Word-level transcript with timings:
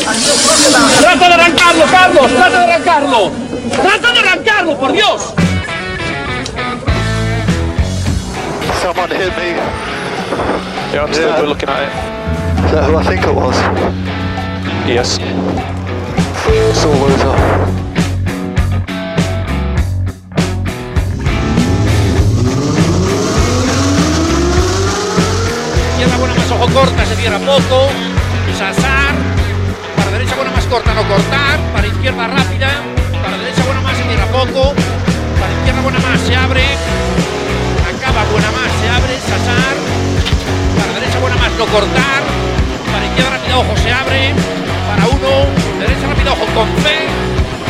¡Trata 0.00 1.28
de 1.28 1.34
arrancarlo, 1.34 1.84
Carlos! 1.90 2.26
¡Trata 2.32 2.58
de 2.66 2.72
arrancarlo! 2.72 3.30
¡Trata 3.82 4.12
de 4.12 4.18
arrancarlo, 4.20 4.78
por 4.78 4.92
Dios! 4.92 5.34
Someone 8.82 9.10
hit 9.10 9.36
me. 9.36 9.54
Yeah, 10.92 11.02
I'm 11.04 11.12
still 11.12 11.28
Yeah. 11.28 11.42
looking 11.42 11.68
at 11.68 11.82
it. 11.82 11.92
Is 12.64 12.72
that 12.72 12.84
who 12.84 12.96
I 12.98 13.04
think 13.04 13.24
it 13.24 13.34
was? 13.34 13.56
Yes. 14.86 15.18
It's 16.48 16.84
all 16.84 16.92
over. 16.92 17.72
Izquierda 25.92 26.16
buena 26.18 26.34
más 26.34 26.50
ojo 26.50 26.66
corta, 26.74 27.04
se 27.06 27.16
cierra 27.16 27.38
poco. 27.38 27.88
Sasar. 28.58 28.91
Corta, 30.72 30.94
no 30.94 31.06
cortar. 31.06 31.60
Para 31.74 31.86
izquierda 31.86 32.28
rápida. 32.28 32.70
Para 33.22 33.36
derecha 33.36 33.62
buena 33.64 33.82
más, 33.82 33.94
se 33.94 34.04
cierra 34.04 34.26
poco. 34.32 34.72
Para 35.38 35.52
izquierda 35.52 35.82
buena 35.82 35.98
más, 36.00 36.18
se 36.20 36.34
abre. 36.34 36.64
Acaba 37.92 38.24
buena 38.32 38.50
más, 38.56 38.70
se 38.80 38.88
abre. 38.88 39.14
Sasar. 39.20 39.76
Para 40.78 40.92
derecha 40.98 41.18
buena 41.20 41.36
más, 41.36 41.52
no 41.60 41.66
cortar. 41.66 42.22
Para 42.90 43.04
izquierda 43.04 43.30
rápida, 43.36 43.58
ojo, 43.58 43.76
se 43.84 43.92
abre. 43.92 44.32
Para 44.88 45.04
uno. 45.12 45.32
Derecha 45.78 46.06
rápida, 46.08 46.32
ojo, 46.32 46.46
con 46.56 46.68
fe. 46.80 47.04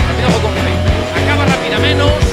Rápida, 0.07 0.29
ojo, 0.31 0.41
con 0.47 0.55
fe. 0.63 0.73
Acaba 1.19 1.45
rápida 1.45 1.79
menos. 1.81 2.32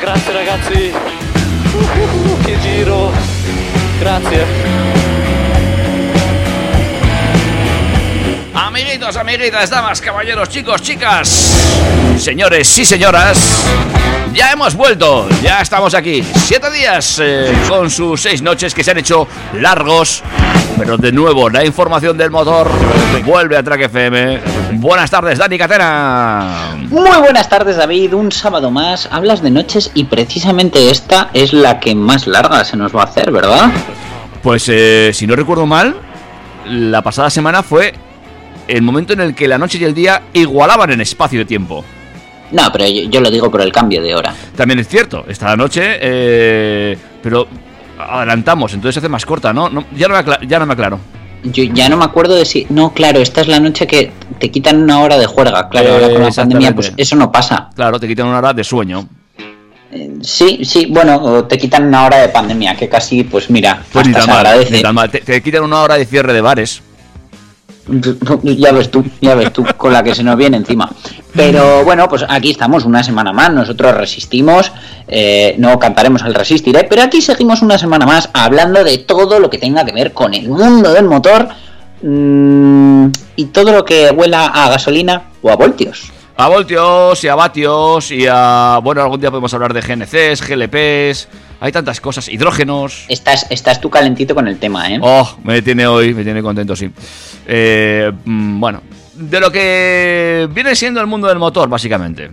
Grazie 0.00 0.32
ragazzi! 0.32 0.92
Che 2.44 2.58
giro! 2.60 3.12
Grazie! 3.98 4.46
Amiguitos, 8.52 9.16
amiguitas, 9.16 9.70
damas, 9.70 10.00
caballeros, 10.00 10.48
chicos, 10.48 10.82
chicas, 10.82 11.28
señores 12.18 12.78
y 12.78 12.84
señoras, 12.84 13.64
ya 14.32 14.52
hemos 14.52 14.74
vuelto, 14.74 15.28
ya 15.42 15.60
estamos 15.60 15.94
aquí. 15.94 16.22
Siete 16.22 16.70
días 16.70 17.20
eh, 17.22 17.52
con 17.68 17.90
sus 17.90 18.22
seis 18.22 18.42
noches 18.42 18.74
que 18.74 18.82
se 18.82 18.90
han 18.90 18.98
hecho 18.98 19.28
largos. 19.54 20.22
Pero 20.78 20.96
de 20.96 21.12
nuevo, 21.12 21.50
la 21.50 21.64
información 21.64 22.16
del 22.16 22.30
motor 22.30 22.70
vuelve 23.24 23.56
a 23.56 23.62
Track 23.62 23.82
FM. 23.82 24.40
Buenas 24.74 25.10
tardes, 25.10 25.38
Dani 25.38 25.58
Catena. 25.58 26.76
Muy 26.88 27.18
buenas 27.18 27.48
tardes 27.48 27.76
David, 27.76 28.14
un 28.14 28.30
sábado 28.30 28.70
más, 28.70 29.08
hablas 29.10 29.42
de 29.42 29.50
noches 29.50 29.90
y 29.94 30.04
precisamente 30.04 30.90
esta 30.90 31.30
es 31.34 31.52
la 31.52 31.80
que 31.80 31.94
más 31.94 32.26
larga 32.26 32.64
se 32.64 32.76
nos 32.76 32.94
va 32.94 33.02
a 33.02 33.04
hacer, 33.04 33.30
¿verdad? 33.32 33.70
Pues 34.42 34.68
eh, 34.68 35.10
si 35.12 35.26
no 35.26 35.34
recuerdo 35.34 35.66
mal, 35.66 35.96
la 36.66 37.02
pasada 37.02 37.30
semana 37.30 37.62
fue 37.62 37.94
el 38.68 38.82
momento 38.82 39.12
en 39.12 39.20
el 39.20 39.34
que 39.34 39.48
la 39.48 39.58
noche 39.58 39.78
y 39.78 39.84
el 39.84 39.94
día 39.94 40.22
igualaban 40.32 40.90
en 40.92 41.00
espacio 41.00 41.40
de 41.40 41.44
tiempo. 41.44 41.84
No, 42.52 42.70
pero 42.72 42.86
yo, 42.86 43.02
yo 43.10 43.20
lo 43.20 43.30
digo 43.30 43.50
por 43.50 43.60
el 43.60 43.72
cambio 43.72 44.02
de 44.02 44.14
hora. 44.14 44.34
También 44.56 44.78
es 44.78 44.88
cierto, 44.88 45.24
esta 45.28 45.56
noche, 45.56 45.98
eh, 46.00 46.96
pero 47.22 47.46
adelantamos, 47.98 48.72
entonces 48.72 48.94
se 48.94 49.00
hace 49.00 49.08
más 49.08 49.26
corta, 49.26 49.52
¿no? 49.52 49.68
No, 49.68 49.84
ya, 49.96 50.08
no 50.08 50.14
me 50.14 50.46
ya 50.46 50.58
no 50.58 50.66
me 50.66 50.72
aclaro. 50.72 51.00
Yo 51.42 51.64
ya 51.64 51.88
no 51.88 51.96
me 51.96 52.04
acuerdo 52.04 52.34
de 52.34 52.44
si... 52.44 52.66
No, 52.68 52.92
claro, 52.92 53.20
esta 53.20 53.40
es 53.40 53.48
la 53.48 53.60
noche 53.60 53.86
que 53.86 54.12
te 54.38 54.50
quitan 54.50 54.82
una 54.82 55.00
hora 55.00 55.18
de 55.18 55.26
juerga. 55.26 55.68
Claro, 55.68 55.94
ahora 55.94 56.10
con 56.10 56.22
la 56.22 56.30
pandemia 56.30 56.74
pues 56.74 56.92
eso 56.96 57.16
no 57.16 57.32
pasa. 57.32 57.70
Claro, 57.74 57.98
te 57.98 58.06
quitan 58.06 58.26
una 58.26 58.38
hora 58.38 58.52
de 58.52 58.64
sueño. 58.64 59.08
Eh, 59.92 60.10
Sí, 60.22 60.60
sí, 60.64 60.86
bueno, 60.90 61.16
o 61.16 61.44
te 61.44 61.56
quitan 61.58 61.86
una 61.86 62.04
hora 62.04 62.18
de 62.18 62.28
pandemia, 62.28 62.76
que 62.76 62.88
casi, 62.88 63.24
pues 63.24 63.50
mira, 63.50 63.82
Pues 63.92 64.06
hasta 64.08 64.22
se 64.22 64.30
agradece. 64.30 64.82
te 65.24 65.42
quitan 65.42 65.62
una 65.64 65.80
hora 65.82 65.96
de 65.96 66.04
cierre 66.04 66.32
de 66.32 66.40
bares. 66.40 66.82
Ya 68.42 68.72
ves 68.72 68.90
tú, 68.90 69.04
ya 69.20 69.34
ves 69.34 69.52
tú, 69.52 69.64
con 69.76 69.92
la 69.92 70.02
que 70.02 70.14
se 70.14 70.22
nos 70.22 70.36
viene 70.36 70.56
encima. 70.56 70.90
Pero 71.34 71.84
bueno, 71.84 72.08
pues 72.08 72.24
aquí 72.28 72.50
estamos 72.50 72.84
una 72.84 73.02
semana 73.02 73.32
más, 73.32 73.52
nosotros 73.52 73.94
resistimos, 73.94 74.72
eh, 75.08 75.54
no 75.58 75.78
cantaremos 75.78 76.22
al 76.22 76.34
resistiré, 76.34 76.84
pero 76.84 77.02
aquí 77.02 77.20
seguimos 77.20 77.62
una 77.62 77.78
semana 77.78 78.06
más 78.06 78.28
hablando 78.32 78.82
de 78.84 78.98
todo 78.98 79.38
lo 79.38 79.48
que 79.48 79.58
tenga 79.58 79.84
que 79.84 79.92
ver 79.92 80.12
con 80.12 80.34
el 80.34 80.48
mundo 80.48 80.92
del 80.92 81.04
motor 81.04 81.48
mm, 82.02 83.06
y 83.36 83.44
todo 83.46 83.72
lo 83.72 83.84
que 83.84 84.10
huela 84.10 84.46
a 84.46 84.70
gasolina 84.70 85.30
o 85.42 85.50
a 85.50 85.56
voltios. 85.56 86.12
A 86.40 86.48
voltios 86.48 87.22
y 87.22 87.28
a 87.28 87.34
vatios 87.34 88.10
y 88.10 88.24
a... 88.26 88.80
Bueno, 88.82 89.02
algún 89.02 89.20
día 89.20 89.28
podemos 89.28 89.52
hablar 89.52 89.74
de 89.74 89.82
GNCs, 89.82 90.40
GLPs... 90.48 91.28
Hay 91.60 91.70
tantas 91.70 92.00
cosas, 92.00 92.30
hidrógenos... 92.30 93.04
Estás, 93.08 93.46
estás 93.50 93.78
tú 93.78 93.90
calentito 93.90 94.34
con 94.34 94.48
el 94.48 94.58
tema, 94.58 94.90
¿eh? 94.90 94.98
Oh, 95.02 95.36
me 95.44 95.60
tiene 95.60 95.86
hoy, 95.86 96.14
me 96.14 96.24
tiene 96.24 96.40
contento, 96.40 96.74
sí. 96.74 96.90
Eh, 97.46 98.10
mm, 98.24 98.58
bueno, 98.58 98.80
de 99.16 99.38
lo 99.38 99.52
que 99.52 100.48
viene 100.50 100.74
siendo 100.74 101.02
el 101.02 101.06
mundo 101.06 101.28
del 101.28 101.38
motor, 101.38 101.68
básicamente. 101.68 102.30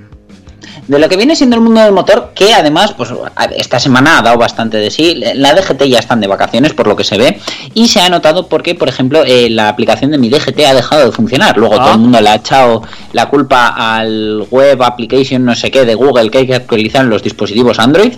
De 0.88 1.00
lo 1.00 1.10
que 1.10 1.18
viene 1.18 1.36
siendo 1.36 1.58
el 1.58 1.62
mundo 1.62 1.82
del 1.82 1.92
motor, 1.92 2.32
que 2.34 2.54
además, 2.54 2.94
pues 2.96 3.10
esta 3.58 3.78
semana 3.80 4.20
ha 4.20 4.22
dado 4.22 4.38
bastante 4.38 4.78
de 4.78 4.90
sí. 4.90 5.16
La 5.36 5.54
DGT 5.54 5.84
ya 5.84 6.00
están 6.00 6.22
de 6.22 6.28
vacaciones, 6.28 6.74
por 6.74 6.88
lo 6.88 6.96
que 6.96 7.04
se 7.04 7.18
ve, 7.18 7.40
y 7.74 7.88
se 7.90 8.00
ha 8.00 8.08
notado 8.10 8.48
porque, 8.48 8.74
por 8.74 8.88
ejemplo, 8.88 9.24
eh, 9.26 9.50
la 9.50 9.68
aplicación 9.68 10.12
de 10.12 10.18
mi 10.18 10.30
DGT 10.30 10.66
ha 10.66 10.74
dejado 10.74 11.06
de 11.06 11.12
funcionar. 11.12 11.58
Luego 11.58 11.76
Ah. 11.76 11.84
todo 11.84 11.94
el 11.94 12.00
mundo 12.00 12.22
le 12.22 12.30
ha 12.30 12.36
echado 12.36 12.84
la 13.12 13.28
culpa 13.30 13.68
al 13.68 14.46
web 14.50 14.82
application, 14.82 15.44
no 15.44 15.56
sé 15.56 15.72
qué, 15.72 15.84
de 15.86 15.96
Google 15.96 16.30
que 16.32 16.38
hay 16.40 16.48
que 16.48 16.56
actualizar 16.56 17.04
en 17.04 17.10
los 17.10 17.22
dispositivos 17.22 17.80
Android, 17.80 18.14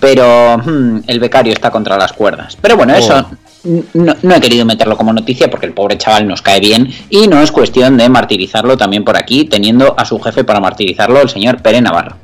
pero 0.00 0.58
hmm, 0.58 1.00
el 1.06 1.20
becario 1.20 1.52
está 1.52 1.70
contra 1.70 1.96
las 1.98 2.12
cuerdas. 2.12 2.56
Pero 2.60 2.76
bueno, 2.76 2.94
Oh. 2.94 2.98
eso 2.98 3.26
no, 3.64 4.14
no 4.22 4.34
he 4.34 4.40
querido 4.40 4.64
meterlo 4.64 4.96
como 4.96 5.12
noticia 5.12 5.50
porque 5.50 5.66
el 5.66 5.72
pobre 5.72 5.98
chaval 5.98 6.26
nos 6.26 6.42
cae 6.42 6.60
bien 6.60 6.92
y 7.10 7.26
no 7.26 7.42
es 7.42 7.50
cuestión 7.50 7.96
de 7.96 8.08
martirizarlo 8.08 8.76
también 8.76 9.04
por 9.04 9.16
aquí, 9.16 9.44
teniendo 9.44 9.94
a 9.98 10.04
su 10.04 10.18
jefe 10.20 10.44
para 10.44 10.60
martirizarlo, 10.60 11.20
el 11.20 11.28
señor 11.28 11.62
Pere 11.62 11.80
Navarro. 11.80 12.16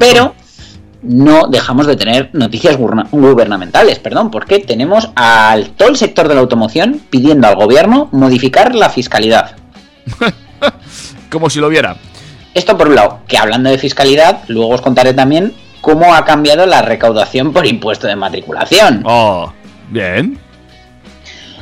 Pero 0.00 0.34
no 1.02 1.46
dejamos 1.48 1.86
de 1.86 1.96
tener 1.96 2.30
noticias 2.32 2.76
gubernamentales, 2.76 3.98
perdón, 3.98 4.30
porque 4.30 4.58
tenemos 4.58 5.10
al 5.14 5.70
todo 5.70 5.88
el 5.88 5.96
sector 5.96 6.28
de 6.28 6.34
la 6.34 6.40
automoción 6.40 7.00
pidiendo 7.10 7.48
al 7.48 7.56
gobierno 7.56 8.08
modificar 8.12 8.74
la 8.74 8.90
fiscalidad. 8.90 9.56
Como 11.30 11.48
si 11.48 11.60
lo 11.60 11.68
viera. 11.68 11.96
Esto 12.52 12.76
por 12.76 12.88
un 12.88 12.96
lado, 12.96 13.20
que 13.28 13.38
hablando 13.38 13.70
de 13.70 13.78
fiscalidad, 13.78 14.42
luego 14.48 14.74
os 14.74 14.80
contaré 14.80 15.14
también 15.14 15.54
cómo 15.80 16.14
ha 16.14 16.24
cambiado 16.24 16.66
la 16.66 16.82
recaudación 16.82 17.52
por 17.52 17.66
impuesto 17.66 18.06
de 18.06 18.16
matriculación. 18.16 19.02
Oh, 19.06 19.52
bien. 19.88 20.38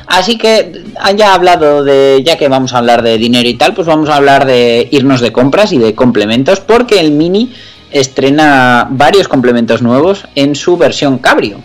Así 0.09 0.39
que 0.39 0.85
haya 0.99 1.35
hablado 1.35 1.83
de, 1.83 2.23
ya 2.25 2.35
que 2.35 2.47
vamos 2.47 2.73
a 2.73 2.79
hablar 2.79 3.03
de 3.03 3.19
dinero 3.19 3.47
y 3.47 3.53
tal, 3.53 3.75
pues 3.75 3.85
vamos 3.85 4.09
a 4.09 4.15
hablar 4.15 4.47
de 4.47 4.87
irnos 4.89 5.21
de 5.21 5.31
compras 5.31 5.71
y 5.71 5.77
de 5.77 5.93
complementos, 5.93 6.59
porque 6.61 6.99
el 6.99 7.11
Mini 7.11 7.53
estrena 7.91 8.87
varios 8.89 9.27
complementos 9.27 9.83
nuevos 9.83 10.25
en 10.33 10.55
su 10.55 10.77
versión 10.77 11.19
Cabrio. 11.19 11.61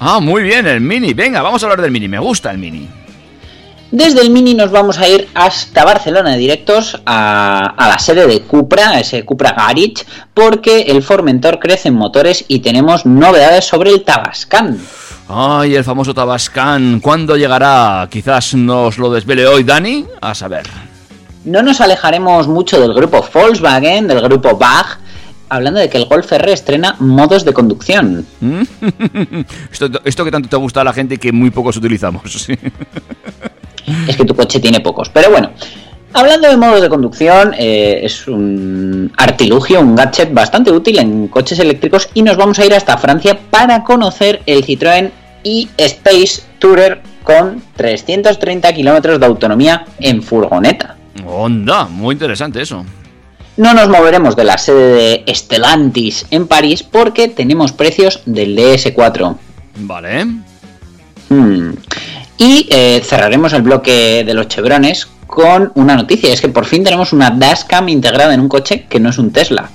Ah, 0.00 0.18
muy 0.18 0.42
bien, 0.42 0.66
el 0.66 0.80
Mini. 0.80 1.12
Venga, 1.12 1.42
vamos 1.42 1.62
a 1.62 1.66
hablar 1.66 1.82
del 1.82 1.90
Mini. 1.90 2.08
Me 2.08 2.18
gusta 2.18 2.50
el 2.50 2.56
Mini. 2.56 2.88
Desde 3.90 4.22
el 4.22 4.30
Mini 4.30 4.54
nos 4.54 4.70
vamos 4.70 4.98
a 4.98 5.06
ir 5.06 5.28
hasta 5.34 5.84
Barcelona 5.84 6.36
directos 6.36 6.98
a, 7.04 7.74
a 7.76 7.88
la 7.88 7.98
sede 7.98 8.26
de 8.26 8.40
Cupra, 8.40 8.92
a 8.92 9.00
ese 9.00 9.26
Cupra 9.26 9.52
Garage, 9.52 10.06
porque 10.32 10.80
el 10.88 11.02
Formentor 11.02 11.58
crece 11.58 11.88
en 11.88 11.96
motores 11.96 12.46
y 12.48 12.60
tenemos 12.60 13.04
novedades 13.04 13.66
sobre 13.66 13.90
el 13.90 14.04
Tabascan. 14.04 14.78
Ay, 15.28 15.74
el 15.74 15.84
famoso 15.84 16.12
Tabascan. 16.12 17.00
¿Cuándo 17.00 17.36
llegará? 17.36 18.06
Quizás 18.10 18.54
nos 18.54 18.98
lo 18.98 19.10
desvele 19.10 19.46
hoy 19.46 19.64
Dani. 19.64 20.04
A 20.20 20.34
saber. 20.34 20.64
No 21.44 21.62
nos 21.62 21.80
alejaremos 21.80 22.48
mucho 22.48 22.80
del 22.80 22.94
grupo 22.94 23.24
Volkswagen, 23.32 24.08
del 24.08 24.20
grupo 24.22 24.56
BAG, 24.56 24.98
hablando 25.48 25.80
de 25.80 25.90
que 25.90 25.98
el 25.98 26.06
Golf 26.06 26.32
R 26.32 26.52
estrena 26.52 26.96
modos 27.00 27.44
de 27.44 27.52
conducción. 27.52 28.26
esto, 29.72 29.90
esto 30.04 30.24
que 30.24 30.30
tanto 30.30 30.48
te 30.48 30.56
gusta 30.56 30.80
a 30.80 30.84
la 30.84 30.92
gente 30.92 31.18
que 31.18 31.32
muy 31.32 31.50
pocos 31.50 31.76
utilizamos. 31.76 32.48
Es 34.08 34.16
que 34.16 34.24
tu 34.24 34.34
coche 34.34 34.60
tiene 34.60 34.80
pocos. 34.80 35.10
Pero 35.10 35.30
bueno, 35.30 35.50
hablando 36.14 36.48
de 36.48 36.56
modos 36.56 36.80
de 36.80 36.88
conducción, 36.88 37.54
eh, 37.58 38.00
es 38.02 38.26
un 38.26 39.12
artilugio, 39.16 39.80
un 39.80 39.94
gadget 39.94 40.32
bastante 40.32 40.70
útil 40.72 40.98
en 40.98 41.28
coches 41.28 41.58
eléctricos 41.58 42.08
y 42.14 42.22
nos 42.22 42.38
vamos 42.38 42.58
a 42.58 42.64
ir 42.64 42.72
hasta 42.72 42.96
Francia 42.96 43.38
para 43.50 43.84
conocer 43.84 44.40
el 44.46 44.64
Citroën 44.64 45.10
e-Space 45.44 46.42
Tourer 46.58 47.02
con 47.22 47.62
330 47.76 48.72
kilómetros 48.72 49.20
de 49.20 49.26
autonomía 49.26 49.84
en 50.00 50.22
furgoneta. 50.22 50.96
Onda, 51.26 51.86
muy 51.86 52.14
interesante 52.14 52.60
eso. 52.60 52.84
No 53.56 53.72
nos 53.72 53.88
moveremos 53.88 54.34
de 54.34 54.44
la 54.44 54.58
sede 54.58 55.22
de 55.26 55.34
Stellantis 55.34 56.26
en 56.30 56.48
París 56.48 56.82
porque 56.82 57.28
tenemos 57.28 57.72
precios 57.72 58.20
del 58.26 58.56
DS4. 58.56 59.36
Vale. 59.76 60.24
Hmm. 61.28 61.72
Y 62.36 62.66
eh, 62.70 63.00
cerraremos 63.04 63.52
el 63.52 63.62
bloque 63.62 64.24
de 64.26 64.34
los 64.34 64.48
chevrones 64.48 65.08
con 65.26 65.70
una 65.76 65.94
noticia. 65.94 66.32
Es 66.32 66.40
que 66.40 66.48
por 66.48 66.64
fin 66.64 66.82
tenemos 66.82 67.12
una 67.12 67.30
dashcam 67.30 67.88
integrada 67.88 68.34
en 68.34 68.40
un 68.40 68.48
coche 68.48 68.86
que 68.88 68.98
no 68.98 69.10
es 69.10 69.18
un 69.18 69.30
Tesla. 69.30 69.70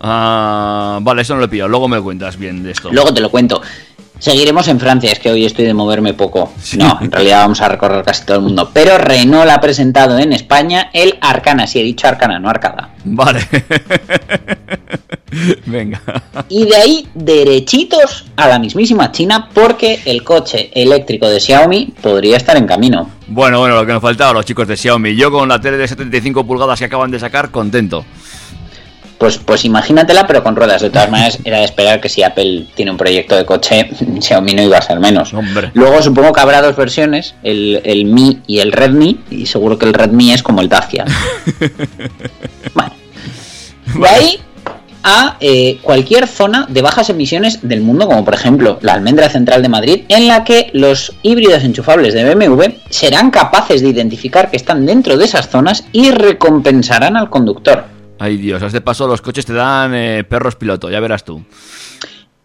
Ah, 0.00 0.98
vale, 1.02 1.22
eso 1.22 1.34
no 1.34 1.40
lo 1.40 1.46
he 1.46 1.48
pillado. 1.48 1.68
Luego 1.68 1.86
me 1.86 2.00
cuentas 2.00 2.36
bien 2.36 2.62
de 2.62 2.72
esto. 2.72 2.90
Luego 2.90 3.12
te 3.12 3.20
lo 3.20 3.30
cuento. 3.30 3.60
Seguiremos 4.20 4.68
en 4.68 4.78
Francia, 4.78 5.10
es 5.10 5.18
que 5.18 5.30
hoy 5.30 5.46
estoy 5.46 5.64
de 5.64 5.72
moverme 5.72 6.12
poco. 6.12 6.52
Sí. 6.62 6.76
No, 6.76 6.98
en 7.00 7.10
realidad 7.10 7.40
vamos 7.40 7.62
a 7.62 7.68
recorrer 7.68 8.04
casi 8.04 8.26
todo 8.26 8.36
el 8.36 8.42
mundo. 8.42 8.70
Pero 8.72 8.98
Renault 8.98 9.50
ha 9.50 9.60
presentado 9.62 10.18
en 10.18 10.34
España 10.34 10.90
el 10.92 11.16
Arcana, 11.22 11.66
sí 11.66 11.80
he 11.80 11.82
dicho 11.82 12.06
Arcana, 12.06 12.38
no 12.38 12.50
Arcada. 12.50 12.90
Vale. 13.04 13.40
Venga. 15.64 16.02
Y 16.50 16.66
de 16.66 16.76
ahí 16.76 17.08
derechitos 17.14 18.26
a 18.36 18.48
la 18.48 18.58
mismísima 18.58 19.10
China 19.10 19.48
porque 19.54 20.00
el 20.04 20.22
coche 20.22 20.70
eléctrico 20.74 21.26
de 21.28 21.40
Xiaomi 21.40 21.94
podría 22.02 22.36
estar 22.36 22.58
en 22.58 22.66
camino. 22.66 23.08
Bueno, 23.28 23.60
bueno, 23.60 23.76
lo 23.76 23.86
que 23.86 23.92
nos 23.92 24.02
faltaba 24.02 24.34
los 24.34 24.44
chicos 24.44 24.68
de 24.68 24.76
Xiaomi. 24.76 25.16
Yo 25.16 25.30
con 25.30 25.48
la 25.48 25.60
tele 25.60 25.78
de 25.78 25.88
75 25.88 26.44
pulgadas 26.44 26.78
que 26.78 26.84
acaban 26.84 27.10
de 27.10 27.18
sacar, 27.18 27.50
contento. 27.50 28.04
Pues, 29.20 29.36
pues 29.36 29.66
imagínatela, 29.66 30.26
pero 30.26 30.42
con 30.42 30.56
ruedas. 30.56 30.80
De 30.80 30.88
todas 30.88 31.10
maneras, 31.10 31.38
era 31.44 31.58
de 31.58 31.64
esperar 31.64 32.00
que 32.00 32.08
si 32.08 32.22
Apple 32.22 32.64
tiene 32.74 32.90
un 32.90 32.96
proyecto 32.96 33.36
de 33.36 33.44
coche, 33.44 33.90
Xiaomi 34.20 34.54
no 34.54 34.62
iba 34.62 34.78
a 34.78 34.82
ser 34.82 34.98
menos. 34.98 35.34
Hombre. 35.34 35.70
Luego 35.74 36.02
supongo 36.02 36.32
que 36.32 36.40
habrá 36.40 36.62
dos 36.62 36.74
versiones, 36.74 37.34
el, 37.42 37.82
el 37.84 38.06
Mi 38.06 38.40
y 38.46 38.60
el 38.60 38.72
Redmi, 38.72 39.20
y 39.30 39.44
seguro 39.44 39.78
que 39.78 39.84
el 39.84 39.92
Redmi 39.92 40.32
es 40.32 40.42
como 40.42 40.62
el 40.62 40.70
Dacia. 40.70 41.04
bueno. 42.74 42.92
De 43.94 44.08
ahí 44.08 44.40
a 45.02 45.36
eh, 45.40 45.78
cualquier 45.82 46.26
zona 46.26 46.66
de 46.70 46.80
bajas 46.80 47.10
emisiones 47.10 47.60
del 47.62 47.82
mundo, 47.82 48.06
como 48.06 48.24
por 48.24 48.34
ejemplo 48.34 48.78
la 48.80 48.94
almendra 48.94 49.28
central 49.28 49.60
de 49.60 49.68
Madrid, 49.68 50.04
en 50.08 50.28
la 50.28 50.44
que 50.44 50.70
los 50.72 51.14
híbridos 51.22 51.62
enchufables 51.64 52.14
de 52.14 52.34
BMW 52.34 52.64
serán 52.88 53.30
capaces 53.30 53.82
de 53.82 53.88
identificar 53.88 54.50
que 54.50 54.56
están 54.56 54.86
dentro 54.86 55.18
de 55.18 55.26
esas 55.26 55.50
zonas 55.50 55.84
y 55.92 56.10
recompensarán 56.10 57.18
al 57.18 57.28
conductor. 57.28 57.99
Ay 58.20 58.36
Dios, 58.36 58.62
a 58.62 58.66
este 58.66 58.82
paso 58.82 59.06
los 59.06 59.22
coches 59.22 59.46
te 59.46 59.54
dan 59.54 59.94
eh, 59.94 60.24
perros 60.24 60.54
piloto, 60.54 60.90
ya 60.90 61.00
verás 61.00 61.24
tú. 61.24 61.42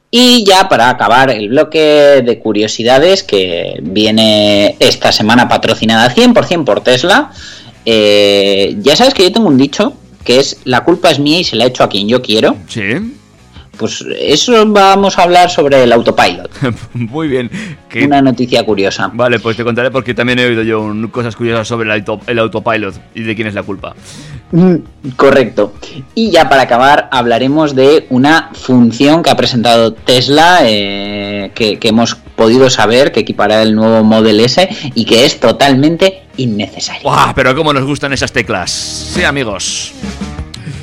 Y 0.09 0.45
ya 0.45 0.69
para 0.69 0.89
acabar 0.89 1.29
el 1.29 1.49
bloque 1.49 2.23
de 2.25 2.39
curiosidades 2.39 3.23
que 3.23 3.77
viene 3.81 4.77
esta 4.79 5.11
semana 5.11 5.49
patrocinada 5.49 6.09
100% 6.15 6.63
por 6.63 6.79
Tesla, 6.79 7.29
eh, 7.83 8.77
ya 8.79 8.95
sabes 8.95 9.13
que 9.13 9.23
yo 9.23 9.33
tengo 9.33 9.49
un 9.49 9.57
dicho 9.57 9.91
que 10.23 10.39
es 10.39 10.61
la 10.63 10.85
culpa 10.85 11.11
es 11.11 11.19
mía 11.19 11.39
y 11.39 11.43
se 11.43 11.57
la 11.57 11.65
echo 11.65 11.83
a 11.83 11.89
quien 11.89 12.07
yo 12.07 12.21
quiero. 12.21 12.55
Sí. 12.69 12.81
Pues 13.77 14.03
eso 14.19 14.65
vamos 14.67 15.17
a 15.17 15.23
hablar 15.23 15.49
sobre 15.49 15.83
el 15.83 15.91
autopilot. 15.91 16.49
Muy 16.93 17.27
bien. 17.27 17.49
Una 18.03 18.21
noticia 18.21 18.63
curiosa. 18.65 19.09
Vale, 19.13 19.39
pues 19.39 19.55
te 19.55 19.63
contaré 19.63 19.89
porque 19.91 20.13
también 20.13 20.39
he 20.39 20.45
oído 20.45 20.63
yo 20.63 20.81
un- 20.81 21.07
cosas 21.07 21.35
curiosas 21.35 21.67
sobre 21.67 21.85
el, 21.93 22.01
auto- 22.01 22.19
el 22.27 22.39
autopilot 22.39 22.95
y 23.13 23.23
de 23.23 23.35
quién 23.35 23.47
es 23.47 23.53
la 23.53 23.63
culpa. 23.63 23.95
Mm, 24.51 24.75
Correcto. 25.15 25.73
Y 26.13 26.29
ya 26.31 26.49
para 26.49 26.63
acabar 26.63 27.07
hablaremos 27.11 27.73
de 27.75 28.05
una 28.09 28.49
función 28.53 29.23
que 29.23 29.29
ha 29.29 29.37
presentado 29.37 29.93
Tesla, 29.93 30.59
eh, 30.63 31.51
que, 31.55 31.79
que 31.79 31.87
hemos 31.89 32.15
podido 32.15 32.69
saber 32.69 33.11
que 33.13 33.21
equipará 33.21 33.61
el 33.61 33.75
nuevo 33.75 34.03
Model 34.03 34.39
S 34.41 34.67
y 34.93 35.05
que 35.05 35.25
es 35.25 35.39
totalmente 35.39 36.23
innecesaria. 36.37 37.01
¡Guau! 37.03 37.33
Pero 37.33 37.55
cómo 37.55 37.71
nos 37.71 37.85
gustan 37.85 38.11
esas 38.11 38.33
teclas. 38.33 38.71
Sí, 38.71 39.23
amigos. 39.23 39.93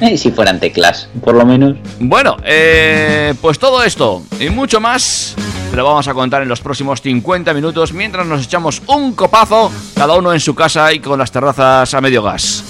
Eh, 0.10 0.16
si 0.18 0.32
fueran 0.32 0.58
teclas, 0.58 1.08
por 1.22 1.36
lo 1.36 1.46
menos. 1.46 1.76
Bueno, 2.00 2.36
eh, 2.44 3.34
pues 3.40 3.56
todo 3.60 3.84
esto 3.84 4.22
y 4.40 4.48
mucho 4.50 4.80
más 4.80 5.36
te 5.70 5.76
lo 5.76 5.84
vamos 5.84 6.08
a 6.08 6.12
contar 6.12 6.42
en 6.42 6.48
los 6.48 6.60
próximos 6.60 7.00
50 7.00 7.54
minutos 7.54 7.92
mientras 7.92 8.26
nos 8.26 8.44
echamos 8.44 8.82
un 8.88 9.12
copazo, 9.12 9.70
cada 9.94 10.14
uno 10.16 10.32
en 10.32 10.40
su 10.40 10.56
casa 10.56 10.92
y 10.92 10.98
con 10.98 11.20
las 11.20 11.30
terrazas 11.30 11.94
a 11.94 12.00
medio 12.00 12.20
gas. 12.24 12.64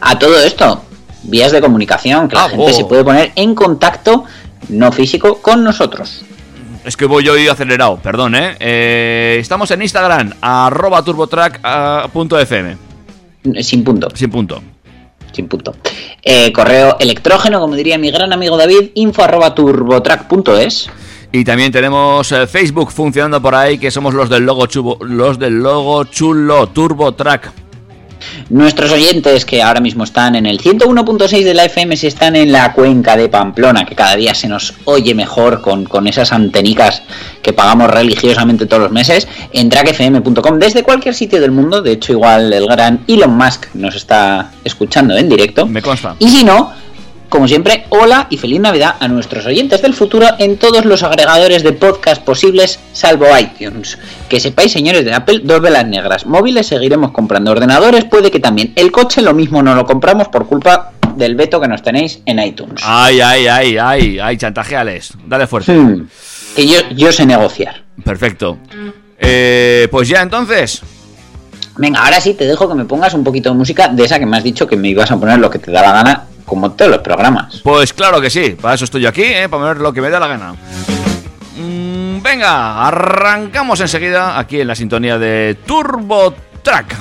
A 0.00 0.18
todo 0.18 0.38
esto, 0.38 0.82
vías 1.24 1.52
de 1.52 1.60
comunicación, 1.60 2.26
que 2.26 2.36
la 2.36 2.44
Ah, 2.44 2.48
gente 2.48 2.70
oh. 2.70 2.72
se 2.72 2.84
puede 2.86 3.04
poner 3.04 3.32
en 3.36 3.54
contacto 3.54 4.24
no 4.70 4.90
físico 4.92 5.42
con 5.42 5.62
nosotros. 5.62 6.22
Es 6.86 6.96
que 6.96 7.04
voy 7.04 7.22
yo 7.24 7.34
hoy 7.34 7.48
acelerado, 7.48 7.98
perdón, 7.98 8.34
¿eh? 8.34 8.56
Eh, 8.60 9.36
Estamos 9.40 9.70
en 9.72 9.82
Instagram, 9.82 10.32
arroba 10.40 11.02
turbotrack.fm, 11.02 12.76
Sin 13.60 13.84
punto, 13.84 14.08
sin 14.14 14.30
punto. 14.30 14.62
Sin 15.36 15.48
punto. 15.48 15.74
Eh, 16.22 16.50
correo 16.52 16.96
electrógeno, 16.98 17.60
como 17.60 17.76
diría 17.76 17.98
mi 17.98 18.10
gran 18.10 18.32
amigo 18.32 18.56
David, 18.56 18.90
info 18.94 19.22
arroba 19.22 19.54
turbotrack.es. 19.54 20.90
Y 21.32 21.44
también 21.44 21.70
tenemos 21.70 22.32
eh, 22.32 22.46
Facebook 22.46 22.90
funcionando 22.90 23.40
por 23.42 23.54
ahí, 23.54 23.78
que 23.78 23.90
somos 23.90 24.14
los 24.14 24.30
del 24.30 24.44
logo 24.44 24.66
chubo, 24.66 24.98
los 25.02 25.38
del 25.38 25.62
logo 25.62 26.04
chulo 26.04 26.68
TurboTrack. 26.68 27.65
Nuestros 28.48 28.92
oyentes 28.92 29.44
que 29.44 29.62
ahora 29.62 29.80
mismo 29.80 30.04
están 30.04 30.36
en 30.36 30.46
el 30.46 30.60
101.6 30.60 31.44
de 31.44 31.54
la 31.54 31.64
FM, 31.64 31.96
si 31.96 32.06
están 32.06 32.36
en 32.36 32.52
la 32.52 32.72
cuenca 32.72 33.16
de 33.16 33.28
Pamplona, 33.28 33.84
que 33.84 33.94
cada 33.94 34.16
día 34.16 34.34
se 34.34 34.48
nos 34.48 34.74
oye 34.84 35.14
mejor 35.14 35.60
con, 35.60 35.84
con 35.84 36.06
esas 36.06 36.32
antenicas 36.32 37.02
que 37.42 37.52
pagamos 37.52 37.90
religiosamente 37.90 38.66
todos 38.66 38.82
los 38.82 38.92
meses, 38.92 39.28
en 39.52 39.68
trackfm.com 39.68 40.58
desde 40.58 40.82
cualquier 40.82 41.14
sitio 41.14 41.40
del 41.40 41.50
mundo. 41.50 41.82
De 41.82 41.92
hecho, 41.92 42.12
igual 42.12 42.52
el 42.52 42.66
gran 42.66 43.00
Elon 43.06 43.36
Musk 43.36 43.66
nos 43.74 43.94
está 43.94 44.52
escuchando 44.64 45.16
en 45.16 45.28
directo. 45.28 45.66
Me 45.66 45.82
consta. 45.82 46.16
Y 46.18 46.28
si 46.28 46.44
no, 46.44 46.72
como 47.36 47.48
siempre, 47.48 47.84
hola 47.90 48.28
y 48.30 48.38
feliz 48.38 48.60
Navidad 48.60 48.94
a 48.98 49.08
nuestros 49.08 49.44
oyentes 49.44 49.82
del 49.82 49.92
futuro 49.92 50.26
en 50.38 50.56
todos 50.56 50.86
los 50.86 51.02
agregadores 51.02 51.62
de 51.62 51.74
podcast 51.74 52.22
posibles, 52.22 52.80
salvo 52.94 53.26
iTunes. 53.38 53.98
Que 54.30 54.40
sepáis, 54.40 54.72
señores 54.72 55.04
de 55.04 55.12
Apple, 55.12 55.42
dos 55.44 55.60
velas 55.60 55.86
negras. 55.86 56.24
Móviles 56.24 56.66
seguiremos 56.66 57.10
comprando 57.10 57.50
ordenadores, 57.50 58.06
puede 58.06 58.30
que 58.30 58.40
también. 58.40 58.72
El 58.74 58.90
coche 58.90 59.20
lo 59.20 59.34
mismo 59.34 59.62
no 59.62 59.74
lo 59.74 59.84
compramos 59.84 60.28
por 60.28 60.46
culpa 60.46 60.92
del 61.14 61.34
veto 61.34 61.60
que 61.60 61.68
nos 61.68 61.82
tenéis 61.82 62.22
en 62.24 62.38
iTunes. 62.38 62.80
Ay, 62.82 63.20
ay, 63.20 63.46
ay, 63.48 63.76
ay, 63.76 64.18
ay, 64.18 64.36
chantajeales. 64.38 65.12
Dale 65.26 65.46
fuerza. 65.46 65.74
Hmm, 65.74 66.08
que 66.56 66.66
yo, 66.66 66.78
yo 66.94 67.12
sé 67.12 67.26
negociar. 67.26 67.82
Perfecto. 68.02 68.56
Eh, 69.18 69.88
pues 69.90 70.08
ya 70.08 70.22
entonces. 70.22 70.80
Venga, 71.78 72.04
ahora 72.04 72.20
sí 72.20 72.34
te 72.34 72.46
dejo 72.46 72.68
que 72.68 72.74
me 72.74 72.84
pongas 72.84 73.14
un 73.14 73.22
poquito 73.22 73.50
de 73.50 73.56
música 73.56 73.88
de 73.88 74.04
esa 74.04 74.18
que 74.18 74.26
me 74.26 74.36
has 74.36 74.44
dicho 74.44 74.66
que 74.66 74.76
me 74.76 74.88
ibas 74.88 75.10
a 75.10 75.16
poner 75.16 75.38
lo 75.38 75.50
que 75.50 75.58
te 75.58 75.70
da 75.70 75.82
la 75.82 75.92
gana, 75.92 76.24
como 76.44 76.72
todos 76.72 76.90
los 76.90 77.00
programas. 77.00 77.60
Pues 77.62 77.92
claro 77.92 78.20
que 78.20 78.30
sí, 78.30 78.56
para 78.60 78.74
eso 78.74 78.84
estoy 78.84 79.02
yo 79.02 79.08
aquí, 79.08 79.24
¿eh? 79.24 79.48
para 79.48 79.64
ver 79.64 79.78
lo 79.78 79.92
que 79.92 80.00
me 80.00 80.08
da 80.08 80.18
la 80.18 80.28
gana. 80.28 80.54
Mm, 81.58 82.22
venga, 82.22 82.86
arrancamos 82.86 83.80
enseguida 83.80 84.38
aquí 84.38 84.60
en 84.60 84.68
la 84.68 84.74
sintonía 84.74 85.18
de 85.18 85.58
Turbo 85.66 86.34
Track. 86.62 86.96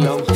¿Qué 0.00 0.29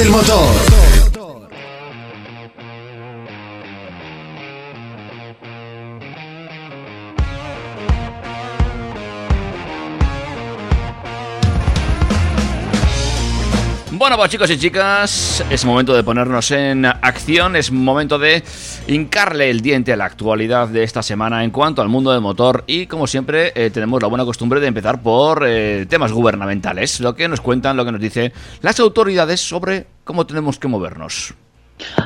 del 0.00 0.08
motor. 0.08 0.80
Bueno, 13.92 14.16
pues 14.16 14.30
chicos 14.30 14.48
y 14.48 14.56
chicas, 14.56 15.44
es 15.50 15.66
momento 15.66 15.94
de 15.94 16.02
ponernos 16.02 16.50
en 16.52 16.86
acción, 16.86 17.54
es 17.54 17.70
momento 17.70 18.18
de 18.18 18.42
hincarle 18.86 19.50
el 19.50 19.60
diente 19.60 19.92
a 19.92 19.96
la 19.96 20.04
actualidad 20.04 20.68
de 20.68 20.82
esta 20.82 21.02
semana 21.02 21.44
en 21.44 21.50
cuanto 21.50 21.82
al 21.82 21.88
mundo 21.88 22.12
del 22.12 22.20
motor 22.20 22.64
y 22.66 22.86
como 22.86 23.06
siempre 23.06 23.52
eh, 23.54 23.70
tenemos 23.70 24.02
la 24.02 24.08
buena 24.08 24.24
costumbre 24.24 24.60
de 24.60 24.66
empezar 24.66 25.02
por 25.02 25.44
eh, 25.46 25.86
temas 25.88 26.12
gubernamentales, 26.12 27.00
lo 27.00 27.14
que 27.14 27.28
nos 27.28 27.40
cuentan, 27.40 27.76
lo 27.76 27.84
que 27.84 27.92
nos 27.92 28.00
dicen 28.00 28.32
las 28.62 28.80
autoridades 28.80 29.40
sobre 29.40 29.86
cómo 30.04 30.26
tenemos 30.26 30.58
que 30.58 30.68
movernos. 30.68 31.34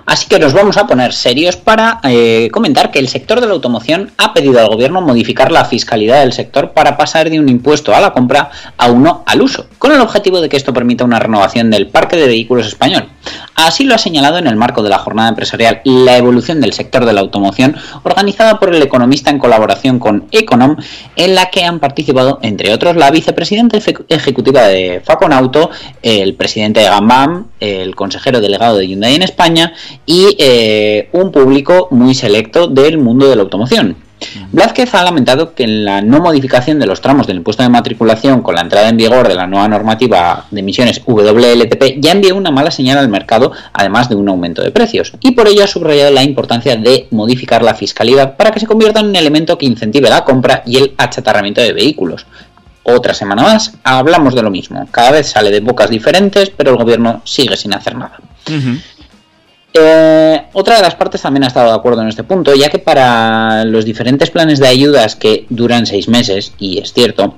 Así 0.07 0.27
que 0.29 0.39
nos 0.39 0.53
vamos 0.53 0.77
a 0.77 0.87
poner 0.87 1.13
serios 1.13 1.57
para 1.57 2.01
eh, 2.05 2.49
comentar 2.53 2.91
que 2.91 2.99
el 2.99 3.09
sector 3.09 3.41
de 3.41 3.47
la 3.47 3.55
automoción 3.55 4.13
ha 4.19 4.35
pedido 4.35 4.61
al 4.61 4.69
gobierno 4.69 5.01
modificar 5.01 5.51
la 5.51 5.65
fiscalidad 5.65 6.21
del 6.21 6.33
sector 6.33 6.73
para 6.73 6.97
pasar 6.97 7.31
de 7.31 7.41
un 7.41 7.49
impuesto 7.49 7.95
a 7.95 8.01
la 8.01 8.13
compra 8.13 8.51
a 8.77 8.91
uno 8.91 9.23
al 9.27 9.43
uso, 9.43 9.67
con 9.79 9.93
el 9.93 10.01
objetivo 10.01 10.41
de 10.41 10.49
que 10.49 10.57
esto 10.57 10.73
permita 10.73 11.05
una 11.05 11.19
renovación 11.19 11.71
del 11.71 11.89
parque 11.89 12.17
de 12.17 12.27
vehículos 12.27 12.67
español. 12.67 13.09
Así 13.55 13.85
lo 13.85 13.95
ha 13.95 13.99
señalado 13.99 14.39
en 14.39 14.47
el 14.47 14.57
marco 14.57 14.83
de 14.83 14.91
la 14.91 14.99
jornada 14.99 15.29
empresarial 15.29 15.81
La 15.85 16.17
evolución 16.17 16.61
del 16.61 16.73
sector 16.73 17.05
de 17.05 17.13
la 17.13 17.21
automoción, 17.21 17.77
organizada 18.03 18.59
por 18.59 18.75
el 18.75 18.83
economista 18.83 19.31
en 19.31 19.39
colaboración 19.39 19.99
con 19.99 20.27
Econom, 20.31 20.77
en 21.17 21.35
la 21.35 21.51
que 21.51 21.65
han 21.65 21.79
participado, 21.79 22.39
entre 22.43 22.73
otros, 22.73 22.97
la 22.97 23.11
vicepresidenta 23.11 23.79
ejecutiva 24.09 24.63
de 24.63 25.01
Faconauto, 25.05 25.71
el 26.03 26.35
presidente 26.35 26.81
de 26.81 26.87
Gambam, 26.87 27.47
el 27.61 27.95
consejero 27.95 28.41
delegado 28.41 28.77
de 28.77 28.89
Hyundai 28.89 29.15
en 29.15 29.23
España 29.23 29.64
y 30.07 30.37
eh, 30.39 31.09
un 31.13 31.33
público 31.33 31.89
muy 31.91 32.15
selecto 32.15 32.67
del 32.67 32.99
mundo 32.99 33.29
de 33.29 33.37
la 33.37 33.43
automoción. 33.43 33.97
Blázquez 34.53 34.95
ha 34.95 35.05
lamentado 35.05 35.55
que 35.55 35.65
en 35.65 35.85
la 35.85 36.01
no 36.01 36.21
modificación 36.21 36.79
de 36.79 36.87
los 36.87 37.01
tramos 37.01 37.27
del 37.27 37.39
impuesto 37.39 37.63
de 37.63 37.69
matriculación 37.69 38.43
con 38.43 38.55
la 38.55 38.63
entrada 38.63 38.89
en 38.89 38.97
vigor 38.97 39.29
de 39.29 39.35
la 39.35 39.47
nueva 39.47 39.69
normativa 39.69 40.47
de 40.51 40.61
emisiones 40.61 41.03
WLTP 41.07 42.01
ya 42.01 42.13
envió 42.13 42.37
una 42.37 42.51
mala 42.51 42.71
señal 42.71 42.99
al 42.99 43.09
mercado, 43.09 43.53
además 43.73 44.09
de 44.09 44.17
un 44.17 44.29
aumento 44.29 44.63
de 44.63 44.71
precios, 44.71 45.13
y 45.21 45.33
por 45.33 45.49
ello 45.49 45.65
ha 45.65 45.69
subrayado 45.69 46.13
la 46.13 46.23
importancia 46.23 46.77
de 46.77 47.09
modificar 47.11 47.63
la 47.63 47.75
fiscalidad 47.75 48.37
para 48.37 48.51
que 48.51 48.61
se 48.61 48.67
convierta 48.67 49.01
en 49.01 49.07
un 49.07 49.17
elemento 49.17 49.59
que 49.59 49.67
incentive 49.67 50.09
la 50.09 50.25
compra 50.25 50.63
y 50.67 50.77
el 50.77 50.95
achatarramiento 50.97 51.61
de 51.61 51.73
vehículos. 51.73 52.27
Otra 52.87 53.15
semana 53.15 53.43
más, 53.43 53.73
hablamos 53.83 54.35
de 54.35 54.43
lo 54.43 54.51
mismo. 54.51 54.87
Cada 54.91 55.13
vez 55.13 55.31
sale 55.31 55.51
de 55.51 55.61
bocas 55.61 55.89
diferentes, 55.89 56.51
pero 56.51 56.73
el 56.73 56.77
gobierno 56.77 57.23
sigue 57.25 57.57
sin 57.57 57.73
hacer 57.73 57.97
nada. 57.97 58.19
Eh, 59.77 60.41
otra 60.53 60.77
de 60.77 60.83
las 60.83 60.95
partes 60.95 61.23
también 61.23 61.43
ha 61.43 61.49
estado 61.49 61.71
de 61.71 61.75
acuerdo 61.75 62.01
en 62.01 62.09
este 62.09 62.23
punto, 62.23 62.55
ya 62.55 62.71
que 62.71 62.79
para 62.79 63.65
los 63.65 63.85
diferentes 63.85 64.31
planes 64.31 64.61
de 64.61 64.69
ayudas 64.69 65.17
que 65.17 65.47
duran 65.51 65.85
seis 65.85 66.07
meses, 66.07 66.53
y 66.61 66.79
es 66.79 66.93
cierto, 66.93 67.35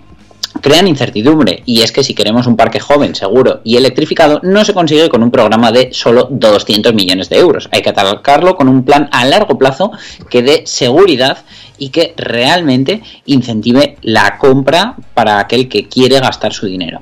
crean 0.61 0.87
incertidumbre, 0.87 1.63
y 1.65 1.81
es 1.81 1.93
que 1.93 2.05
si 2.05 2.13
queremos 2.13 2.47
un 2.47 2.55
parque 2.55 2.79
joven, 2.79 3.15
seguro 3.15 3.63
y 3.65 3.79
electrificado, 3.79 4.41
no 4.43 4.67
se 4.67 4.75
consigue 4.75 5.09
con 5.09 5.23
un 5.23 5.31
programa 5.31 5.73
de 5.73 5.95
solo 5.95 6.29
200 6.31 6.93
millones 6.93 7.31
de 7.31 7.39
euros. 7.39 7.71
Hay 7.73 7.81
que 7.81 7.89
atacarlo 7.89 8.55
con 8.55 8.69
un 8.69 8.85
plan 8.85 9.09
a 9.13 9.25
largo 9.25 9.57
plazo 9.57 9.93
que 10.29 10.43
dé 10.43 10.67
seguridad 10.67 11.39
y 11.79 11.89
que 11.89 12.13
realmente 12.19 13.03
incentive 13.25 13.97
la 14.03 14.37
compra 14.37 14.97
para 15.15 15.39
aquel 15.39 15.71
que 15.71 15.89
quiere 15.89 16.21
gastar 16.21 16.53
su 16.53 16.67
dinero. 16.67 17.01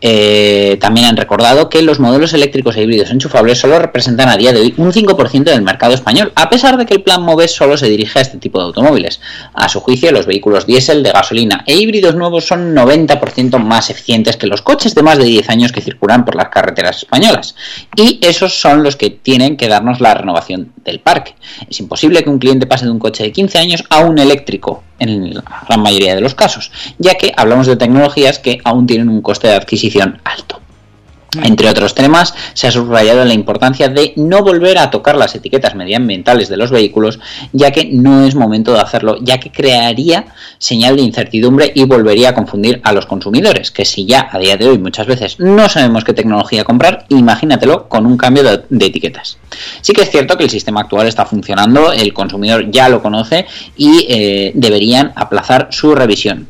Eh, 0.00 0.76
también 0.80 1.06
han 1.06 1.16
recordado 1.16 1.70
que 1.70 1.80
los 1.82 2.00
modelos 2.00 2.34
eléctricos 2.34 2.76
e 2.76 2.82
híbridos 2.82 3.10
enchufables 3.10 3.58
solo 3.58 3.78
representan 3.78 4.28
a 4.28 4.36
día 4.36 4.52
de 4.52 4.60
hoy 4.60 4.74
un 4.76 4.92
5% 4.92 5.44
del 5.44 5.62
mercado 5.62 5.94
español, 5.94 6.32
a 6.34 6.50
pesar 6.50 6.76
de 6.76 6.84
que 6.84 6.94
el 6.94 7.02
plan 7.02 7.22
MOVES 7.22 7.54
solo 7.54 7.76
se 7.76 7.88
dirige 7.88 8.18
a 8.18 8.22
este 8.22 8.38
tipo 8.38 8.58
de 8.58 8.66
automóviles. 8.66 9.20
A 9.54 9.68
su 9.68 9.80
juicio, 9.80 10.12
los 10.12 10.26
vehículos 10.26 10.66
diésel 10.66 11.02
de 11.02 11.12
gasolina 11.12 11.64
e 11.66 11.76
híbridos 11.76 12.14
nuevos 12.14 12.46
son 12.46 12.74
90% 12.74 13.58
más 13.58 13.90
eficientes 13.90 14.36
que 14.36 14.46
los 14.46 14.62
coches 14.62 14.94
de 14.94 15.02
más 15.02 15.18
de 15.18 15.24
10 15.24 15.48
años 15.48 15.72
que 15.72 15.80
circulan 15.80 16.24
por 16.24 16.34
las 16.34 16.48
carreteras 16.48 16.98
españolas. 16.98 17.54
Y 17.96 18.18
esos 18.22 18.60
son 18.60 18.82
los 18.82 18.96
que 18.96 19.10
tienen 19.10 19.56
que 19.56 19.68
darnos 19.68 20.00
la 20.00 20.14
renovación 20.14 20.72
del 20.84 21.00
parque. 21.00 21.34
Es 21.68 21.80
imposible 21.80 22.22
que 22.22 22.30
un 22.30 22.38
cliente 22.38 22.66
pase 22.66 22.84
de 22.84 22.90
un 22.90 22.98
coche 22.98 23.24
de 23.24 23.32
15 23.32 23.58
años 23.58 23.84
a 23.88 24.00
un 24.00 24.18
eléctrico 24.18 24.82
en 24.98 25.34
la 25.34 25.44
gran 25.68 25.82
mayoría 25.82 26.14
de 26.14 26.20
los 26.20 26.34
casos, 26.34 26.70
ya 26.98 27.14
que 27.14 27.32
hablamos 27.36 27.66
de 27.66 27.76
tecnologías 27.76 28.38
que 28.38 28.60
aún 28.64 28.86
tienen 28.86 29.08
un 29.08 29.22
coste 29.22 29.48
de 29.48 29.54
adquisición 29.54 30.20
alto. 30.24 30.60
Entre 31.42 31.68
otros 31.68 31.94
temas, 31.94 32.34
se 32.54 32.66
ha 32.66 32.70
subrayado 32.70 33.24
la 33.24 33.34
importancia 33.34 33.88
de 33.88 34.12
no 34.16 34.42
volver 34.42 34.78
a 34.78 34.90
tocar 34.90 35.16
las 35.16 35.34
etiquetas 35.34 35.74
medioambientales 35.74 36.48
de 36.48 36.56
los 36.56 36.70
vehículos, 36.70 37.18
ya 37.52 37.70
que 37.70 37.86
no 37.86 38.24
es 38.24 38.34
momento 38.34 38.72
de 38.72 38.80
hacerlo, 38.80 39.18
ya 39.20 39.38
que 39.38 39.50
crearía 39.50 40.26
señal 40.58 40.96
de 40.96 41.02
incertidumbre 41.02 41.72
y 41.74 41.84
volvería 41.84 42.30
a 42.30 42.34
confundir 42.34 42.80
a 42.84 42.92
los 42.92 43.06
consumidores, 43.06 43.70
que 43.70 43.84
si 43.84 44.06
ya 44.06 44.28
a 44.30 44.38
día 44.38 44.56
de 44.56 44.68
hoy 44.68 44.78
muchas 44.78 45.06
veces 45.06 45.38
no 45.38 45.68
sabemos 45.68 46.04
qué 46.04 46.12
tecnología 46.12 46.64
comprar, 46.64 47.06
imagínatelo 47.08 47.88
con 47.88 48.06
un 48.06 48.16
cambio 48.16 48.42
de, 48.42 48.62
de 48.68 48.86
etiquetas. 48.86 49.38
Sí 49.80 49.92
que 49.92 50.02
es 50.02 50.10
cierto 50.10 50.36
que 50.36 50.44
el 50.44 50.50
sistema 50.50 50.82
actual 50.82 51.06
está 51.06 51.24
funcionando, 51.24 51.92
el 51.92 52.12
consumidor 52.12 52.70
ya 52.70 52.88
lo 52.88 53.02
conoce 53.02 53.46
y 53.76 54.06
eh, 54.08 54.52
deberían 54.54 55.12
aplazar 55.14 55.68
su 55.70 55.94
revisión. 55.94 56.48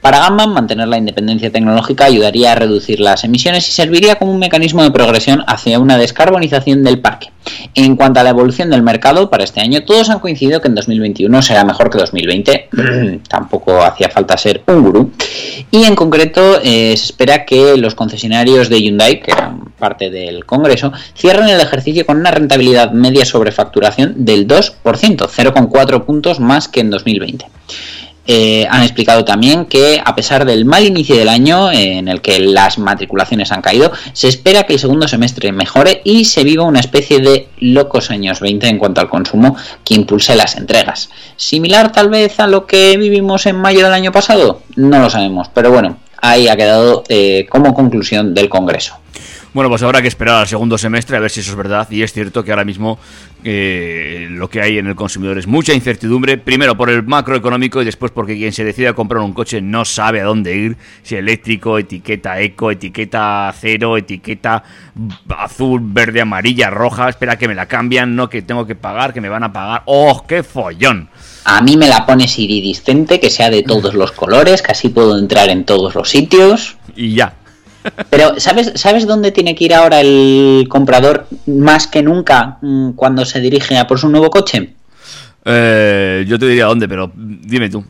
Para 0.00 0.20
Gamma, 0.20 0.46
mantener 0.46 0.86
la 0.86 0.96
independencia 0.96 1.50
tecnológica 1.50 2.04
ayudaría 2.04 2.52
a 2.52 2.54
reducir 2.54 3.00
las 3.00 3.24
emisiones 3.24 3.68
y 3.68 3.72
serviría 3.72 4.14
como 4.14 4.30
un 4.30 4.38
mecanismo 4.38 4.84
de 4.84 4.92
progresión 4.92 5.42
hacia 5.48 5.80
una 5.80 5.98
descarbonización 5.98 6.84
del 6.84 7.00
parque. 7.00 7.32
En 7.74 7.96
cuanto 7.96 8.20
a 8.20 8.22
la 8.22 8.30
evolución 8.30 8.70
del 8.70 8.82
mercado 8.82 9.28
para 9.28 9.42
este 9.42 9.60
año, 9.60 9.84
todos 9.84 10.08
han 10.10 10.20
coincidido 10.20 10.60
que 10.60 10.68
en 10.68 10.76
2021 10.76 11.42
será 11.42 11.64
mejor 11.64 11.90
que 11.90 11.98
2020. 11.98 12.68
Tampoco 13.28 13.82
hacía 13.82 14.08
falta 14.08 14.36
ser 14.36 14.62
un 14.66 14.82
gurú. 14.82 15.10
Y 15.72 15.82
en 15.84 15.96
concreto, 15.96 16.60
eh, 16.62 16.94
se 16.96 17.06
espera 17.06 17.44
que 17.44 17.76
los 17.76 17.96
concesionarios 17.96 18.68
de 18.68 18.80
Hyundai, 18.80 19.20
que 19.20 19.32
eran 19.32 19.72
parte 19.78 20.10
del 20.10 20.46
Congreso, 20.46 20.92
cierren 21.16 21.48
el 21.48 21.60
ejercicio 21.60 22.06
con 22.06 22.18
una 22.18 22.30
rentabilidad 22.30 22.92
media 22.92 23.24
sobre 23.24 23.50
facturación 23.50 24.24
del 24.24 24.46
2%, 24.46 24.80
0,4 24.82 26.04
puntos 26.04 26.38
más 26.38 26.68
que 26.68 26.80
en 26.80 26.90
2020. 26.90 27.46
Eh, 28.30 28.66
han 28.68 28.82
explicado 28.82 29.24
también 29.24 29.64
que 29.64 30.02
a 30.04 30.14
pesar 30.14 30.44
del 30.44 30.66
mal 30.66 30.84
inicio 30.84 31.16
del 31.16 31.30
año 31.30 31.70
eh, 31.70 31.96
en 31.96 32.08
el 32.08 32.20
que 32.20 32.38
las 32.38 32.76
matriculaciones 32.76 33.52
han 33.52 33.62
caído, 33.62 33.90
se 34.12 34.28
espera 34.28 34.64
que 34.64 34.74
el 34.74 34.78
segundo 34.78 35.08
semestre 35.08 35.50
mejore 35.50 36.02
y 36.04 36.26
se 36.26 36.44
viva 36.44 36.64
una 36.64 36.80
especie 36.80 37.20
de 37.20 37.48
locos 37.58 38.10
años 38.10 38.40
20 38.40 38.68
en 38.68 38.78
cuanto 38.78 39.00
al 39.00 39.08
consumo 39.08 39.56
que 39.82 39.94
impulse 39.94 40.36
las 40.36 40.56
entregas. 40.56 41.08
Similar 41.36 41.90
tal 41.90 42.10
vez 42.10 42.38
a 42.38 42.46
lo 42.46 42.66
que 42.66 42.98
vivimos 42.98 43.46
en 43.46 43.56
mayo 43.56 43.82
del 43.82 43.94
año 43.94 44.12
pasado, 44.12 44.60
no 44.76 44.98
lo 44.98 45.08
sabemos, 45.08 45.48
pero 45.54 45.70
bueno, 45.70 45.96
ahí 46.20 46.48
ha 46.48 46.56
quedado 46.56 47.04
eh, 47.08 47.46
como 47.48 47.72
conclusión 47.72 48.34
del 48.34 48.50
Congreso. 48.50 48.98
Bueno, 49.54 49.70
pues 49.70 49.82
habrá 49.82 50.02
que 50.02 50.08
esperar 50.08 50.36
al 50.36 50.46
segundo 50.46 50.76
semestre 50.76 51.16
a 51.16 51.20
ver 51.20 51.30
si 51.30 51.40
eso 51.40 51.50
es 51.50 51.56
verdad. 51.56 51.90
Y 51.90 52.02
es 52.02 52.12
cierto 52.12 52.44
que 52.44 52.50
ahora 52.50 52.64
mismo 52.64 52.98
eh, 53.44 54.26
lo 54.30 54.50
que 54.50 54.60
hay 54.60 54.78
en 54.78 54.86
el 54.86 54.94
consumidor 54.94 55.38
es 55.38 55.46
mucha 55.46 55.72
incertidumbre. 55.72 56.36
Primero 56.36 56.76
por 56.76 56.90
el 56.90 57.02
macroeconómico 57.02 57.80
y 57.80 57.84
después 57.86 58.12
porque 58.12 58.36
quien 58.36 58.52
se 58.52 58.64
decide 58.64 58.88
a 58.88 58.92
comprar 58.92 59.22
un 59.22 59.32
coche 59.32 59.62
no 59.62 59.84
sabe 59.84 60.20
a 60.20 60.24
dónde 60.24 60.54
ir. 60.54 60.76
Si 61.02 61.16
eléctrico, 61.16 61.78
etiqueta 61.78 62.40
eco, 62.40 62.70
etiqueta 62.70 63.52
cero, 63.58 63.96
etiqueta 63.96 64.62
azul, 65.36 65.80
verde, 65.82 66.20
amarilla, 66.20 66.68
roja. 66.68 67.08
Espera 67.08 67.38
que 67.38 67.48
me 67.48 67.54
la 67.54 67.66
cambian, 67.66 68.14
no 68.14 68.28
que 68.28 68.42
tengo 68.42 68.66
que 68.66 68.74
pagar, 68.74 69.14
que 69.14 69.22
me 69.22 69.30
van 69.30 69.44
a 69.44 69.52
pagar. 69.52 69.82
¡Oh, 69.86 70.24
qué 70.26 70.42
follón! 70.42 71.08
A 71.44 71.62
mí 71.62 71.78
me 71.78 71.88
la 71.88 72.04
pones 72.04 72.38
iridiscente, 72.38 73.18
que 73.18 73.30
sea 73.30 73.48
de 73.48 73.62
todos 73.62 73.94
los 73.94 74.12
colores, 74.12 74.60
que 74.60 74.72
así 74.72 74.90
puedo 74.90 75.18
entrar 75.18 75.48
en 75.48 75.64
todos 75.64 75.94
los 75.94 76.10
sitios. 76.10 76.76
Y 76.94 77.14
ya. 77.14 77.37
Pero 78.10 78.38
¿sabes, 78.38 78.72
¿sabes 78.74 79.06
dónde 79.06 79.32
tiene 79.32 79.54
que 79.54 79.64
ir 79.64 79.74
ahora 79.74 80.00
el 80.00 80.66
comprador 80.68 81.26
más 81.46 81.86
que 81.86 82.02
nunca 82.02 82.58
mm, 82.60 82.92
cuando 82.92 83.24
se 83.24 83.40
dirige 83.40 83.76
a 83.76 83.86
por 83.86 83.98
su 83.98 84.08
nuevo 84.08 84.30
coche? 84.30 84.74
Eh, 85.44 86.24
yo 86.28 86.38
te 86.38 86.46
diría 86.46 86.66
dónde, 86.66 86.88
pero 86.88 87.10
dime 87.14 87.70
tú. 87.70 87.84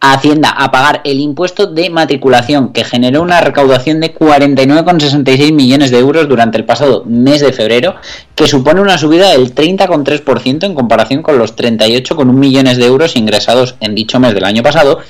a 0.00 0.14
Hacienda 0.14 0.50
a 0.50 0.70
pagar 0.70 1.00
el 1.04 1.20
impuesto 1.20 1.66
de 1.66 1.90
matriculación 1.90 2.72
que 2.72 2.84
generó 2.84 3.22
una 3.22 3.40
recaudación 3.40 4.00
de 4.00 4.14
49,66 4.14 5.52
millones 5.52 5.90
de 5.90 5.98
euros 5.98 6.28
durante 6.28 6.58
el 6.58 6.64
pasado 6.64 7.04
mes 7.06 7.40
de 7.40 7.52
febrero, 7.52 7.96
que 8.34 8.46
supone 8.46 8.80
una 8.80 8.98
subida 8.98 9.30
del 9.30 9.54
30,3% 9.54 10.64
en 10.64 10.74
comparación 10.74 11.22
con 11.22 11.38
los 11.38 11.56
38,1 11.56 12.32
millones 12.32 12.78
de 12.78 12.86
euros 12.86 13.16
ingresados 13.16 13.74
en 13.80 13.94
dicho 13.94 14.18
mes 14.18 14.34
del 14.34 14.44
año 14.44 14.62
pasado, 14.62 15.00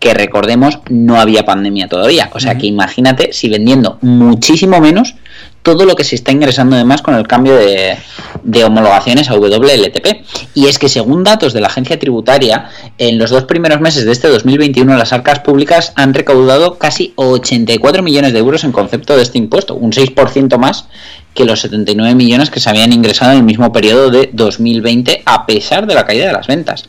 que 0.00 0.14
recordemos 0.14 0.80
no 0.88 1.20
había 1.20 1.44
pandemia 1.44 1.86
todavía. 1.86 2.30
O 2.32 2.40
sea 2.40 2.56
que 2.56 2.66
imagínate 2.66 3.32
si 3.32 3.48
vendiendo 3.48 3.98
muchísimo 4.00 4.80
menos 4.80 5.14
todo 5.62 5.84
lo 5.84 5.94
que 5.94 6.04
se 6.04 6.14
está 6.14 6.32
ingresando 6.32 6.74
además 6.74 7.02
con 7.02 7.14
el 7.14 7.28
cambio 7.28 7.54
de, 7.54 7.98
de 8.42 8.64
homologaciones 8.64 9.28
a 9.28 9.34
WLTP. 9.34 10.24
Y 10.54 10.68
es 10.68 10.78
que 10.78 10.88
según 10.88 11.22
datos 11.22 11.52
de 11.52 11.60
la 11.60 11.66
agencia 11.66 11.98
tributaria, 11.98 12.70
en 12.96 13.18
los 13.18 13.28
dos 13.28 13.44
primeros 13.44 13.82
meses 13.82 14.06
de 14.06 14.12
este 14.12 14.28
2021 14.28 14.96
las 14.96 15.12
arcas 15.12 15.40
públicas 15.40 15.92
han 15.96 16.14
recaudado 16.14 16.78
casi 16.78 17.12
84 17.16 18.02
millones 18.02 18.32
de 18.32 18.38
euros 18.38 18.64
en 18.64 18.72
concepto 18.72 19.14
de 19.16 19.22
este 19.22 19.36
impuesto, 19.36 19.74
un 19.74 19.92
6% 19.92 20.56
más 20.56 20.86
que 21.34 21.44
los 21.44 21.60
79 21.60 22.14
millones 22.14 22.48
que 22.48 22.58
se 22.58 22.70
habían 22.70 22.94
ingresado 22.94 23.32
en 23.32 23.38
el 23.38 23.44
mismo 23.44 23.70
periodo 23.70 24.10
de 24.10 24.30
2020 24.32 25.22
a 25.26 25.44
pesar 25.44 25.86
de 25.86 25.94
la 25.94 26.06
caída 26.06 26.26
de 26.26 26.32
las 26.32 26.46
ventas. 26.46 26.88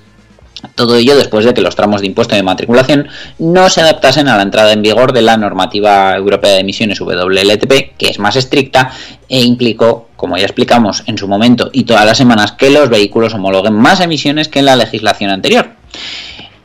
Todo 0.76 0.96
ello 0.96 1.16
después 1.16 1.46
de 1.46 1.54
que 1.54 1.62
los 1.62 1.76
tramos 1.76 2.02
de 2.02 2.08
impuesto 2.08 2.36
de 2.36 2.44
matriculación 2.44 3.08
no 3.40 3.70
se 3.70 3.82
adaptasen 3.82 4.28
a 4.28 4.38
la 4.38 4.44
entrada 4.44 4.74
en 4.74 4.82
vigor 4.82 5.14
de 5.14 5.22
la 5.22 5.38
normativa 5.38 6.16
europea 6.16 6.54
de 6.54 6.60
emisiones 6.60 7.00
WLTP, 7.00 7.98
que 7.98 8.10
es 8.10 8.20
más 8.20 8.36
estricta 8.36 8.92
e 9.28 9.42
implicó, 9.42 10.10
como 10.16 10.38
ya 10.38 10.46
explicamos 10.46 11.04
en 11.08 11.18
su 11.18 11.28
momento 11.28 11.70
y 11.74 11.84
todas 11.84 12.06
las 12.06 12.18
semanas, 12.18 12.54
que 12.54 12.70
los 12.70 12.90
vehículos 12.90 13.34
homologuen 13.34 13.74
más 13.74 14.00
emisiones 14.02 14.48
que 14.48 14.60
en 14.60 14.66
la 14.66 14.76
legislación 14.76 15.32
anterior. 15.32 15.81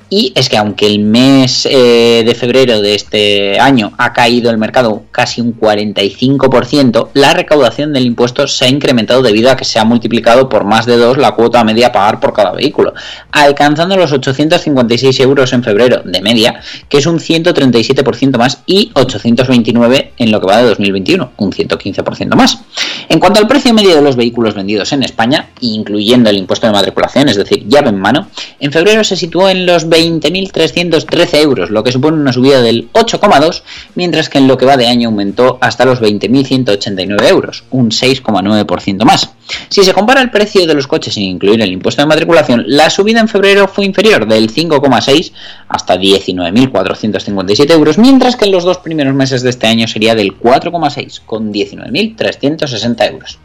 Y 0.09 0.33
es 0.37 0.49
que 0.49 0.57
aunque 0.57 0.87
el 0.87 1.01
mes 1.01 1.67
eh, 1.69 2.23
de 2.25 2.35
febrero 2.35 2.81
de 2.81 2.95
este 2.95 3.59
año 3.59 3.93
ha 3.99 4.13
caído 4.13 4.51
el 4.51 4.59
mercado 4.59 5.03
casi 5.11 5.41
un 5.41 5.59
45%, 5.59 7.09
la 7.15 7.35
recaudación 7.35 7.93
del 7.93 8.07
impuesto 8.07 8.47
se 8.47 8.67
ha 8.67 8.69
incrementado 8.69 9.23
debido 9.23 9.51
a 9.51 9.57
que 9.57 9.65
se 9.65 9.81
ha 9.81 9.85
multiplicado 9.85 10.49
por 10.49 10.65
más 10.65 10.87
de 10.87 10.97
dos 10.97 11.19
la 11.19 11.33
cuota 11.33 11.65
media 11.65 11.89
a 11.89 11.93
pagar 11.93 12.21
por 12.21 12.33
cada 12.33 12.53
vehículo, 12.53 12.95
alcanzando 13.33 13.97
los 13.97 14.13
856 14.13 15.19
euros 15.21 15.53
en 15.53 15.65
febrero 15.65 16.03
de 16.05 16.21
media, 16.23 16.61
que 16.89 16.99
es 16.99 17.07
un 17.07 17.19
137% 17.19 18.39
más, 18.39 18.63
y 18.67 18.91
829 18.95 20.13
en 20.19 20.31
lo 20.31 20.41
que 20.41 20.47
va 20.47 20.59
de 20.59 20.69
2021, 20.69 21.33
un 21.37 21.53
115% 21.53 22.37
más. 22.37 22.61
En 23.09 23.19
cuanto 23.19 23.41
al 23.41 23.49
precio 23.49 23.73
medio 23.75 23.97
de 23.97 24.03
los 24.03 24.17
vehículos 24.17 24.55
vendidos 24.55 24.93
en 24.93 25.03
España, 25.03 25.49
incluyendo 25.61 26.31
el 26.31 26.39
impuesto 26.39 26.67
de 26.67 26.73
matriculación, 26.73 27.29
es 27.29 27.37
decir, 27.37 27.67
llave 27.69 27.89
en 27.89 27.99
mano, 27.99 28.29
en 28.61 28.73
febrero 28.73 29.03
se 29.03 29.17
situó 29.17 29.49
en 29.49 29.67
los 29.67 29.89
20.313 29.97 31.41
euros, 31.41 31.71
lo 31.71 31.83
que 31.83 31.93
supone 31.93 32.19
una 32.19 32.33
subida 32.33 32.61
del 32.61 32.93
8,2, 32.93 33.63
mientras 33.95 34.29
que 34.29 34.39
en 34.39 34.47
lo 34.47 34.59
que 34.59 34.67
va 34.67 34.77
de 34.77 34.87
año 34.87 35.09
aumentó 35.09 35.59
hasta 35.61 35.85
los 35.85 36.01
20.189 36.01 37.29
euros, 37.29 37.65
un 37.71 37.91
6,9% 37.91 39.05
más. 39.05 39.31
Si 39.69 39.85
se 39.85 39.95
compara 39.95 40.21
el 40.21 40.31
precio 40.31 40.67
de 40.67 40.75
los 40.75 40.87
coches 40.87 41.15
sin 41.15 41.23
incluir 41.23 41.63
el 41.63 41.73
impuesto 41.73 42.03
de 42.03 42.07
matriculación, 42.07 42.65
la 42.67 42.91
subida 42.91 43.21
en 43.21 43.29
febrero 43.29 43.69
fue 43.69 43.87
inferior 43.87 44.27
del 44.27 44.53
5,6 44.53 45.33
hasta 45.69 45.97
19.457 45.97 47.71
euros, 47.71 47.99
mientras 47.99 48.37
que 48.37 48.45
en 48.45 48.53
los 48.53 48.65
dos 48.65 48.79
primeros 48.79 49.15
meses 49.15 49.43
de 49.43 49.51
este 49.51 49.67
año 49.67 49.87
sería 49.89 50.15
del 50.15 50.39
4,6 50.39 51.21
con 51.25 51.53
19.360 51.53 53.11
euros. 53.11 53.39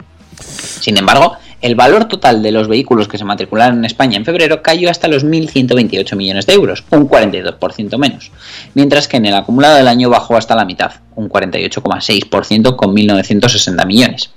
Sin 0.80 0.98
embargo, 0.98 1.36
el 1.62 1.76
valor 1.76 2.06
total 2.06 2.42
de 2.42 2.50
los 2.50 2.68
vehículos 2.68 3.08
que 3.08 3.18
se 3.18 3.24
matricularon 3.24 3.78
en 3.78 3.84
España 3.84 4.16
en 4.16 4.24
febrero 4.24 4.62
cayó 4.62 4.90
hasta 4.90 5.08
los 5.08 5.24
1.128 5.24 6.16
millones 6.16 6.46
de 6.46 6.54
euros, 6.54 6.84
un 6.90 7.08
42% 7.08 7.96
menos, 7.98 8.32
mientras 8.74 9.08
que 9.08 9.16
en 9.16 9.26
el 9.26 9.34
acumulado 9.34 9.76
del 9.76 9.88
año 9.88 10.10
bajó 10.10 10.36
hasta 10.36 10.56
la 10.56 10.64
mitad, 10.64 10.92
un 11.14 11.28
48,6% 11.28 12.76
con 12.76 12.94
1.960 12.94 13.86
millones. 13.86 14.30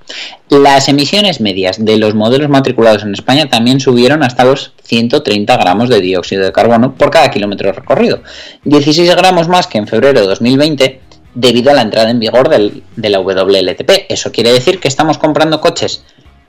Las 0.50 0.88
emisiones 0.88 1.42
medias 1.42 1.84
de 1.84 1.98
los 1.98 2.14
modelos 2.14 2.50
matriculados 2.50 3.04
en 3.04 3.14
España 3.14 3.50
también 3.50 3.80
subieron 3.80 4.24
hasta 4.24 4.46
los 4.46 4.74
130 4.84 5.58
gramos 5.58 5.90
de 5.90 6.02
dióxido 6.02 6.44
de 6.44 6.52
carbono 6.52 6.94
por 6.94 7.10
cada 7.10 7.32
kilómetro 7.32 7.72
recorrido, 7.72 8.22
16 8.66 9.16
gramos 9.16 9.48
más 9.48 9.66
que 9.66 9.80
en 9.80 9.88
febrero 9.88 10.22
de 10.22 10.28
2020 10.28 11.02
debido 11.34 11.72
a 11.72 11.74
la 11.74 11.82
entrada 11.82 12.10
en 12.10 12.20
vigor 12.20 12.50
del, 12.50 12.84
de 12.96 13.10
la 13.10 13.20
WLTP. 13.20 14.06
Eso 14.10 14.32
quiere 14.32 14.54
decir 14.54 14.80
que 14.80 14.88
estamos 14.88 15.18
comprando 15.18 15.60
coches 15.60 16.04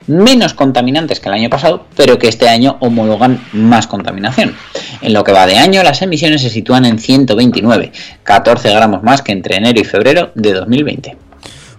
menos 0.07 0.53
contaminantes 0.53 1.19
que 1.19 1.29
el 1.29 1.35
año 1.35 1.49
pasado, 1.49 1.85
pero 1.95 2.17
que 2.17 2.27
este 2.27 2.49
año 2.49 2.77
homologan 2.79 3.41
más 3.53 3.87
contaminación. 3.87 4.55
En 5.01 5.13
lo 5.13 5.23
que 5.23 5.31
va 5.31 5.45
de 5.45 5.57
año, 5.57 5.83
las 5.83 6.01
emisiones 6.01 6.41
se 6.41 6.49
sitúan 6.49 6.85
en 6.85 6.99
129, 6.99 7.91
14 8.23 8.73
gramos 8.73 9.03
más 9.03 9.21
que 9.21 9.31
entre 9.31 9.57
enero 9.57 9.79
y 9.79 9.83
febrero 9.83 10.31
de 10.35 10.53
2020. 10.53 11.26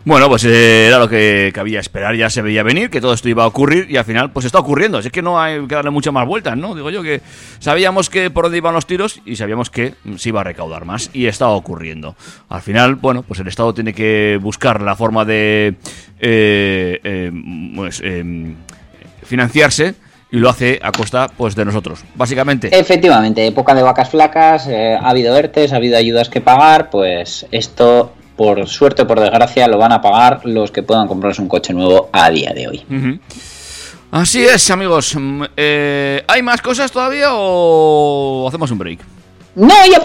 Bueno, 0.08 0.26
pues 0.30 0.42
eh, 0.46 0.86
era 0.86 0.98
lo 0.98 1.06
que 1.06 1.50
cabía 1.52 1.80
esperar, 1.80 2.16
ya 2.16 2.30
se 2.30 2.40
veía 2.40 2.62
venir, 2.62 2.88
que 2.88 2.98
todo 2.98 3.12
esto 3.12 3.28
iba 3.28 3.44
a 3.44 3.46
ocurrir 3.46 3.90
y 3.90 3.98
al 3.98 4.06
final 4.06 4.30
pues 4.32 4.46
está 4.46 4.58
ocurriendo. 4.58 4.96
Así 4.96 5.10
que 5.10 5.20
no 5.20 5.38
hay 5.38 5.66
que 5.66 5.74
darle 5.74 5.90
muchas 5.90 6.14
más 6.14 6.26
vueltas, 6.26 6.56
¿no? 6.56 6.74
Digo 6.74 6.88
yo 6.88 7.02
que 7.02 7.20
sabíamos 7.58 8.08
que 8.08 8.30
por 8.30 8.44
dónde 8.44 8.56
iban 8.56 8.72
los 8.72 8.86
tiros 8.86 9.20
y 9.26 9.36
sabíamos 9.36 9.68
que 9.68 9.96
se 10.16 10.30
iba 10.30 10.40
a 10.40 10.44
recaudar 10.44 10.86
más 10.86 11.10
y 11.12 11.26
está 11.26 11.48
ocurriendo. 11.48 12.16
Al 12.48 12.62
final, 12.62 12.94
bueno, 12.94 13.22
pues 13.22 13.38
el 13.40 13.48
Estado 13.48 13.74
tiene 13.74 13.92
que 13.92 14.38
buscar 14.40 14.80
la 14.80 14.96
forma 14.96 15.26
de 15.26 15.74
eh, 16.20 17.00
eh, 17.04 17.30
pues, 17.76 18.00
eh, 18.02 18.54
financiarse 19.24 19.94
y 20.30 20.38
lo 20.38 20.48
hace 20.50 20.78
a 20.82 20.92
costa 20.92 21.28
pues 21.36 21.54
de 21.54 21.64
nosotros, 21.64 22.04
básicamente. 22.14 22.68
Efectivamente, 22.72 23.46
época 23.46 23.74
de 23.74 23.82
vacas 23.82 24.10
flacas, 24.10 24.66
eh, 24.68 24.94
ha 24.94 25.08
habido 25.10 25.36
ERTES, 25.36 25.72
ha 25.72 25.76
habido 25.76 25.96
ayudas 25.96 26.28
que 26.28 26.40
pagar, 26.40 26.90
pues 26.90 27.46
esto 27.50 28.12
por 28.38 28.68
suerte 28.68 29.02
o 29.02 29.06
por 29.06 29.18
desgracia 29.20 29.66
lo 29.66 29.76
van 29.76 29.92
a 29.92 30.00
pagar 30.00 30.40
los 30.44 30.70
que 30.70 30.84
puedan 30.84 31.08
comprarse 31.08 31.42
un 31.42 31.48
coche 31.48 31.74
nuevo 31.74 32.08
a 32.12 32.30
día 32.30 32.52
de 32.54 32.68
hoy. 32.68 33.20
Así 34.12 34.44
es, 34.44 34.70
amigos. 34.70 35.14
Mm, 35.18 35.42
eh, 35.56 36.24
¿Hay 36.28 36.40
más 36.42 36.62
cosas 36.62 36.90
todavía 36.92 37.30
o 37.32 38.46
hacemos 38.48 38.70
un 38.70 38.78
break? 38.78 39.00
No, 39.56 39.74
ya 39.90 40.00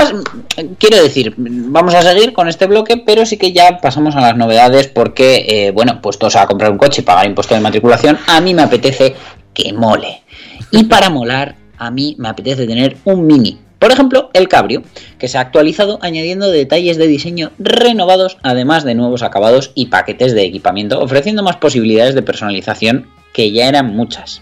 quiero 0.80 0.98
decir, 0.98 1.36
vamos 1.38 1.94
a 1.94 2.02
seguir 2.02 2.34
con 2.34 2.48
este 2.48 2.66
bloque, 2.66 2.98
pero 2.98 3.24
sí 3.24 3.38
que 3.38 3.54
ya 3.54 3.78
pasamos 3.78 4.16
a 4.16 4.22
las 4.22 4.36
novedades 4.36 4.88
porque, 4.88 5.46
eh, 5.48 5.72
bueno, 5.72 6.02
puestos 6.02 6.36
a 6.36 6.48
comprar 6.48 6.72
un 6.72 6.80
coche 6.80 7.02
y 7.02 7.06
pagar 7.06 7.28
impuesto 7.28 7.54
de 7.54 7.62
matriculación, 7.62 8.18
a 8.26 8.42
mí 8.42 8.56
me 8.56 8.64
apetece 8.64 9.16
que 9.54 9.72
mole. 9.74 10.24
Y 10.72 10.86
para 10.86 11.12
molar, 11.12 11.56
a 11.78 11.92
mí 11.92 12.16
me 12.18 12.30
apetece 12.30 12.66
tener 12.66 12.98
un 13.04 13.28
mini. 13.28 13.60
Por 13.84 13.92
ejemplo, 13.92 14.30
el 14.32 14.48
Cabrio, 14.48 14.82
que 15.20 15.28
se 15.28 15.38
ha 15.38 15.42
actualizado 15.42 16.00
añadiendo 16.02 16.50
detalles 16.50 16.96
de 16.96 17.06
diseño 17.06 17.52
renovados, 17.60 18.38
además 18.42 18.86
de 18.86 18.96
nuevos 18.96 19.24
acabados 19.24 19.74
y 19.76 19.88
paquetes 19.88 20.34
de 20.34 20.46
equipamiento, 20.46 21.02
ofreciendo 21.02 21.44
más 21.44 21.58
posibilidades 21.58 22.16
de 22.16 22.22
personalización 22.22 23.10
que 23.34 23.52
ya 23.52 23.68
eran 23.68 23.94
muchas. 23.94 24.42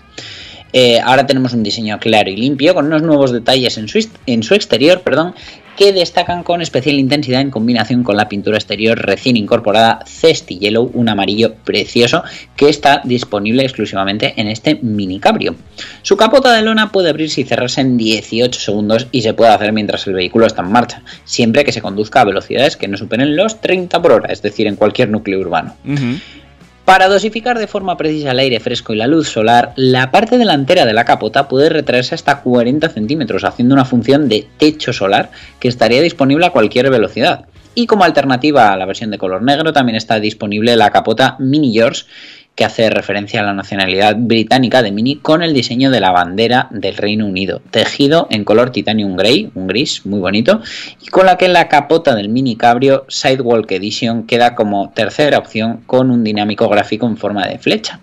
Eh, 0.73 0.99
ahora 1.03 1.25
tenemos 1.25 1.53
un 1.53 1.63
diseño 1.63 1.99
claro 1.99 2.29
y 2.29 2.35
limpio 2.35 2.75
con 2.75 2.85
unos 2.85 3.01
nuevos 3.01 3.31
detalles 3.31 3.79
en 3.79 3.87
su, 3.87 4.07
en 4.27 4.43
su 4.43 4.53
exterior, 4.53 5.01
perdón, 5.01 5.33
que 5.77 5.93
destacan 5.93 6.43
con 6.43 6.61
especial 6.61 6.99
intensidad 6.99 7.41
en 7.41 7.51
combinación 7.51 8.03
con 8.03 8.17
la 8.17 8.29
pintura 8.29 8.57
exterior 8.57 8.97
recién 8.97 9.37
incorporada 9.37 10.03
Zesty 10.07 10.59
Yellow, 10.59 10.91
un 10.93 11.09
amarillo 11.09 11.55
precioso 11.63 12.23
que 12.55 12.69
está 12.69 13.01
disponible 13.03 13.63
exclusivamente 13.63 14.33
en 14.37 14.47
este 14.47 14.75
mini 14.81 15.19
cabrio. 15.19 15.55
Su 16.01 16.17
capota 16.17 16.53
de 16.53 16.61
lona 16.61 16.91
puede 16.91 17.09
abrirse 17.09 17.41
y 17.41 17.45
cerrarse 17.45 17.81
en 17.81 17.97
18 17.97 18.59
segundos 18.59 19.07
y 19.11 19.21
se 19.21 19.33
puede 19.33 19.51
hacer 19.51 19.73
mientras 19.73 20.05
el 20.07 20.13
vehículo 20.13 20.45
está 20.45 20.61
en 20.61 20.71
marcha, 20.71 21.03
siempre 21.25 21.63
que 21.63 21.71
se 21.71 21.81
conduzca 21.81 22.21
a 22.21 22.25
velocidades 22.25 22.77
que 22.77 22.87
no 22.87 22.97
superen 22.97 23.35
los 23.35 23.61
30 23.61 24.01
por 24.01 24.11
hora, 24.11 24.31
es 24.31 24.41
decir, 24.41 24.67
en 24.67 24.75
cualquier 24.75 25.09
núcleo 25.09 25.39
urbano. 25.39 25.75
Para 26.91 27.07
dosificar 27.07 27.57
de 27.57 27.67
forma 27.67 27.95
precisa 27.95 28.31
el 28.31 28.39
aire 28.39 28.59
fresco 28.59 28.91
y 28.91 28.97
la 28.97 29.07
luz 29.07 29.29
solar, 29.29 29.71
la 29.77 30.11
parte 30.11 30.37
delantera 30.37 30.85
de 30.85 30.91
la 30.91 31.05
capota 31.05 31.47
puede 31.47 31.69
retraerse 31.69 32.15
hasta 32.15 32.41
40 32.41 32.89
centímetros, 32.89 33.45
haciendo 33.45 33.73
una 33.73 33.85
función 33.85 34.27
de 34.27 34.45
techo 34.57 34.91
solar 34.91 35.31
que 35.61 35.69
estaría 35.69 36.01
disponible 36.01 36.47
a 36.47 36.49
cualquier 36.49 36.89
velocidad. 36.89 37.45
Y 37.75 37.87
como 37.87 38.03
alternativa 38.03 38.73
a 38.73 38.75
la 38.75 38.85
versión 38.85 39.09
de 39.09 39.17
color 39.17 39.41
negro, 39.41 39.71
también 39.71 39.95
está 39.95 40.19
disponible 40.19 40.75
la 40.75 40.89
capota 40.89 41.37
Mini 41.39 41.71
Yours, 41.71 42.07
que 42.55 42.65
hace 42.65 42.89
referencia 42.89 43.39
a 43.39 43.43
la 43.43 43.53
nacionalidad 43.53 44.15
británica 44.17 44.81
de 44.81 44.91
Mini 44.91 45.17
con 45.17 45.41
el 45.41 45.53
diseño 45.53 45.89
de 45.89 45.99
la 45.99 46.11
bandera 46.11 46.67
del 46.71 46.97
Reino 46.97 47.25
Unido, 47.25 47.61
tejido 47.71 48.27
en 48.29 48.43
color 48.43 48.71
titanium 48.71 49.15
grey, 49.15 49.51
un 49.55 49.67
gris 49.67 50.05
muy 50.05 50.19
bonito, 50.19 50.61
y 51.01 51.07
con 51.07 51.25
la 51.25 51.37
que 51.37 51.47
la 51.47 51.69
capota 51.69 52.13
del 52.13 52.29
Mini 52.29 52.55
Cabrio 52.55 53.05
Sidewalk 53.07 53.71
Edition 53.71 54.27
queda 54.27 54.53
como 54.55 54.91
tercera 54.93 55.37
opción 55.37 55.81
con 55.87 56.11
un 56.11 56.23
dinámico 56.23 56.67
gráfico 56.67 57.07
en 57.07 57.17
forma 57.17 57.47
de 57.47 57.57
flecha. 57.57 57.99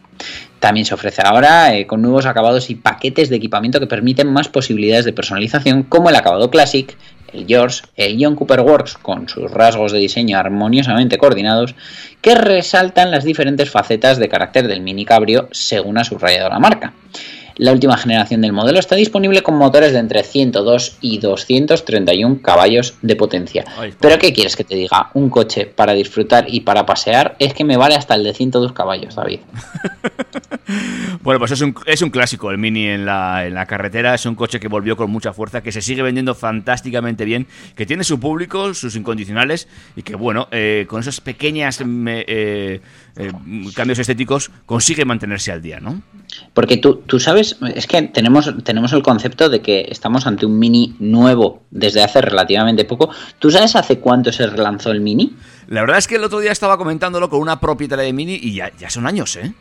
También 0.61 0.85
se 0.85 0.95
ofrece 0.95 1.23
ahora 1.25 1.75
eh, 1.75 1.87
con 1.87 2.03
nuevos 2.03 2.27
acabados 2.27 2.69
y 2.71 2.75
paquetes 2.75 3.29
de 3.29 3.37
equipamiento 3.37 3.79
que 3.79 3.87
permiten 3.87 4.33
más 4.33 4.49
posibilidades 4.49 5.05
de 5.05 5.13
personalización, 5.13 5.85
como 5.85 6.11
el 6.11 6.17
acabado 6.17 6.51
Classic, 6.51 6.97
el 7.33 7.47
Yours, 7.47 7.83
el 7.97 8.17
John 8.21 8.37
Cooper 8.37 8.61
Works 8.61 8.95
con 8.95 9.29
sus 9.29 9.51
rasgos 9.51 9.93
de 9.93 9.99
diseño 9.99 10.39
armoniosamente 10.39 11.19
coordinados, 11.19 11.75
que 12.21 12.35
resaltan 12.35 13.11
las 13.11 13.25
diferentes 13.25 13.71
facetas 13.71 14.19
de 14.19 14.29
carácter 14.29 14.67
del 14.69 14.81
Mini 14.81 15.05
Cabrio 15.05 15.49
según 15.53 15.99
ha 15.99 16.05
subrayado 16.05 16.49
la 16.49 16.59
marca. 16.59 16.93
La 17.59 17.73
última 17.73 17.97
generación 17.97 18.41
del 18.41 18.53
modelo 18.53 18.79
está 18.79 18.95
disponible 18.95 19.43
con 19.43 19.57
motores 19.57 19.93
de 19.93 19.99
entre 19.99 20.23
102 20.23 20.99
y 21.01 21.19
231 21.19 22.41
caballos 22.41 22.95
de 23.03 23.17
potencia. 23.17 23.65
Ay, 23.77 23.93
Pero 24.01 24.19
¿qué 24.19 24.33
quieres 24.33 24.57
que 24.57 24.65
te 24.65 24.77
diga? 24.77 25.11
Un 25.15 25.29
coche 25.29 25.67
para 25.67 25.93
disfrutar 25.93 26.47
y 26.49 26.61
para 26.61 26.87
pasear 26.87 27.37
es 27.39 27.55
que 27.55 27.65
me 27.65 27.77
vale 27.77 27.97
hasta 27.97 28.15
el 28.15 28.25
de 28.25 28.33
102 28.33 28.73
caballos, 28.73 29.17
David. 29.17 29.41
Bueno, 31.23 31.41
pues 31.41 31.51
es 31.51 31.61
un, 31.61 31.75
es 31.87 32.03
un 32.03 32.11
clásico 32.11 32.51
el 32.51 32.59
Mini 32.59 32.87
en 32.87 33.05
la, 33.05 33.47
en 33.47 33.55
la 33.55 33.67
carretera. 33.67 34.15
Es 34.15 34.27
un 34.27 34.35
coche 34.35 34.61
que 34.61 34.69
volvió 34.69 34.97
con 34.97 35.11
mucha 35.11 35.33
fuerza, 35.33 35.63
que 35.63 35.73
se 35.73 35.83
sigue 35.83 36.03
vendiendo 36.03 36.35
fantásticamente 36.35 37.25
bien, 37.25 37.47
que 37.75 37.87
tiene 37.87 38.05
su 38.05 38.21
público, 38.21 38.75
sus 38.75 38.95
incondicionales 38.97 39.69
y 39.97 40.03
que, 40.03 40.15
bueno, 40.15 40.49
eh, 40.51 40.87
con 40.89 41.01
esos 41.01 41.21
pequeños 41.21 41.81
eh, 41.81 42.81
cambios 43.75 43.99
estéticos 43.99 44.51
consigue 44.67 45.05
mantenerse 45.05 45.51
al 45.51 45.63
día, 45.63 45.81
¿no? 45.81 46.03
Porque 46.55 46.77
tú, 46.77 46.97
tú 47.07 47.19
sabes, 47.19 47.48
es 47.75 47.87
que 47.87 48.03
tenemos, 48.03 48.53
tenemos 48.65 48.93
el 48.93 49.03
concepto 49.03 49.49
de 49.49 49.61
que 49.61 49.87
estamos 49.91 50.27
ante 50.27 50.47
un 50.47 50.59
Mini 50.59 50.95
nuevo 50.99 51.63
desde 51.71 52.03
hace 52.03 52.21
relativamente 52.21 52.85
poco. 52.85 53.11
¿Tú 53.39 53.51
sabes 53.51 53.77
hace 53.77 53.99
cuánto 53.99 54.33
se 54.33 54.47
relanzó 54.47 54.91
el 54.91 55.01
Mini? 55.01 55.35
La 55.69 55.83
verdad 55.83 55.99
es 55.99 56.07
que 56.07 56.17
el 56.17 56.25
otro 56.25 56.41
día 56.41 56.53
estaba 56.53 56.79
comentándolo 56.79 57.29
con 57.29 57.41
una 57.41 57.61
propietaria 57.61 58.05
de 58.05 58.13
Mini 58.13 58.39
y 58.41 58.55
ya, 58.55 58.73
ya 58.79 58.91
son 58.91 59.07
años, 59.07 59.37
¿eh? 59.37 59.53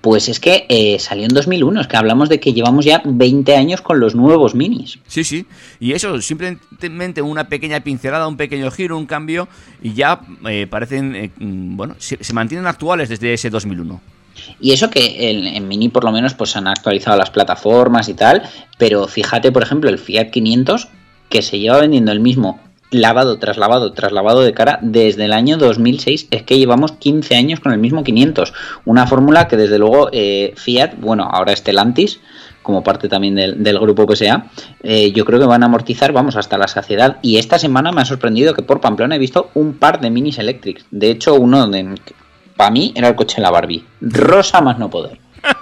Pues 0.00 0.28
es 0.28 0.38
que 0.38 0.64
eh, 0.68 0.98
salió 1.00 1.24
en 1.24 1.34
2001, 1.34 1.80
es 1.80 1.86
que 1.88 1.96
hablamos 1.96 2.28
de 2.28 2.38
que 2.38 2.52
llevamos 2.52 2.84
ya 2.84 3.02
20 3.04 3.56
años 3.56 3.80
con 3.80 3.98
los 3.98 4.14
nuevos 4.14 4.54
minis. 4.54 5.00
Sí, 5.08 5.24
sí. 5.24 5.44
Y 5.80 5.92
eso, 5.92 6.20
simplemente 6.20 7.20
una 7.20 7.48
pequeña 7.48 7.80
pincelada, 7.80 8.28
un 8.28 8.36
pequeño 8.36 8.70
giro, 8.70 8.96
un 8.96 9.06
cambio, 9.06 9.48
y 9.82 9.94
ya 9.94 10.20
eh, 10.48 10.68
parecen, 10.70 11.16
eh, 11.16 11.30
mm, 11.36 11.76
bueno, 11.76 11.96
se, 11.98 12.22
se 12.22 12.32
mantienen 12.32 12.66
actuales 12.68 13.08
desde 13.08 13.34
ese 13.34 13.50
2001. 13.50 14.00
Y 14.60 14.72
eso 14.72 14.90
que 14.90 15.30
en, 15.30 15.68
Mini 15.68 15.88
por 15.88 16.04
lo 16.04 16.12
menos 16.12 16.34
pues 16.34 16.56
han 16.56 16.66
actualizado 16.66 17.16
las 17.16 17.30
plataformas 17.30 18.08
y 18.08 18.14
tal, 18.14 18.42
pero 18.76 19.06
fíjate 19.06 19.52
por 19.52 19.62
ejemplo 19.62 19.90
el 19.90 19.98
Fiat 19.98 20.30
500 20.30 20.88
que 21.28 21.42
se 21.42 21.58
lleva 21.58 21.78
vendiendo 21.80 22.12
el 22.12 22.20
mismo 22.20 22.60
lavado 22.90 23.38
tras 23.38 23.58
lavado 23.58 23.92
tras 23.92 24.12
lavado 24.12 24.40
de 24.40 24.54
cara 24.54 24.78
desde 24.82 25.26
el 25.26 25.32
año 25.32 25.56
2006. 25.58 26.28
Es 26.30 26.42
que 26.42 26.58
llevamos 26.58 26.92
15 26.92 27.36
años 27.36 27.60
con 27.60 27.72
el 27.72 27.78
mismo 27.78 28.02
500. 28.04 28.52
Una 28.84 29.06
fórmula 29.06 29.48
que 29.48 29.56
desde 29.56 29.78
luego 29.78 30.08
eh, 30.12 30.54
Fiat, 30.56 30.94
bueno, 30.98 31.28
ahora 31.30 31.54
Stellantis, 31.54 32.20
como 32.62 32.82
parte 32.82 33.08
también 33.08 33.34
del, 33.34 33.62
del 33.62 33.78
grupo 33.78 34.06
PSA, 34.06 34.46
eh, 34.82 35.12
yo 35.12 35.24
creo 35.24 35.40
que 35.40 35.46
van 35.46 35.62
a 35.62 35.66
amortizar, 35.66 36.12
vamos, 36.12 36.36
hasta 36.36 36.58
la 36.58 36.68
saciedad. 36.68 37.18
Y 37.22 37.38
esta 37.38 37.58
semana 37.58 37.92
me 37.92 38.02
ha 38.02 38.04
sorprendido 38.04 38.54
que 38.54 38.62
por 38.62 38.80
Pamplona 38.80 39.16
he 39.16 39.18
visto 39.18 39.50
un 39.54 39.74
par 39.74 40.00
de 40.00 40.10
minis 40.10 40.38
electrics. 40.38 40.84
De 40.90 41.10
hecho, 41.10 41.34
uno 41.34 41.66
de, 41.68 41.94
para 42.58 42.70
mí 42.70 42.92
era 42.94 43.08
el 43.08 43.14
coche 43.14 43.36
de 43.36 43.42
la 43.42 43.50
Barbie. 43.50 43.82
Rosa 44.02 44.60
más 44.60 44.78
no 44.78 44.90
poder. 44.90 45.18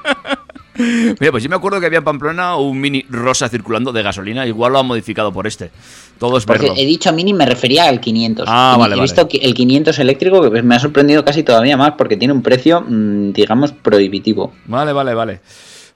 Mira, 0.79 1.31
pues 1.31 1.43
yo 1.43 1.49
me 1.49 1.57
acuerdo 1.57 1.81
que 1.81 1.87
había 1.87 1.99
en 2.01 2.05
Pamplona 2.05 2.57
un 2.57 2.79
Mini 2.79 3.07
rosa 3.09 3.49
circulando 3.49 3.93
de 3.93 4.03
gasolina, 4.03 4.47
igual 4.47 4.73
lo 4.73 4.79
han 4.81 4.87
modificado 4.87 5.33
por 5.33 5.47
este. 5.47 5.71
Todo 6.19 6.37
es 6.37 6.45
Porque 6.45 6.67
verlo. 6.67 6.77
he 6.79 6.85
dicho 6.85 7.11
mini, 7.15 7.33
me 7.33 7.47
refería 7.47 7.85
al 7.89 7.99
500. 7.99 8.47
Ah, 8.47 8.75
Y 8.77 8.81
vale, 8.81 8.93
he 8.95 8.97
vale. 8.99 9.03
visto 9.03 9.27
el 9.41 9.55
500 9.55 9.99
eléctrico 9.99 10.51
que 10.51 10.63
me 10.63 10.75
ha 10.75 10.79
sorprendido 10.79 11.25
casi 11.25 11.43
todavía 11.43 11.79
más 11.79 11.93
porque 11.97 12.17
tiene 12.19 12.35
un 12.35 12.43
precio, 12.43 12.83
mm, 12.83 13.33
digamos, 13.33 13.73
prohibitivo. 13.73 14.53
Vale, 14.67 14.93
vale, 14.93 15.15
vale. 15.15 15.41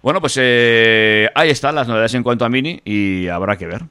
Bueno, 0.02 0.20
pues 0.20 0.38
eh, 0.40 1.28
ahí 1.34 1.50
están 1.50 1.74
las 1.74 1.86
novedades 1.86 2.14
en 2.14 2.22
cuanto 2.22 2.46
a 2.46 2.48
Mini 2.48 2.80
y 2.84 3.28
habrá 3.28 3.56
que 3.56 3.66
ver 3.66 3.82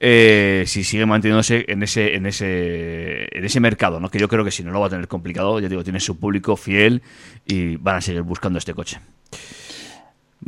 eh, 0.00 0.64
si 0.66 0.82
sigue 0.82 1.06
manteniéndose 1.06 1.64
en 1.68 1.84
ese, 1.84 2.16
en 2.16 2.26
ese, 2.26 3.28
en 3.30 3.44
ese 3.44 3.60
mercado, 3.60 4.00
¿no? 4.00 4.08
Que 4.08 4.18
yo 4.18 4.28
creo 4.28 4.44
que 4.44 4.50
si 4.50 4.64
no 4.64 4.72
lo 4.72 4.80
va 4.80 4.88
a 4.88 4.90
tener 4.90 5.06
complicado, 5.06 5.60
ya 5.60 5.68
digo, 5.68 5.84
tiene 5.84 6.00
su 6.00 6.18
público 6.18 6.56
fiel 6.56 7.02
y 7.46 7.76
van 7.76 7.96
a 7.96 8.00
seguir 8.00 8.22
buscando 8.22 8.58
este 8.58 8.74
coche. 8.74 8.98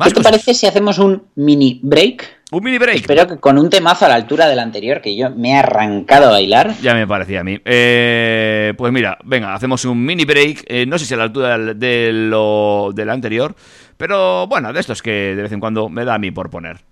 ¿Qué 0.02 0.10
te 0.10 0.20
parece 0.22 0.54
si 0.54 0.66
hacemos 0.66 0.98
un 0.98 1.22
mini 1.36 1.78
break? 1.80 2.40
Un 2.50 2.64
mini 2.64 2.78
break. 2.78 2.96
Espero 2.96 3.28
que 3.28 3.36
con 3.36 3.58
un 3.58 3.70
temazo 3.70 4.06
a 4.06 4.08
la 4.08 4.16
altura 4.16 4.48
del 4.48 4.58
anterior 4.58 5.00
que 5.00 5.16
yo 5.16 5.30
me 5.30 5.50
he 5.50 5.54
arrancado 5.54 6.26
a 6.26 6.30
bailar. 6.30 6.74
Ya 6.82 6.94
me 6.94 7.06
parecía 7.06 7.40
a 7.40 7.44
mí. 7.44 7.60
Eh, 7.64 8.74
pues 8.76 8.92
mira, 8.92 9.18
venga, 9.24 9.54
hacemos 9.54 9.84
un 9.84 10.04
mini 10.04 10.24
break. 10.24 10.64
eh, 10.66 10.84
no 10.84 10.98
sé 10.98 11.06
si 11.06 11.14
a 11.14 11.16
la 11.16 11.22
altura 11.24 11.56
del, 11.56 11.78
de 11.78 12.10
lo, 12.12 12.90
del 12.92 13.10
anterior, 13.10 13.54
pero 13.96 14.46
bueno, 14.46 14.72
de 14.72 14.80
estos 14.80 15.02
que 15.02 15.34
de 15.34 15.42
vez 15.42 15.52
en 15.52 15.60
cuando 15.60 15.88
me 15.88 16.04
da 16.04 16.14
a 16.14 16.18
mí 16.18 16.30
por 16.30 16.50
poner. 16.50 16.84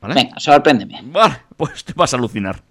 ¿Vale? 0.00 0.14
Venga, 0.14 0.38
sorpréndeme. 0.38 1.00
Vale, 1.04 1.38
pues 1.56 1.84
te 1.84 1.92
vas 1.94 2.12
a 2.14 2.16
alucinar. 2.16 2.62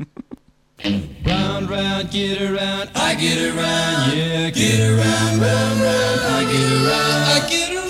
Round, 0.83 1.69
round, 1.69 2.11
get 2.11 2.39
around, 2.39 2.89
I 2.95 3.15
get 3.15 3.51
around, 3.51 4.13
yeah, 4.13 4.51
get 4.51 4.79
around, 4.79 5.41
round, 5.41 5.81
round, 5.81 6.21
I 6.21 6.45
get 6.51 6.71
around, 6.71 7.23
I 7.25 7.49
get 7.49 7.71
around, 7.71 7.86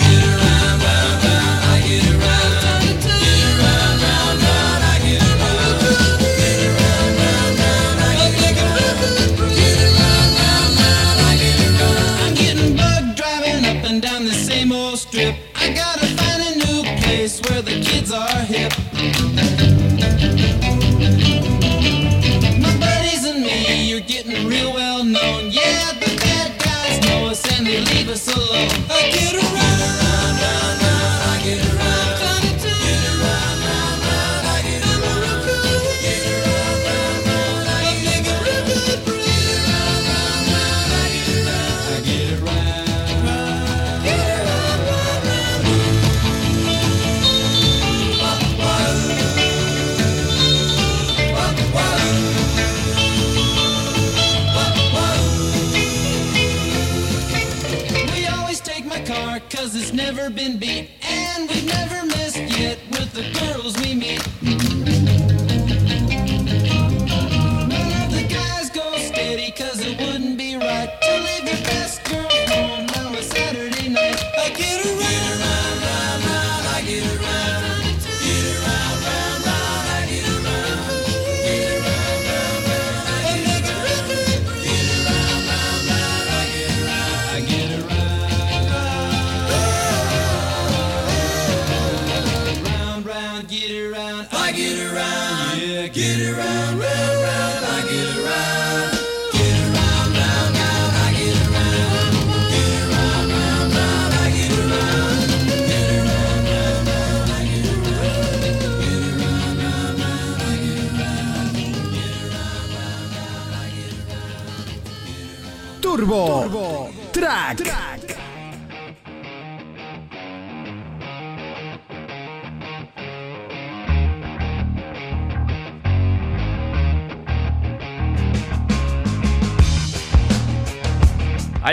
I 28.60 29.27
never 60.30 60.36
been 60.36 60.58
beat 60.60 60.97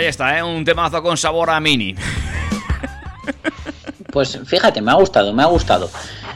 Ahí 0.05 0.09
está, 0.09 0.37
¿eh? 0.37 0.43
Un 0.43 0.63
temazo 0.63 1.01
con 1.01 1.17
sabor 1.17 1.49
a 1.49 1.59
Mini. 1.59 1.95
Pues 4.13 4.39
fíjate, 4.45 4.81
me 4.81 4.91
ha 4.91 4.93
gustado, 4.93 5.33
me 5.33 5.43
ha 5.43 5.47
gustado. 5.47 5.89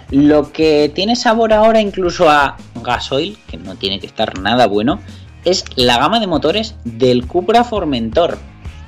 Lo 0.09 0.51
que 0.51 0.91
tiene 0.93 1.15
sabor 1.15 1.53
ahora 1.53 1.79
incluso 1.79 2.29
a 2.29 2.57
gasoil, 2.83 3.37
que 3.47 3.55
no 3.55 3.75
tiene 3.75 4.01
que 4.01 4.07
estar 4.07 4.37
nada 4.37 4.67
bueno, 4.67 4.99
es 5.45 5.63
la 5.77 5.97
gama 5.97 6.19
de 6.19 6.27
motores 6.27 6.75
del 6.83 7.25
Cupra 7.25 7.63
Formentor. 7.63 8.37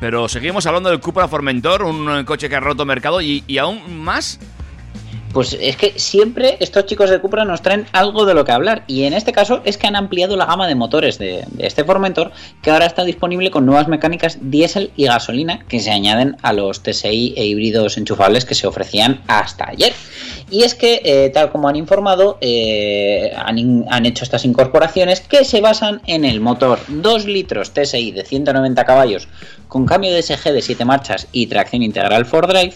Pero 0.02 0.28
seguimos 0.28 0.66
hablando 0.66 0.90
del 0.90 1.00
Cupra 1.00 1.30
Formentor, 1.30 1.84
un 1.84 2.26
coche 2.26 2.50
que 2.50 2.56
ha 2.58 2.60
roto 2.60 2.84
mercado 2.84 3.22
y, 3.22 3.46
y 3.48 3.60
aún 3.60 4.04
más 4.04 4.40
Pues 5.34 5.58
es 5.60 5.78
que 5.78 5.94
siempre 5.98 6.58
estos 6.60 6.86
chicos 6.86 7.10
de 7.10 7.20
Cupra 7.20 7.46
nos 7.46 7.62
traen 7.62 7.86
algo 7.94 8.26
de 8.26 8.34
lo 8.34 8.44
que 8.44 8.52
hablar. 8.52 8.84
Y 8.88 9.04
en 9.04 9.14
este 9.14 9.32
caso 9.32 9.62
es 9.64 9.78
que 9.78 9.88
han 9.88 9.96
ampliado 9.96 10.36
la 10.36 10.46
gama 10.46 10.68
de 10.68 10.76
motores 10.76 11.18
de, 11.18 11.46
este 11.60 11.86
Formentor, 11.86 12.32
que 12.62 12.72
ahora 12.72 12.86
está 12.86 13.04
disponible 13.06 13.50
con 13.50 13.66
nuevas 13.66 13.88
mecánicas 13.88 14.40
diésel 14.42 14.92
y 14.98 15.06
gasolina 15.06 15.60
que 15.70 15.80
se 15.80 15.92
añaden 15.92 16.36
a 16.42 16.52
los 16.52 16.84
TSI 16.84 17.34
e 17.38 17.46
híbridos 17.46 17.98
enchufables 17.98 18.46
que 18.46 18.56
se 18.56 18.68
ofrecían 18.68 19.22
hasta 19.28 19.70
ayer. 19.70 19.94
Y 20.50 20.64
es 20.64 20.76
que, 20.76 21.02
eh, 21.06 21.30
tal 21.34 21.50
como 21.50 21.70
han 21.70 21.78
informado, 21.78 22.38
eh, 22.42 23.32
han 23.36 24.06
hecho 24.06 24.26
estas 24.26 24.44
incorporaciones 24.44 25.22
que 25.22 25.46
se 25.46 25.62
basan 25.62 26.02
en 26.08 26.26
el 26.26 26.42
motor 26.42 26.80
2 26.90 27.26
litros 27.26 27.72
TSI 27.72 28.12
de 28.12 28.26
190 28.26 28.84
caballos 28.84 29.30
con 29.70 29.86
cambio 29.86 30.14
de 30.14 30.22
SG 30.22 30.52
de 30.52 30.62
7 30.62 30.84
marchas 30.84 31.30
y 31.32 31.48
tracción 31.48 31.82
integral 31.82 32.26
4Drive 32.26 32.74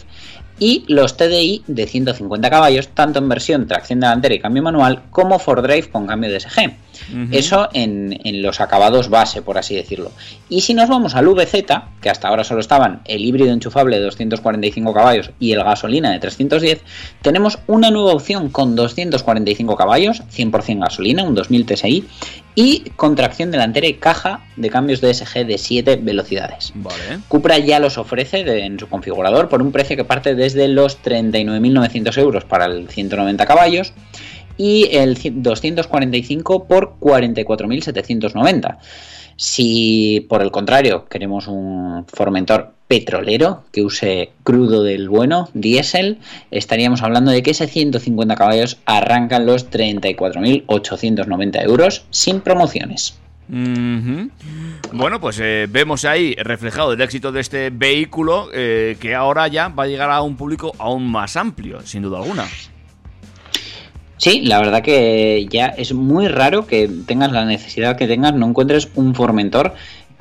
y 0.60 0.84
los 0.88 1.18
TDI 1.18 1.64
de 1.68 1.86
150 1.86 2.50
caballos, 2.50 2.88
tanto 2.90 3.20
en 3.20 3.30
versión 3.30 3.68
tracción 3.68 4.00
delantera 4.00 4.36
y 4.36 4.40
cambio 4.40 4.64
manual, 4.64 5.04
como 5.12 5.40
4Drive 5.40 5.90
con 5.92 6.08
cambio 6.08 6.32
de 6.32 6.40
SG. 6.40 6.74
Eso 7.32 7.70
en, 7.74 8.20
en 8.24 8.42
los 8.42 8.62
acabados 8.62 9.10
base, 9.10 9.42
por 9.42 9.58
así 9.58 9.76
decirlo. 9.76 10.12
Y 10.48 10.62
si 10.62 10.74
nos 10.74 10.90
vamos 10.90 11.16
al 11.16 11.28
VZ, 11.28 11.66
que 12.02 12.10
hasta 12.10 12.30
ahora 12.30 12.46
solo 12.46 12.62
estaban 12.62 13.02
el 13.06 13.26
híbrido 13.26 13.52
enchufable 13.52 13.98
de 13.98 14.04
245 14.04 14.94
caballos 14.94 15.32
y 15.40 15.52
el 15.52 15.64
gasolina 15.64 16.12
de 16.12 16.20
310, 16.20 16.82
tenemos 17.22 17.60
una 17.68 17.92
nueva 17.92 18.14
opción 18.14 18.50
con 18.50 18.76
245 18.76 19.76
caballos, 19.76 20.24
100% 20.34 20.80
gasolina, 20.80 21.24
un 21.24 21.36
2000 21.36 21.66
TSI, 21.66 22.08
y 22.56 22.90
con 22.96 23.16
tracción 23.16 23.52
delantera 23.52 23.86
y 23.88 23.96
caja 23.96 24.46
de 24.56 24.70
cambios 24.70 25.02
de 25.02 25.14
SG 25.14 25.46
de 25.46 25.58
7 25.58 25.98
velocidades. 26.02 26.72
Vale. 26.74 27.20
Cupra 27.28 27.58
ya 27.60 27.80
los 27.80 27.98
ofrece 27.98 28.44
de- 28.46 28.66
en 28.66 28.80
su 28.80 28.88
configurador 28.88 29.50
por 29.50 29.62
un 29.62 29.72
precio 29.74 29.98
que 29.98 30.06
parte 30.06 30.36
desde 30.36 30.68
los 30.70 30.98
39.900 31.04 32.18
euros 32.18 32.46
para 32.46 32.66
el 32.66 32.88
190 32.88 33.46
caballos 33.46 33.94
y 34.58 34.88
el 34.96 35.18
245 35.34 36.66
por 36.66 36.96
44.790. 37.00 38.78
Si 39.38 40.26
por 40.30 40.42
el 40.42 40.52
contrario 40.52 41.06
queremos 41.06 41.48
un 41.48 42.06
Formentor 42.08 42.74
petrolero 42.88 43.64
que 43.72 43.82
use 43.82 44.32
crudo 44.44 44.84
del 44.84 45.10
bueno, 45.10 45.50
diésel, 45.54 46.20
estaríamos 46.52 47.02
hablando 47.02 47.32
de 47.32 47.42
que 47.44 47.52
ese 47.52 47.68
150 47.68 48.36
caballos 48.36 48.78
arrancan 48.86 49.46
los 49.46 49.70
34.890 49.72 51.64
euros 51.64 52.06
sin 52.12 52.42
promociones. 52.42 53.20
Bueno, 53.48 55.20
pues 55.20 55.40
eh, 55.40 55.68
vemos 55.70 56.04
ahí 56.06 56.36
reflejado 56.36 56.94
el 56.94 57.02
éxito 57.02 57.32
de 57.32 57.42
este 57.42 57.70
vehículo 57.70 58.50
eh, 58.54 58.98
que 59.00 59.14
ahora 59.14 59.48
ya 59.48 59.68
va 59.68 59.84
a 59.84 59.88
llegar 59.88 60.10
a 60.10 60.22
un 60.22 60.36
público 60.36 60.74
aún 60.80 61.10
más 61.10 61.36
amplio, 61.36 61.82
sin 61.82 62.02
duda 62.02 62.20
alguna. 62.20 62.46
Sí, 64.18 64.42
la 64.42 64.60
verdad 64.60 64.82
que 64.82 65.46
ya 65.50 65.68
es 65.68 65.94
muy 65.94 66.28
raro 66.28 66.66
que 66.66 66.90
tengas 67.06 67.32
la 67.32 67.46
necesidad 67.46 67.98
que 67.98 68.08
tengas, 68.08 68.34
no 68.34 68.48
encuentres 68.48 68.90
un 68.96 69.14
Formentor 69.14 69.74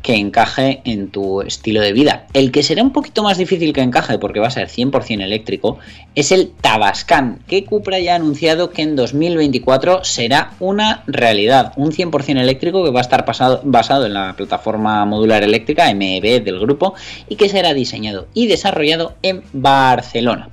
que 0.04 0.16
encaje 0.16 0.83
en 0.85 1.09
tu 1.09 1.40
estilo 1.40 1.80
de 1.80 1.94
vida. 1.94 2.26
El 2.35 2.52
que 2.52 2.62
será 2.62 2.83
un 2.83 2.92
poquito 2.92 3.22
más 3.22 3.38
difícil 3.38 3.72
que 3.72 3.80
encaje, 3.80 4.18
porque 4.18 4.38
va 4.38 4.48
a 4.48 4.50
ser 4.50 4.68
100% 4.68 5.22
eléctrico, 5.22 5.78
es 6.14 6.30
el 6.30 6.50
Tabascan, 6.50 7.38
que 7.48 7.64
Cupra 7.64 7.98
ya 8.00 8.12
ha 8.12 8.16
anunciado 8.16 8.68
que 8.70 8.83
en 8.83 8.96
2024 8.96 10.04
será 10.04 10.52
una 10.61 11.04
realidad, 11.07 11.72
un 11.76 11.90
100% 11.90 12.38
eléctrico 12.38 12.85
que 12.85 12.90
va 12.90 13.00
a 13.00 13.02
estar 13.02 13.24
basado 13.64 14.04
en 14.04 14.12
la 14.12 14.35
plataforma 14.37 15.07
modular 15.07 15.42
eléctrica 15.42 15.92
MEB 15.94 16.44
del 16.44 16.61
grupo 16.61 16.92
y 17.30 17.37
que 17.37 17.48
será 17.48 17.72
diseñado 17.72 18.26
y 18.35 18.46
desarrollado 18.46 19.14
en 19.22 19.42
Barcelona. 19.54 20.50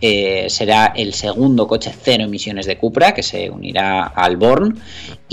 Eh, 0.00 0.46
será 0.50 0.92
el 0.96 1.14
segundo 1.14 1.66
coche 1.66 1.92
cero 1.98 2.24
emisiones 2.24 2.66
de 2.66 2.76
Cupra 2.76 3.14
que 3.14 3.22
se 3.22 3.48
unirá 3.48 4.04
al 4.04 4.36
Born 4.36 4.78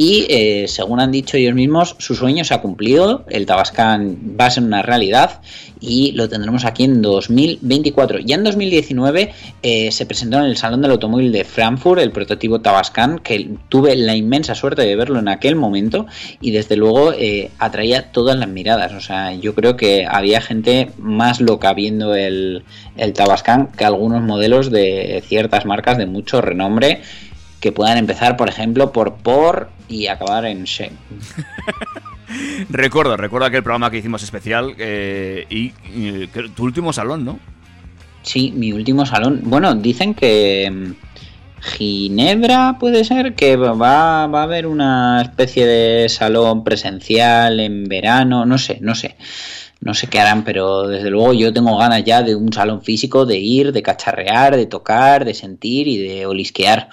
y 0.01 0.25
eh, 0.29 0.65
según 0.67 0.99
han 0.99 1.11
dicho 1.11 1.37
ellos 1.37 1.53
mismos 1.53 1.95
su 1.99 2.15
sueño 2.15 2.43
se 2.43 2.55
ha 2.55 2.61
cumplido. 2.61 3.23
El 3.29 3.45
Tabascan 3.45 4.35
va 4.39 4.47
a 4.47 4.49
ser 4.49 4.63
una 4.63 4.81
realidad 4.81 5.41
y 5.79 6.13
lo 6.13 6.27
tendremos 6.27 6.65
aquí 6.65 6.85
en 6.85 7.03
2024 7.03 8.17
ya 8.19 8.35
en 8.35 8.43
2019 8.43 9.31
eh, 9.61 9.91
se 9.91 10.05
presentó 10.07 10.39
en 10.39 10.45
el 10.45 10.57
Salón 10.57 10.81
del 10.81 10.89
Automóvil 10.89 11.31
de 11.31 11.43
Frankfurt 11.43 12.01
el 12.01 12.11
prototipo 12.11 12.61
Tabascan 12.61 13.19
que 13.19 13.51
tuve 13.69 13.95
la 13.95 14.15
inmensa 14.15 14.55
suerte 14.55 14.81
de 14.81 14.95
verlo 14.95 15.19
en 15.19 15.27
aquel 15.27 15.55
momento 15.55 16.07
y 16.39 16.49
desde 16.49 16.77
luego 16.77 17.13
eh, 17.13 17.51
atraía 17.59 18.11
todas 18.11 18.35
las 18.39 18.49
miradas. 18.49 18.93
O 18.93 19.01
sea 19.01 19.35
yo 19.35 19.53
creo 19.53 19.77
que 19.77 20.07
había 20.09 20.41
gente 20.41 20.89
más 20.97 21.41
loca 21.41 21.75
viendo 21.75 22.15
el, 22.15 22.63
el 22.97 23.13
Tabascan 23.13 23.67
que 23.67 23.85
algunos 23.85 24.23
modelos 24.23 24.71
de 24.71 25.23
ciertas 25.27 25.67
marcas 25.67 25.99
de 25.99 26.07
mucho 26.07 26.41
renombre 26.41 27.01
que 27.61 27.71
puedan 27.71 27.97
empezar, 27.97 28.35
por 28.35 28.49
ejemplo, 28.49 28.91
por 28.91 29.15
por 29.15 29.69
y 29.87 30.07
acabar 30.07 30.45
en 30.45 30.65
She. 30.65 30.91
Recuerdo, 32.69 33.17
recuerdo 33.17 33.47
aquel 33.47 33.61
programa 33.61 33.91
que 33.91 33.97
hicimos 33.97 34.23
especial 34.23 34.73
eh, 34.77 35.45
y, 35.49 35.73
y 35.93 36.27
que- 36.27 36.49
tu 36.55 36.63
último 36.63 36.93
salón, 36.93 37.25
¿no? 37.25 37.39
Sí, 38.23 38.53
mi 38.55 38.71
último 38.71 39.05
salón. 39.05 39.41
Bueno, 39.43 39.75
dicen 39.75 40.13
que 40.13 40.71
mm, 40.71 40.91
Ginebra 41.61 42.77
puede 42.79 43.03
ser 43.03 43.35
que 43.35 43.57
va, 43.57 44.27
va 44.27 44.39
a 44.39 44.43
haber 44.43 44.65
una 44.65 45.21
especie 45.21 45.65
de 45.65 46.07
salón 46.07 46.63
presencial 46.63 47.59
en 47.59 47.83
verano, 47.85 48.45
no 48.45 48.57
sé, 48.57 48.77
no 48.81 48.95
sé. 48.95 49.17
No 49.81 49.93
sé 49.95 50.07
qué 50.07 50.19
harán, 50.19 50.43
pero 50.43 50.87
desde 50.87 51.09
luego 51.09 51.33
yo 51.33 51.51
tengo 51.51 51.75
ganas 51.77 52.03
ya 52.05 52.21
de 52.21 52.35
un 52.35 52.53
salón 52.53 52.81
físico, 52.83 53.25
de 53.25 53.39
ir, 53.39 53.71
de 53.73 53.81
cacharrear, 53.81 54.55
de 54.55 54.67
tocar, 54.67 55.25
de 55.25 55.33
sentir 55.33 55.87
y 55.87 55.97
de 55.97 56.27
olisquear. 56.27 56.89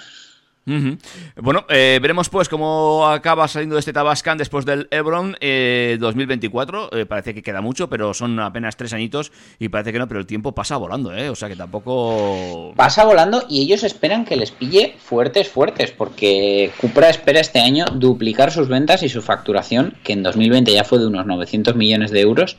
Bueno, 1.37 1.65
eh, 1.69 1.99
veremos 2.01 2.29
pues 2.29 2.49
cómo 2.49 3.07
acaba 3.07 3.49
saliendo 3.49 3.79
este 3.79 3.93
Tabascan 3.93 4.39
después 4.39 4.65
del 4.65 4.89
Ebron 4.91 5.37
eh, 5.41 5.97
2024. 6.01 6.91
Eh, 6.93 7.07
parece 7.07 7.35
que 7.35 7.43
queda 7.43 7.61
mucho, 7.61 7.89
pero 7.89 8.15
son 8.15 8.39
apenas 8.41 8.77
tres 8.77 8.93
añitos 8.93 9.33
y 9.59 9.69
parece 9.69 9.93
que 9.93 9.99
no, 9.99 10.09
pero 10.09 10.21
el 10.21 10.27
tiempo 10.27 10.53
pasa 10.53 10.77
volando, 10.77 11.15
¿eh? 11.15 11.31
O 11.31 11.35
sea 11.35 11.49
que 11.49 11.57
tampoco... 11.57 12.73
Pasa 12.77 13.05
volando 13.05 13.45
y 13.49 13.63
ellos 13.63 13.83
esperan 13.85 14.25
que 14.25 14.37
les 14.37 14.51
pille 14.51 14.95
fuertes, 14.99 15.49
fuertes, 15.49 15.91
porque 15.91 16.71
Cupra 16.81 17.09
espera 17.09 17.41
este 17.41 17.61
año 17.61 17.87
duplicar 17.87 18.53
sus 18.53 18.69
ventas 18.69 19.03
y 19.03 19.09
su 19.09 19.23
facturación, 19.23 19.95
que 20.05 20.13
en 20.13 20.23
2020 20.23 20.73
ya 20.73 20.85
fue 20.85 20.99
de 20.99 21.07
unos 21.07 21.27
900 21.27 21.75
millones 21.77 22.11
de 22.11 22.21
euros, 22.21 22.57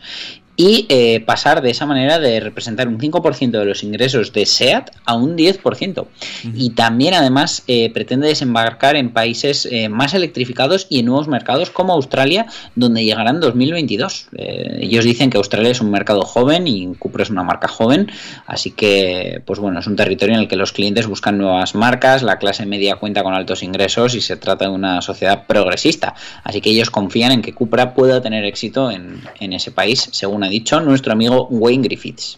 y 0.59 0.85
eh, 0.89 1.21
pasar 1.21 1.61
de 1.61 1.69
esa 1.69 1.85
manera 1.85 2.19
de 2.19 2.41
representar 2.41 2.89
un 2.89 2.99
5% 2.99 3.51
de 3.51 3.63
los 3.63 3.81
ingresos 3.81 4.33
de 4.33 4.45
SEAT 4.45 4.91
a 5.05 5.13
un 5.13 5.37
10%. 5.37 6.05
Y 6.53 6.71
también 6.71 7.13
además 7.13 7.63
eh, 7.67 7.89
pretende 7.93 8.27
desembarcar 8.27 8.97
en 8.97 9.11
países 9.11 9.65
eh, 9.71 9.87
más 9.87 10.13
electrificados 10.13 10.85
y 10.89 10.99
en 10.99 11.05
nuevos 11.05 11.29
mercados 11.29 11.69
como 11.69 11.93
Australia, 11.93 12.45
donde 12.75 13.05
llegará 13.05 13.29
en 13.29 13.39
2022. 13.39 14.27
Eh, 14.35 14.79
ellos 14.81 15.05
dicen 15.05 15.29
que 15.29 15.37
Australia 15.37 15.71
es 15.71 15.79
un 15.79 15.91
mercado 15.91 16.23
joven 16.23 16.67
y 16.67 16.93
Cupra 16.95 17.23
es 17.23 17.29
una 17.29 17.43
marca 17.43 17.69
joven, 17.69 18.11
así 18.45 18.71
que 18.71 19.41
pues 19.45 19.59
bueno, 19.59 19.79
es 19.79 19.87
un 19.87 19.95
territorio 19.95 20.35
en 20.35 20.41
el 20.41 20.49
que 20.49 20.57
los 20.57 20.73
clientes 20.73 21.07
buscan 21.07 21.37
nuevas 21.37 21.73
marcas, 21.73 22.21
la 22.21 22.37
clase 22.37 22.65
media 22.65 22.97
cuenta 22.97 23.23
con 23.23 23.33
altos 23.33 23.63
ingresos 23.63 24.13
y 24.13 24.19
se 24.19 24.35
trata 24.35 24.65
de 24.65 24.71
una 24.71 25.01
sociedad 25.01 25.47
progresista. 25.47 26.15
Así 26.43 26.59
que 26.59 26.71
ellos 26.71 26.89
confían 26.89 27.31
en 27.31 27.41
que 27.41 27.53
Cupra 27.53 27.93
pueda 27.93 28.21
tener 28.21 28.43
éxito 28.43 28.91
en, 28.91 29.21
en 29.39 29.53
ese 29.53 29.71
país, 29.71 30.09
según 30.11 30.48
ha 30.49 30.51
dicho 30.51 30.81
nuestro 30.81 31.13
amigo 31.13 31.47
Wayne 31.49 31.83
Griffiths. 31.83 32.37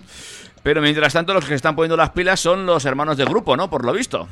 Pero 0.63 0.81
mientras 0.81 1.13
tanto 1.13 1.33
los 1.33 1.45
que 1.45 1.55
están 1.55 1.75
poniendo 1.75 1.97
las 1.97 2.11
pilas 2.11 2.39
son 2.39 2.65
los 2.65 2.85
hermanos 2.85 3.17
de 3.17 3.25
grupo, 3.25 3.57
¿no? 3.57 3.69
Por 3.69 3.83
lo 3.83 3.93
visto. 3.93 4.27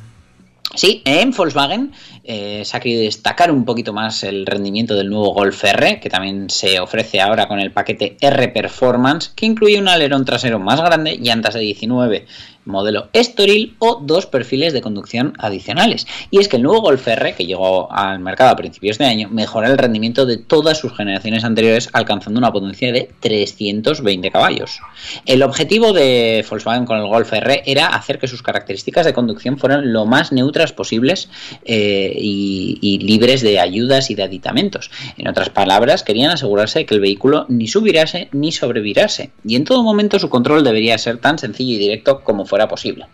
Sí, 0.76 1.02
en 1.04 1.32
Volkswagen 1.32 1.94
eh, 2.24 2.62
se 2.64 2.78
ha 2.78 2.80
querido 2.80 3.02
destacar 3.02 3.52
un 3.52 3.66
poquito 3.66 3.92
más 3.92 4.24
el 4.24 4.46
rendimiento 4.46 4.94
del 4.94 5.10
nuevo 5.10 5.34
Golf 5.34 5.64
R, 5.64 6.00
que 6.00 6.10
también 6.12 6.52
se 6.52 6.80
ofrece 6.80 7.20
ahora 7.20 7.48
con 7.48 7.60
el 7.60 7.72
paquete 7.72 8.18
R 8.22 8.50
Performance, 8.50 9.32
que 9.36 9.48
incluye 9.48 9.80
un 9.80 9.88
alerón 9.88 10.26
trasero 10.26 10.60
más 10.60 10.80
grande, 10.80 11.18
llantas 11.20 11.56
de 11.56 11.62
19 11.62 12.28
modelo 12.70 13.10
Estoril 13.14 13.76
o 13.80 14.00
dos 14.02 14.26
perfiles 14.26 14.74
de 14.74 14.82
conducción 14.82 15.34
adicionales. 15.38 16.08
Y 16.32 16.40
es 16.40 16.48
que 16.48 16.58
el 16.58 16.64
nuevo 16.64 16.82
Golf 16.82 17.08
R, 17.08 17.34
que 17.34 17.46
llegó 17.46 17.92
al 17.92 18.20
mercado 18.20 18.52
a 18.52 18.56
principios 18.56 18.98
de 18.98 19.06
año, 19.06 19.30
mejora 19.30 19.68
el 19.68 19.78
rendimiento 19.78 20.26
de 20.26 20.38
todas 20.38 20.78
sus 20.78 20.96
generaciones 20.96 21.44
anteriores, 21.44 21.90
alcanzando 21.94 22.40
una 22.40 22.52
potencia 22.52 22.92
de 22.92 23.10
320 23.20 24.32
caballos. 24.32 24.80
El 25.26 25.44
objetivo 25.44 25.94
de 25.94 26.46
Volkswagen 26.50 26.86
con 26.86 27.00
el 27.00 27.08
Golf 27.08 27.32
R 27.34 27.64
era 27.66 27.88
hacer 27.88 28.20
que 28.20 28.28
sus 28.28 28.44
características 28.44 29.06
de 29.06 29.14
conducción 29.14 29.58
fueran 29.58 29.94
lo 29.94 30.06
más 30.06 30.32
neutras 30.32 30.74
posibles 30.74 31.30
eh, 31.66 32.14
y, 32.16 32.78
y 32.82 33.00
libres 33.00 33.42
de 33.42 33.60
ayudas 33.60 34.10
y 34.10 34.16
de 34.16 34.24
aditamentos. 34.24 34.92
En 35.18 35.28
otras 35.28 35.50
palabras, 35.50 36.04
querían 36.04 36.32
asegurarse 36.32 36.80
de 36.80 36.86
que 36.86 36.96
el 36.96 37.02
vehículo 37.02 37.46
ni 37.50 37.68
subirase 37.68 38.30
ni 38.32 38.52
sobrevirase. 38.52 39.32
Y 39.46 39.56
en 39.56 39.64
todo 39.64 39.84
momento 39.84 40.20
su 40.20 40.30
control 40.30 40.64
debería 40.64 40.98
ser 40.98 41.18
tan 41.18 41.40
sencillo 41.40 41.76
y 41.76 41.78
directo 41.78 42.22
como 42.24 42.46
fuera 42.46 42.59
posible. 42.68 43.08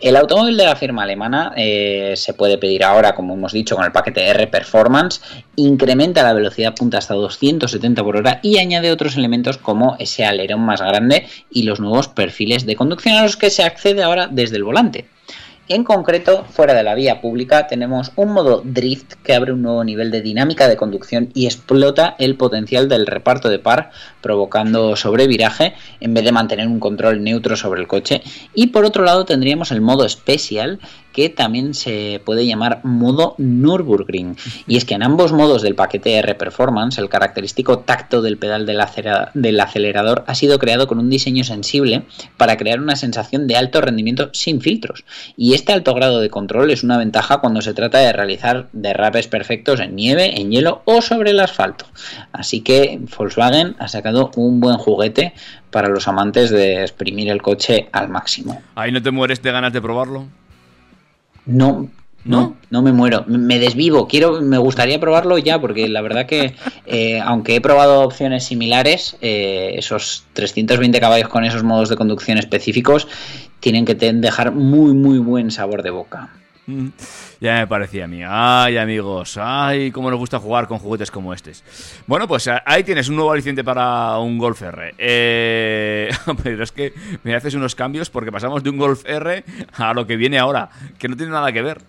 El 0.00 0.16
automóvil 0.16 0.56
de 0.56 0.64
la 0.64 0.76
firma 0.76 1.02
alemana 1.02 1.52
eh, 1.56 2.14
se 2.16 2.32
puede 2.32 2.56
pedir 2.56 2.84
ahora, 2.84 3.14
como 3.14 3.34
hemos 3.34 3.52
dicho, 3.52 3.74
con 3.74 3.84
el 3.84 3.90
paquete 3.90 4.28
R 4.28 4.46
Performance, 4.46 5.20
incrementa 5.56 6.22
la 6.22 6.32
velocidad 6.32 6.74
punta 6.74 6.98
hasta 6.98 7.14
270 7.14 8.04
por 8.04 8.16
hora 8.16 8.38
y 8.42 8.58
añade 8.58 8.92
otros 8.92 9.16
elementos 9.16 9.58
como 9.58 9.96
ese 9.98 10.24
alerón 10.24 10.60
más 10.60 10.80
grande 10.80 11.26
y 11.50 11.64
los 11.64 11.80
nuevos 11.80 12.06
perfiles 12.06 12.64
de 12.64 12.76
conducción 12.76 13.16
a 13.16 13.22
los 13.22 13.36
que 13.36 13.50
se 13.50 13.64
accede 13.64 14.04
ahora 14.04 14.28
desde 14.28 14.56
el 14.56 14.64
volante. 14.64 15.06
En 15.70 15.84
concreto, 15.84 16.46
fuera 16.48 16.72
de 16.72 16.82
la 16.82 16.94
vía 16.94 17.20
pública 17.20 17.66
tenemos 17.66 18.10
un 18.16 18.32
modo 18.32 18.62
drift 18.64 19.16
que 19.22 19.34
abre 19.34 19.52
un 19.52 19.60
nuevo 19.60 19.84
nivel 19.84 20.10
de 20.10 20.22
dinámica 20.22 20.66
de 20.66 20.78
conducción 20.78 21.28
y 21.34 21.44
explota 21.44 22.16
el 22.18 22.36
potencial 22.36 22.88
del 22.88 23.06
reparto 23.06 23.50
de 23.50 23.58
par, 23.58 23.90
provocando 24.22 24.96
sobreviraje 24.96 25.74
en 26.00 26.14
vez 26.14 26.24
de 26.24 26.32
mantener 26.32 26.66
un 26.68 26.80
control 26.80 27.22
neutro 27.22 27.54
sobre 27.54 27.82
el 27.82 27.86
coche. 27.86 28.22
Y 28.54 28.68
por 28.68 28.86
otro 28.86 29.04
lado 29.04 29.26
tendríamos 29.26 29.70
el 29.70 29.82
modo 29.82 30.08
special 30.08 30.80
que 31.18 31.28
también 31.28 31.74
se 31.74 32.22
puede 32.24 32.46
llamar 32.46 32.78
modo 32.84 33.34
Nürburgring. 33.38 34.36
Y 34.68 34.76
es 34.76 34.84
que 34.84 34.94
en 34.94 35.02
ambos 35.02 35.32
modos 35.32 35.62
del 35.62 35.74
paquete 35.74 36.14
R 36.14 36.36
Performance, 36.36 36.96
el 36.98 37.08
característico 37.08 37.80
tacto 37.80 38.22
del 38.22 38.38
pedal 38.38 38.66
del, 38.66 38.80
del 39.34 39.58
acelerador 39.58 40.22
ha 40.28 40.36
sido 40.36 40.60
creado 40.60 40.86
con 40.86 41.00
un 41.00 41.10
diseño 41.10 41.42
sensible 41.42 42.04
para 42.36 42.56
crear 42.56 42.78
una 42.78 42.94
sensación 42.94 43.48
de 43.48 43.56
alto 43.56 43.80
rendimiento 43.80 44.30
sin 44.32 44.60
filtros. 44.60 45.04
Y 45.36 45.54
este 45.54 45.72
alto 45.72 45.92
grado 45.92 46.20
de 46.20 46.30
control 46.30 46.70
es 46.70 46.84
una 46.84 46.98
ventaja 46.98 47.38
cuando 47.38 47.62
se 47.62 47.74
trata 47.74 47.98
de 47.98 48.12
realizar 48.12 48.68
derrapes 48.72 49.26
perfectos 49.26 49.80
en 49.80 49.96
nieve, 49.96 50.40
en 50.40 50.52
hielo 50.52 50.82
o 50.84 51.02
sobre 51.02 51.32
el 51.32 51.40
asfalto. 51.40 51.86
Así 52.30 52.60
que 52.60 53.00
Volkswagen 53.18 53.74
ha 53.80 53.88
sacado 53.88 54.30
un 54.36 54.60
buen 54.60 54.76
juguete 54.76 55.34
para 55.72 55.88
los 55.88 56.06
amantes 56.06 56.50
de 56.50 56.82
exprimir 56.82 57.28
el 57.28 57.42
coche 57.42 57.88
al 57.90 58.08
máximo. 58.08 58.62
Ahí 58.76 58.92
no 58.92 59.02
te 59.02 59.10
mueres 59.10 59.42
de 59.42 59.50
ganas 59.50 59.72
de 59.72 59.82
probarlo. 59.82 60.28
No, 61.48 61.88
no, 62.24 62.56
no 62.68 62.82
me 62.82 62.92
muero, 62.92 63.24
me 63.26 63.58
desvivo. 63.58 64.06
Quiero, 64.06 64.42
me 64.42 64.58
gustaría 64.58 65.00
probarlo 65.00 65.38
ya, 65.38 65.58
porque 65.58 65.88
la 65.88 66.02
verdad 66.02 66.26
que, 66.26 66.54
eh, 66.86 67.20
aunque 67.24 67.56
he 67.56 67.60
probado 67.62 68.02
opciones 68.02 68.44
similares, 68.44 69.16
eh, 69.22 69.72
esos 69.76 70.24
320 70.34 71.00
caballos 71.00 71.28
con 71.28 71.44
esos 71.44 71.62
modos 71.62 71.88
de 71.88 71.96
conducción 71.96 72.36
específicos 72.36 73.08
tienen 73.60 73.86
que 73.86 73.94
dejar 73.94 74.52
muy, 74.52 74.92
muy 74.92 75.18
buen 75.18 75.50
sabor 75.50 75.82
de 75.82 75.90
boca. 75.90 76.28
Mm, 76.66 76.88
Ya 77.40 77.54
me 77.54 77.66
parecía 77.68 78.04
a 78.04 78.08
mí. 78.08 78.20
Ay, 78.26 78.76
amigos. 78.78 79.38
Ay, 79.40 79.92
cómo 79.92 80.10
nos 80.10 80.18
gusta 80.18 80.40
jugar 80.40 80.66
con 80.66 80.78
juguetes 80.78 81.10
como 81.10 81.32
estos. 81.32 81.62
Bueno, 82.06 82.26
pues 82.26 82.48
a- 82.48 82.62
ahí 82.66 82.82
tienes 82.82 83.08
un 83.08 83.14
nuevo 83.16 83.30
aliciente 83.30 83.62
para 83.62 84.18
un 84.18 84.38
Golf 84.38 84.60
R. 84.62 84.94
Eh, 84.98 86.10
pero 86.42 86.64
es 86.64 86.72
que 86.72 86.92
me 87.22 87.34
haces 87.36 87.54
unos 87.54 87.74
cambios 87.76 88.10
porque 88.10 88.32
pasamos 88.32 88.62
de 88.64 88.70
un 88.70 88.76
Golf 88.78 89.04
R 89.06 89.44
a 89.76 89.94
lo 89.94 90.04
que 90.06 90.16
viene 90.16 90.38
ahora, 90.38 90.68
que 90.98 91.06
no 91.08 91.16
tiene 91.16 91.30
nada 91.32 91.52
que 91.52 91.62
ver. 91.62 91.80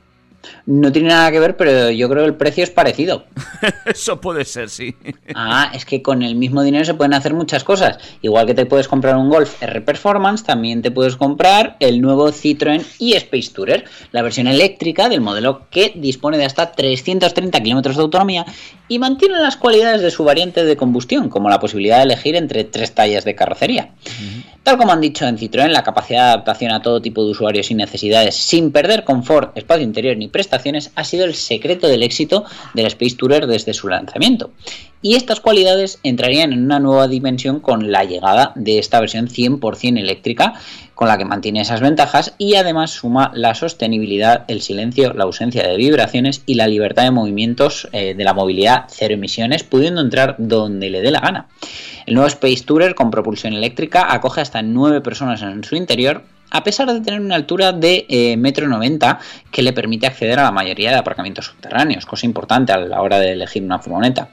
No 0.66 0.92
tiene 0.92 1.10
nada 1.10 1.32
que 1.32 1.40
ver, 1.40 1.58
pero 1.58 1.90
yo 1.90 2.10
creo 2.10 2.24
que 2.24 2.30
el 2.30 2.36
precio 2.36 2.64
es 2.64 2.70
parecido. 2.70 3.26
Eso 3.86 4.22
puede 4.22 4.46
ser, 4.46 4.70
sí. 4.70 4.96
Ah, 5.34 5.72
es 5.74 5.86
que 5.86 6.02
con 6.02 6.22
el 6.22 6.36
mismo 6.36 6.64
dinero 6.64 6.86
se 6.86 6.94
pueden 6.94 7.14
hacer 7.14 7.34
muchas 7.34 7.64
cosas. 7.64 7.98
Igual 8.22 8.46
que 8.46 8.54
te 8.54 8.66
puedes 8.66 8.88
comprar 8.88 9.18
un 9.18 9.30
Golf 9.30 9.62
R 9.62 9.82
Performance, 9.82 10.44
también 10.44 10.82
te 10.82 10.92
puedes 10.92 11.16
comprar 11.16 11.76
el 11.80 12.02
nuevo 12.02 12.30
Citroën 12.30 12.86
e-Space 13.00 13.52
Tourer, 13.54 13.86
la 14.12 14.22
versión 14.22 14.48
eléctrica 14.48 15.10
del 15.10 15.22
modelo 15.22 15.68
que 15.70 15.94
dispone 15.96 16.38
de 16.38 16.46
hasta 16.46 16.72
330 16.72 17.62
kilómetros 17.62 17.96
de 17.96 18.02
autonomía 18.04 18.46
y 18.88 19.00
mantiene 19.00 19.40
las 19.40 19.58
cualidades 19.58 20.02
de 20.02 20.12
su 20.12 20.24
variante 20.24 20.64
de 20.64 20.78
combustión, 20.78 21.30
como 21.30 21.50
la 21.50 21.60
posibilidad 21.60 21.98
de 21.98 22.04
elegir 22.04 22.36
entre 22.36 22.64
tres 22.64 22.94
tallas 22.94 23.26
de 23.26 23.36
carrocería. 23.36 23.92
Tal 24.64 24.78
como 24.78 24.92
han 24.92 25.02
dicho 25.02 25.26
en 25.26 25.38
Citroën, 25.38 25.70
la 25.70 25.84
capacidad 25.84 26.26
de 26.26 26.30
adaptación 26.30 26.72
a 26.72 26.82
todo 26.82 27.02
tipo 27.02 27.24
de 27.24 27.32
usuarios 27.32 27.72
y 27.72 27.76
necesidades 27.76 28.36
sin 28.36 28.72
perder 28.72 29.04
confort, 29.04 29.58
espacio 29.58 29.84
interior 29.84 30.18
ni 30.18 30.28
prestaciones 30.30 30.92
ha 30.96 31.04
sido 31.04 31.26
el 31.26 31.36
secreto 31.36 31.88
del 31.88 32.04
éxito 32.04 32.46
del 32.74 32.86
Space 32.88 33.16
Tourer 33.16 33.48
desde 33.48 33.74
su 33.74 33.88
lanzamiento. 33.88 34.52
Y 35.02 35.16
estas 35.16 35.40
cualidades 35.40 36.00
entrarían 36.04 36.52
en 36.52 36.66
una 36.66 36.80
nueva 36.80 37.08
dimensión 37.08 37.62
con 37.62 37.90
la 37.90 38.04
llegada 38.04 38.52
de 38.56 38.80
esta 38.80 39.00
versión 39.00 39.28
100% 39.30 39.98
eléctrica, 39.98 40.56
con 40.94 41.08
la 41.08 41.18
que 41.18 41.24
mantiene 41.24 41.62
esas 41.62 41.80
ventajas 41.80 42.34
y 42.38 42.56
además 42.56 42.92
suma 42.92 43.32
la 43.34 43.56
sostenibilidad, 43.56 44.44
el 44.50 44.62
silencio, 44.62 45.14
la 45.14 45.24
ausencia 45.24 45.66
de 45.66 45.78
vibraciones 45.78 46.44
y 46.46 46.56
la 46.56 46.68
libertad 46.68 47.04
de 47.04 47.12
movimientos 47.12 47.88
eh, 47.94 48.14
de 48.14 48.24
la 48.26 48.34
movilidad 48.34 48.86
cero 48.90 49.14
emisiones, 49.14 49.64
pudiendo 49.64 50.02
entrar 50.02 50.36
donde 50.38 50.90
le 50.90 51.02
dé 51.02 51.12
la 51.12 51.22
gana. 51.22 51.48
El 52.06 52.16
nuevo 52.16 52.28
Space 52.28 52.64
Tourer 52.66 52.96
con 52.96 53.12
propulsión 53.12 53.54
eléctrica 53.54 54.12
acoge 54.14 54.42
hasta 54.42 54.62
9 54.62 55.00
personas 55.00 55.42
en 55.42 55.64
su 55.64 55.78
interior 55.78 56.24
a 56.50 56.64
pesar 56.64 56.92
de 56.92 57.02
tener 57.02 57.22
una 57.22 57.36
altura 57.36 57.72
de 57.72 58.06
eh, 58.10 58.38
metro 58.38 58.68
noventa 58.68 59.20
que 59.52 59.62
le 59.62 59.74
permite 59.74 60.08
acceder 60.08 60.40
a 60.40 60.44
la 60.44 60.52
mayoría 60.52 60.92
de 60.92 60.98
aparcamientos 60.98 61.46
subterráneos, 61.46 62.06
cosa 62.06 62.26
importante 62.26 62.72
a 62.72 62.78
la 62.78 63.02
hora 63.02 63.20
de 63.20 63.34
elegir 63.34 63.64
una 63.64 63.80
furgoneta. 63.80 64.30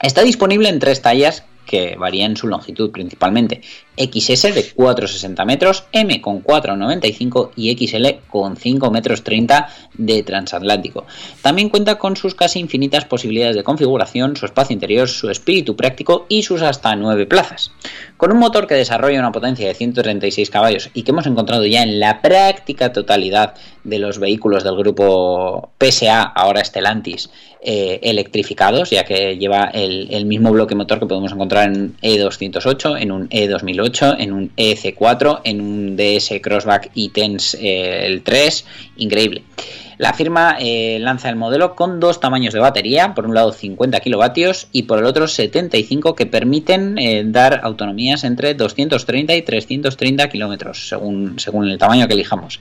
Está 0.00 0.22
disponible 0.22 0.68
en 0.68 0.78
tres 0.78 1.00
tallas 1.02 1.44
que 1.66 1.96
varían 1.96 2.36
su 2.36 2.46
longitud 2.46 2.90
principalmente. 2.90 3.60
XS 3.96 4.54
de 4.54 4.74
4,60 4.74 5.44
metros, 5.46 5.84
M 5.92 6.20
con 6.20 6.42
4,95 6.42 7.50
y 7.56 7.74
XL 7.76 8.06
con 8.28 8.56
5 8.56 8.90
metros 8.90 9.22
30 9.22 9.68
de 9.94 10.22
transatlántico. 10.22 11.06
También 11.42 11.68
cuenta 11.68 11.98
con 11.98 12.16
sus 12.16 12.34
casi 12.34 12.58
infinitas 12.58 13.04
posibilidades 13.04 13.56
de 13.56 13.64
configuración, 13.64 14.36
su 14.36 14.46
espacio 14.46 14.74
interior, 14.74 15.08
su 15.08 15.30
espíritu 15.30 15.76
práctico 15.76 16.26
y 16.28 16.42
sus 16.42 16.62
hasta 16.62 16.94
9 16.94 17.26
plazas. 17.26 17.72
Con 18.16 18.32
un 18.32 18.38
motor 18.38 18.66
que 18.66 18.74
desarrolla 18.74 19.18
una 19.18 19.32
potencia 19.32 19.66
de 19.66 19.74
136 19.74 20.50
caballos 20.50 20.90
y 20.94 21.02
que 21.02 21.10
hemos 21.10 21.26
encontrado 21.26 21.64
ya 21.66 21.82
en 21.82 22.00
la 22.00 22.20
práctica 22.20 22.92
totalidad 22.92 23.54
de 23.84 23.98
los 23.98 24.18
vehículos 24.18 24.64
del 24.64 24.76
grupo 24.76 25.70
PSA, 25.78 26.22
ahora 26.22 26.64
Stellantis, 26.64 27.30
eh, 27.62 28.00
electrificados, 28.02 28.90
ya 28.90 29.04
que 29.04 29.38
lleva 29.38 29.64
el, 29.64 30.08
el, 30.10 30.24
mismo 30.26 30.52
bloque 30.52 30.74
motor 30.74 31.00
que 31.00 31.06
podemos 31.06 31.32
encontrar 31.32 31.68
en 31.68 31.80
un 31.80 31.96
E208, 32.00 33.00
en 33.00 33.12
un 33.12 33.28
E2008, 33.28 33.85
en 34.18 34.32
un 34.32 34.50
EC4, 34.56 35.40
en 35.44 35.60
un 35.60 35.96
DS 35.96 36.40
Crossback 36.42 36.90
e-Tense 36.94 37.56
eh, 37.60 38.06
el 38.06 38.22
3, 38.22 38.64
increíble. 38.96 39.42
La 39.98 40.12
firma 40.12 40.56
eh, 40.60 40.98
lanza 41.00 41.30
el 41.30 41.36
modelo 41.36 41.74
con 41.74 42.00
dos 42.00 42.20
tamaños 42.20 42.52
de 42.52 42.60
batería, 42.60 43.14
por 43.14 43.26
un 43.26 43.34
lado 43.34 43.52
50 43.52 44.00
kilovatios 44.00 44.68
y 44.70 44.82
por 44.82 44.98
el 44.98 45.06
otro 45.06 45.26
75 45.26 46.14
que 46.14 46.26
permiten 46.26 46.98
eh, 46.98 47.24
dar 47.24 47.60
autonomías 47.62 48.24
entre 48.24 48.54
230 48.54 49.34
y 49.34 49.42
330 49.42 50.28
kilómetros 50.28 50.88
según, 50.88 51.38
según 51.38 51.68
el 51.68 51.78
tamaño 51.78 52.06
que 52.06 52.14
elijamos. 52.14 52.60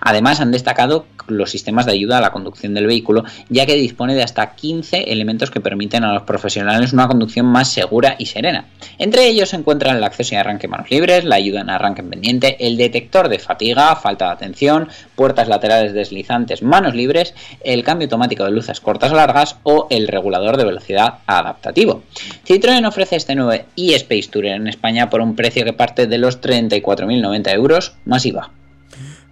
Además 0.00 0.40
han 0.40 0.52
destacado 0.52 1.06
los 1.26 1.50
sistemas 1.50 1.86
de 1.86 1.92
ayuda 1.92 2.18
a 2.18 2.20
la 2.20 2.32
conducción 2.32 2.74
del 2.74 2.86
vehículo 2.86 3.24
ya 3.48 3.66
que 3.66 3.74
dispone 3.74 4.14
de 4.14 4.22
hasta 4.22 4.54
15 4.54 5.12
elementos 5.12 5.50
que 5.50 5.60
permiten 5.60 6.04
a 6.04 6.14
los 6.14 6.22
profesionales 6.22 6.92
una 6.92 7.08
conducción 7.08 7.46
más 7.46 7.68
segura 7.68 8.16
y 8.18 8.26
serena. 8.26 8.66
Entre 8.98 9.26
ellos 9.26 9.50
se 9.50 9.56
encuentran 9.56 9.96
el 9.96 10.04
acceso 10.04 10.34
y 10.34 10.38
arranque 10.38 10.68
manos 10.68 10.90
libres, 10.90 11.24
la 11.24 11.36
ayuda 11.36 11.60
en 11.60 11.70
arranque 11.70 12.00
en 12.02 12.10
pendiente, 12.10 12.56
el 12.60 12.76
detector 12.76 13.28
de 13.28 13.38
fatiga, 13.38 13.96
falta 13.96 14.26
de 14.26 14.32
atención, 14.32 14.88
puertas 15.14 15.48
laterales 15.48 15.92
deslizantes 15.92 16.59
manos 16.62 16.94
libres, 16.94 17.34
el 17.62 17.84
cambio 17.84 18.06
automático 18.06 18.44
de 18.44 18.50
luces 18.50 18.80
cortas 18.80 19.12
o 19.12 19.16
largas 19.16 19.56
o 19.62 19.86
el 19.90 20.08
regulador 20.08 20.56
de 20.56 20.64
velocidad 20.64 21.18
adaptativo. 21.26 22.02
Citroën 22.46 22.86
ofrece 22.86 23.16
este 23.16 23.34
nuevo 23.34 23.52
e-Space 23.52 24.28
Tourer 24.30 24.56
en 24.56 24.68
España 24.68 25.10
por 25.10 25.20
un 25.20 25.36
precio 25.36 25.64
que 25.64 25.72
parte 25.72 26.06
de 26.06 26.18
los 26.18 26.40
34.090 26.40 27.54
euros 27.54 27.94
más 28.04 28.26
IVA. 28.26 28.50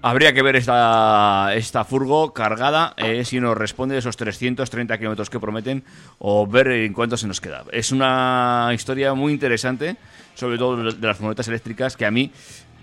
Habría 0.01 0.33
que 0.33 0.43
ver 0.43 0.55
esta, 0.55 1.51
esta 1.55 1.85
furgo 1.85 2.33
cargada 2.33 2.95
eh, 2.97 3.24
si 3.24 3.41
nos 3.41 3.59
responde 3.59 3.99
esos 3.99 4.16
330 4.16 4.97
kilómetros 4.97 5.29
que 5.29 5.41
prometen 5.41 5.83
o 6.20 6.47
ver 6.47 6.68
en 6.68 6.93
cuánto 6.93 7.16
se 7.16 7.26
nos 7.26 7.41
queda. 7.41 7.64
Es 7.72 7.91
una 7.91 8.70
historia 8.72 9.14
muy 9.14 9.33
interesante, 9.33 9.97
sobre 10.37 10.57
todo 10.57 10.76
de 10.76 11.07
las 11.07 11.16
furgonetas 11.16 11.49
eléctricas, 11.49 11.97
que 11.97 12.07
a 12.07 12.12
mí 12.12 12.31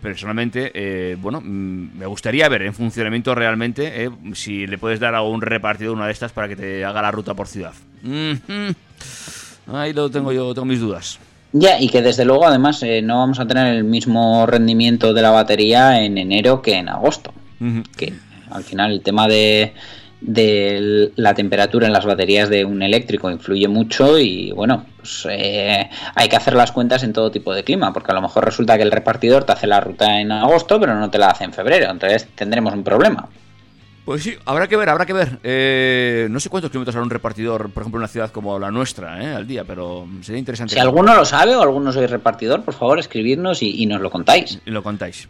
personalmente, 0.01 0.71
eh, 0.73 1.15
bueno, 1.19 1.41
me 1.41 2.05
gustaría 2.05 2.47
ver 2.49 2.63
en 2.63 2.73
funcionamiento 2.73 3.33
realmente 3.35 4.03
eh, 4.03 4.09
si 4.33 4.67
le 4.67 4.77
puedes 4.77 4.99
dar 4.99 5.15
a 5.15 5.21
un 5.21 5.41
repartido 5.41 5.93
una 5.93 6.05
de 6.05 6.11
estas 6.11 6.31
para 6.31 6.47
que 6.47 6.55
te 6.55 6.85
haga 6.85 7.01
la 7.01 7.11
ruta 7.11 7.33
por 7.33 7.47
ciudad. 7.47 7.73
Mm 8.03 8.33
-hmm. 8.47 8.75
Ahí 9.73 9.93
lo 9.93 10.09
tengo 10.09 10.31
yo, 10.31 10.53
tengo 10.53 10.65
mis 10.65 10.79
dudas. 10.79 11.19
Ya, 11.53 11.79
y 11.79 11.89
que 11.89 12.01
desde 12.01 12.25
luego 12.25 12.45
además 12.45 12.83
eh, 12.83 13.01
no 13.01 13.19
vamos 13.19 13.39
a 13.39 13.47
tener 13.47 13.73
el 13.73 13.83
mismo 13.83 14.45
rendimiento 14.45 15.13
de 15.13 15.21
la 15.21 15.31
batería 15.31 16.03
en 16.03 16.17
enero 16.17 16.61
que 16.61 16.73
en 16.73 16.89
agosto. 16.89 17.33
Uh 17.59 17.65
-huh. 17.65 17.83
Que 17.95 18.13
al 18.51 18.63
final 18.63 18.91
el 18.91 19.01
tema 19.01 19.27
de, 19.27 19.73
de, 20.21 21.11
la 21.15 21.33
temperatura 21.33 21.87
en 21.87 21.93
las 21.93 22.05
baterías 22.05 22.49
de 22.49 22.65
un 22.65 22.81
eléctrico 22.81 23.29
influye 23.29 23.67
mucho 23.67 24.17
y 24.19 24.51
bueno, 24.51 24.85
pues 24.97 25.27
eh, 25.29 25.89
hay 26.15 26.29
que 26.29 26.35
hacer 26.35 26.55
las 26.55 26.71
cuentas 26.71 27.03
en 27.03 27.13
todo 27.13 27.31
tipo 27.31 27.53
de 27.53 27.63
clima, 27.63 27.93
porque 27.93 28.11
a 28.11 28.15
lo 28.15 28.21
mejor 28.21 28.45
resulta 28.45 28.77
que 28.77 28.83
el 28.83 28.91
repartidor 28.91 29.43
te 29.43 29.53
hace 29.53 29.67
la 29.67 29.79
ruta 29.79 30.19
en 30.19 30.31
agosto, 30.31 30.79
pero 30.79 30.95
no 30.95 31.09
te 31.09 31.17
la 31.17 31.27
hace 31.27 31.43
en 31.43 31.53
febrero, 31.53 31.91
entonces 31.91 32.27
tendremos 32.35 32.73
un 32.73 32.83
problema. 32.83 33.29
Pues 34.05 34.21
sí, 34.21 34.35
habrá 34.45 34.67
que 34.67 34.77
ver, 34.77 34.87
habrá 34.89 35.07
que 35.07 35.13
ver. 35.13 35.39
Eh, 35.43 36.27
no 36.29 36.39
sé 36.39 36.47
cuántos 36.49 36.69
kilómetros 36.69 36.95
hará 36.95 37.03
un 37.03 37.09
repartidor, 37.09 37.71
por 37.71 37.81
ejemplo, 37.81 37.97
en 37.97 38.03
una 38.03 38.07
ciudad 38.07 38.29
como 38.29 38.59
la 38.59 38.69
nuestra, 38.69 39.19
eh, 39.23 39.33
al 39.33 39.47
día, 39.47 39.63
pero 39.63 40.07
sería 40.21 40.37
interesante. 40.37 40.75
Si 40.75 40.79
alguno 40.79 41.15
lo 41.15 41.25
sabe 41.25 41.55
o 41.55 41.61
alguno 41.63 41.91
sois 41.91 42.09
repartidor, 42.09 42.63
por 42.63 42.75
favor, 42.75 42.99
escribidnos 42.99 43.63
y, 43.63 43.81
y 43.81 43.87
nos 43.87 44.01
lo 44.01 44.11
contáis. 44.11 44.59
Y 44.63 44.69
lo 44.69 44.83
contáis. 44.83 45.27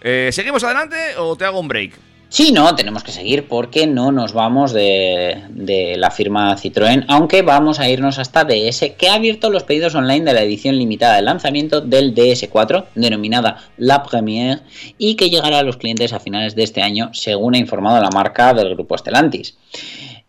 Eh, 0.00 0.30
¿Seguimos 0.32 0.64
adelante 0.64 0.96
o 1.16 1.36
te 1.36 1.44
hago 1.44 1.60
un 1.60 1.68
break? 1.68 1.92
Sí, 2.28 2.50
no, 2.50 2.74
tenemos 2.74 3.04
que 3.04 3.12
seguir 3.12 3.46
porque 3.46 3.86
no 3.86 4.10
nos 4.10 4.32
vamos 4.32 4.72
de, 4.72 5.94
la 5.96 6.10
firma 6.10 6.56
Citroën, 6.56 7.04
aunque 7.06 7.42
vamos 7.42 7.78
a 7.78 7.88
irnos 7.88 8.18
hasta 8.18 8.44
DS, 8.44 8.94
que 8.98 9.08
ha 9.08 9.14
abierto 9.14 9.48
los 9.48 9.62
pedidos 9.62 9.94
online 9.94 10.24
de 10.24 10.34
la 10.34 10.42
edición 10.42 10.76
limitada 10.76 11.16
de 11.16 11.22
lanzamiento 11.22 11.80
del 11.80 12.14
DS4, 12.16 12.86
denominada 12.96 13.58
La 13.78 14.02
Première, 14.02 14.62
y 14.98 15.14
que 15.14 15.30
llegará 15.30 15.60
a 15.60 15.62
los 15.62 15.76
clientes 15.76 16.12
a 16.12 16.20
finales 16.20 16.56
de 16.56 16.64
este 16.64 16.82
año, 16.82 17.10
según 17.12 17.54
ha 17.54 17.58
informado 17.58 18.02
la 18.02 18.10
marca 18.10 18.52
del 18.54 18.74
grupo 18.74 18.98
Stellantis. 18.98 19.56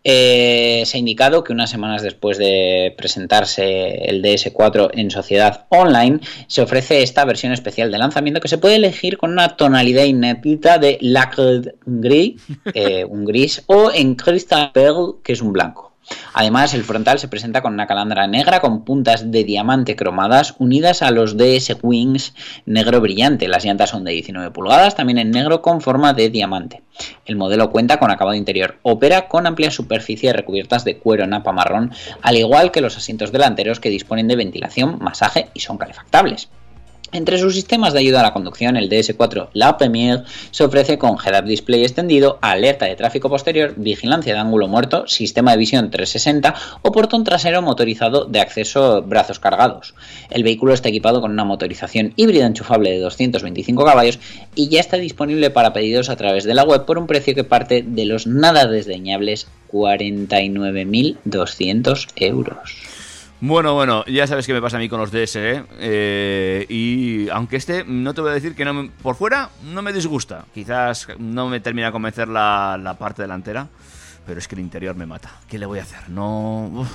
Eh, 0.04 0.84
se 0.86 0.96
ha 0.96 1.00
indicado 1.00 1.44
que 1.44 1.52
unas 1.52 1.70
semanas 1.70 2.02
después 2.02 2.38
de 2.38 2.94
presentarse 2.96 4.08
el 4.08 4.22
DS4 4.22 4.90
en 4.94 5.10
sociedad 5.10 5.66
online, 5.70 6.20
se 6.46 6.62
ofrece 6.62 7.02
esta 7.02 7.24
versión 7.24 7.52
especial 7.52 7.90
de 7.90 7.98
lanzamiento 7.98 8.40
que 8.40 8.48
se 8.48 8.58
puede 8.58 8.76
elegir 8.76 9.18
con 9.18 9.32
una 9.32 9.56
tonalidad 9.56 10.04
inédita 10.04 10.78
de 10.78 10.98
lacre 11.00 11.74
gris, 11.84 12.40
eh, 12.74 13.04
un 13.04 13.24
gris, 13.24 13.62
o 13.66 13.90
en 13.92 14.14
crystal 14.14 14.70
pearl, 14.72 15.16
que 15.22 15.32
es 15.32 15.42
un 15.42 15.52
blanco. 15.52 15.87
Además, 16.34 16.74
el 16.74 16.84
frontal 16.84 17.18
se 17.18 17.28
presenta 17.28 17.62
con 17.62 17.74
una 17.74 17.86
calandra 17.86 18.26
negra 18.26 18.60
con 18.60 18.84
puntas 18.84 19.30
de 19.30 19.44
diamante 19.44 19.96
cromadas 19.96 20.54
unidas 20.58 21.02
a 21.02 21.10
los 21.10 21.36
DS 21.36 21.76
Wings 21.82 22.34
negro 22.66 23.00
brillante. 23.00 23.48
Las 23.48 23.64
llantas 23.64 23.90
son 23.90 24.04
de 24.04 24.12
19 24.12 24.50
pulgadas, 24.50 24.94
también 24.94 25.18
en 25.18 25.30
negro 25.30 25.62
con 25.62 25.80
forma 25.80 26.12
de 26.12 26.30
diamante. 26.30 26.82
El 27.26 27.36
modelo 27.36 27.70
cuenta 27.70 27.98
con 27.98 28.10
acabado 28.10 28.36
interior 28.36 28.78
ópera 28.82 29.28
con 29.28 29.46
amplias 29.46 29.74
superficies 29.74 30.34
recubiertas 30.34 30.84
de 30.84 30.98
cuero 30.98 31.26
napa 31.26 31.52
marrón, 31.52 31.92
al 32.22 32.36
igual 32.36 32.70
que 32.70 32.80
los 32.80 32.96
asientos 32.96 33.32
delanteros 33.32 33.80
que 33.80 33.90
disponen 33.90 34.28
de 34.28 34.36
ventilación, 34.36 34.98
masaje 35.00 35.48
y 35.54 35.60
son 35.60 35.78
calefactables. 35.78 36.48
Entre 37.10 37.38
sus 37.38 37.54
sistemas 37.54 37.94
de 37.94 38.00
ayuda 38.00 38.20
a 38.20 38.22
la 38.22 38.34
conducción, 38.34 38.76
el 38.76 38.90
DS4 38.90 39.48
La 39.54 39.78
Premiere 39.78 40.24
se 40.50 40.64
ofrece 40.64 40.98
con 40.98 41.16
head-up 41.16 41.46
display 41.46 41.82
extendido, 41.82 42.38
alerta 42.42 42.84
de 42.84 42.96
tráfico 42.96 43.30
posterior, 43.30 43.72
vigilancia 43.78 44.34
de 44.34 44.40
ángulo 44.40 44.68
muerto, 44.68 45.06
sistema 45.06 45.52
de 45.52 45.56
visión 45.56 45.90
360 45.90 46.54
o 46.82 46.92
portón 46.92 47.24
trasero 47.24 47.62
motorizado 47.62 48.26
de 48.26 48.40
acceso 48.40 49.00
brazos 49.00 49.38
cargados. 49.38 49.94
El 50.28 50.42
vehículo 50.42 50.74
está 50.74 50.90
equipado 50.90 51.22
con 51.22 51.30
una 51.30 51.44
motorización 51.44 52.12
híbrida 52.16 52.44
enchufable 52.44 52.90
de 52.90 52.98
225 52.98 53.86
caballos 53.86 54.18
y 54.54 54.68
ya 54.68 54.80
está 54.80 54.98
disponible 54.98 55.48
para 55.48 55.72
pedidos 55.72 56.10
a 56.10 56.16
través 56.16 56.44
de 56.44 56.52
la 56.52 56.64
web 56.64 56.84
por 56.84 56.98
un 56.98 57.06
precio 57.06 57.34
que 57.34 57.44
parte 57.44 57.82
de 57.86 58.04
los 58.04 58.26
nada 58.26 58.66
desdeñables 58.66 59.46
49.200 59.72 62.08
euros. 62.16 62.97
Bueno, 63.40 63.74
bueno, 63.74 64.04
ya 64.06 64.26
sabes 64.26 64.46
qué 64.46 64.52
me 64.52 64.60
pasa 64.60 64.78
a 64.78 64.80
mí 64.80 64.88
con 64.88 64.98
los 65.00 65.12
DS, 65.12 65.36
¿eh? 65.36 65.64
Eh, 65.78 66.66
y 66.68 67.28
aunque 67.28 67.56
este, 67.56 67.84
no 67.84 68.12
te 68.12 68.20
voy 68.20 68.30
a 68.30 68.34
decir 68.34 68.54
que 68.56 68.64
no 68.64 68.74
me- 68.74 68.90
por 68.90 69.14
fuera 69.14 69.50
no 69.72 69.80
me 69.80 69.92
disgusta. 69.92 70.44
Quizás 70.52 71.06
no 71.18 71.48
me 71.48 71.60
termina 71.60 71.86
de 71.86 71.92
convencer 71.92 72.26
la, 72.26 72.96
parte 72.98 73.22
delantera, 73.22 73.68
pero 74.26 74.40
es 74.40 74.48
que 74.48 74.56
el 74.56 74.60
interior 74.60 74.96
me 74.96 75.06
mata. 75.06 75.30
¿Qué 75.48 75.56
le 75.58 75.66
voy 75.66 75.78
a 75.78 75.82
hacer? 75.82 76.08
No... 76.10 76.86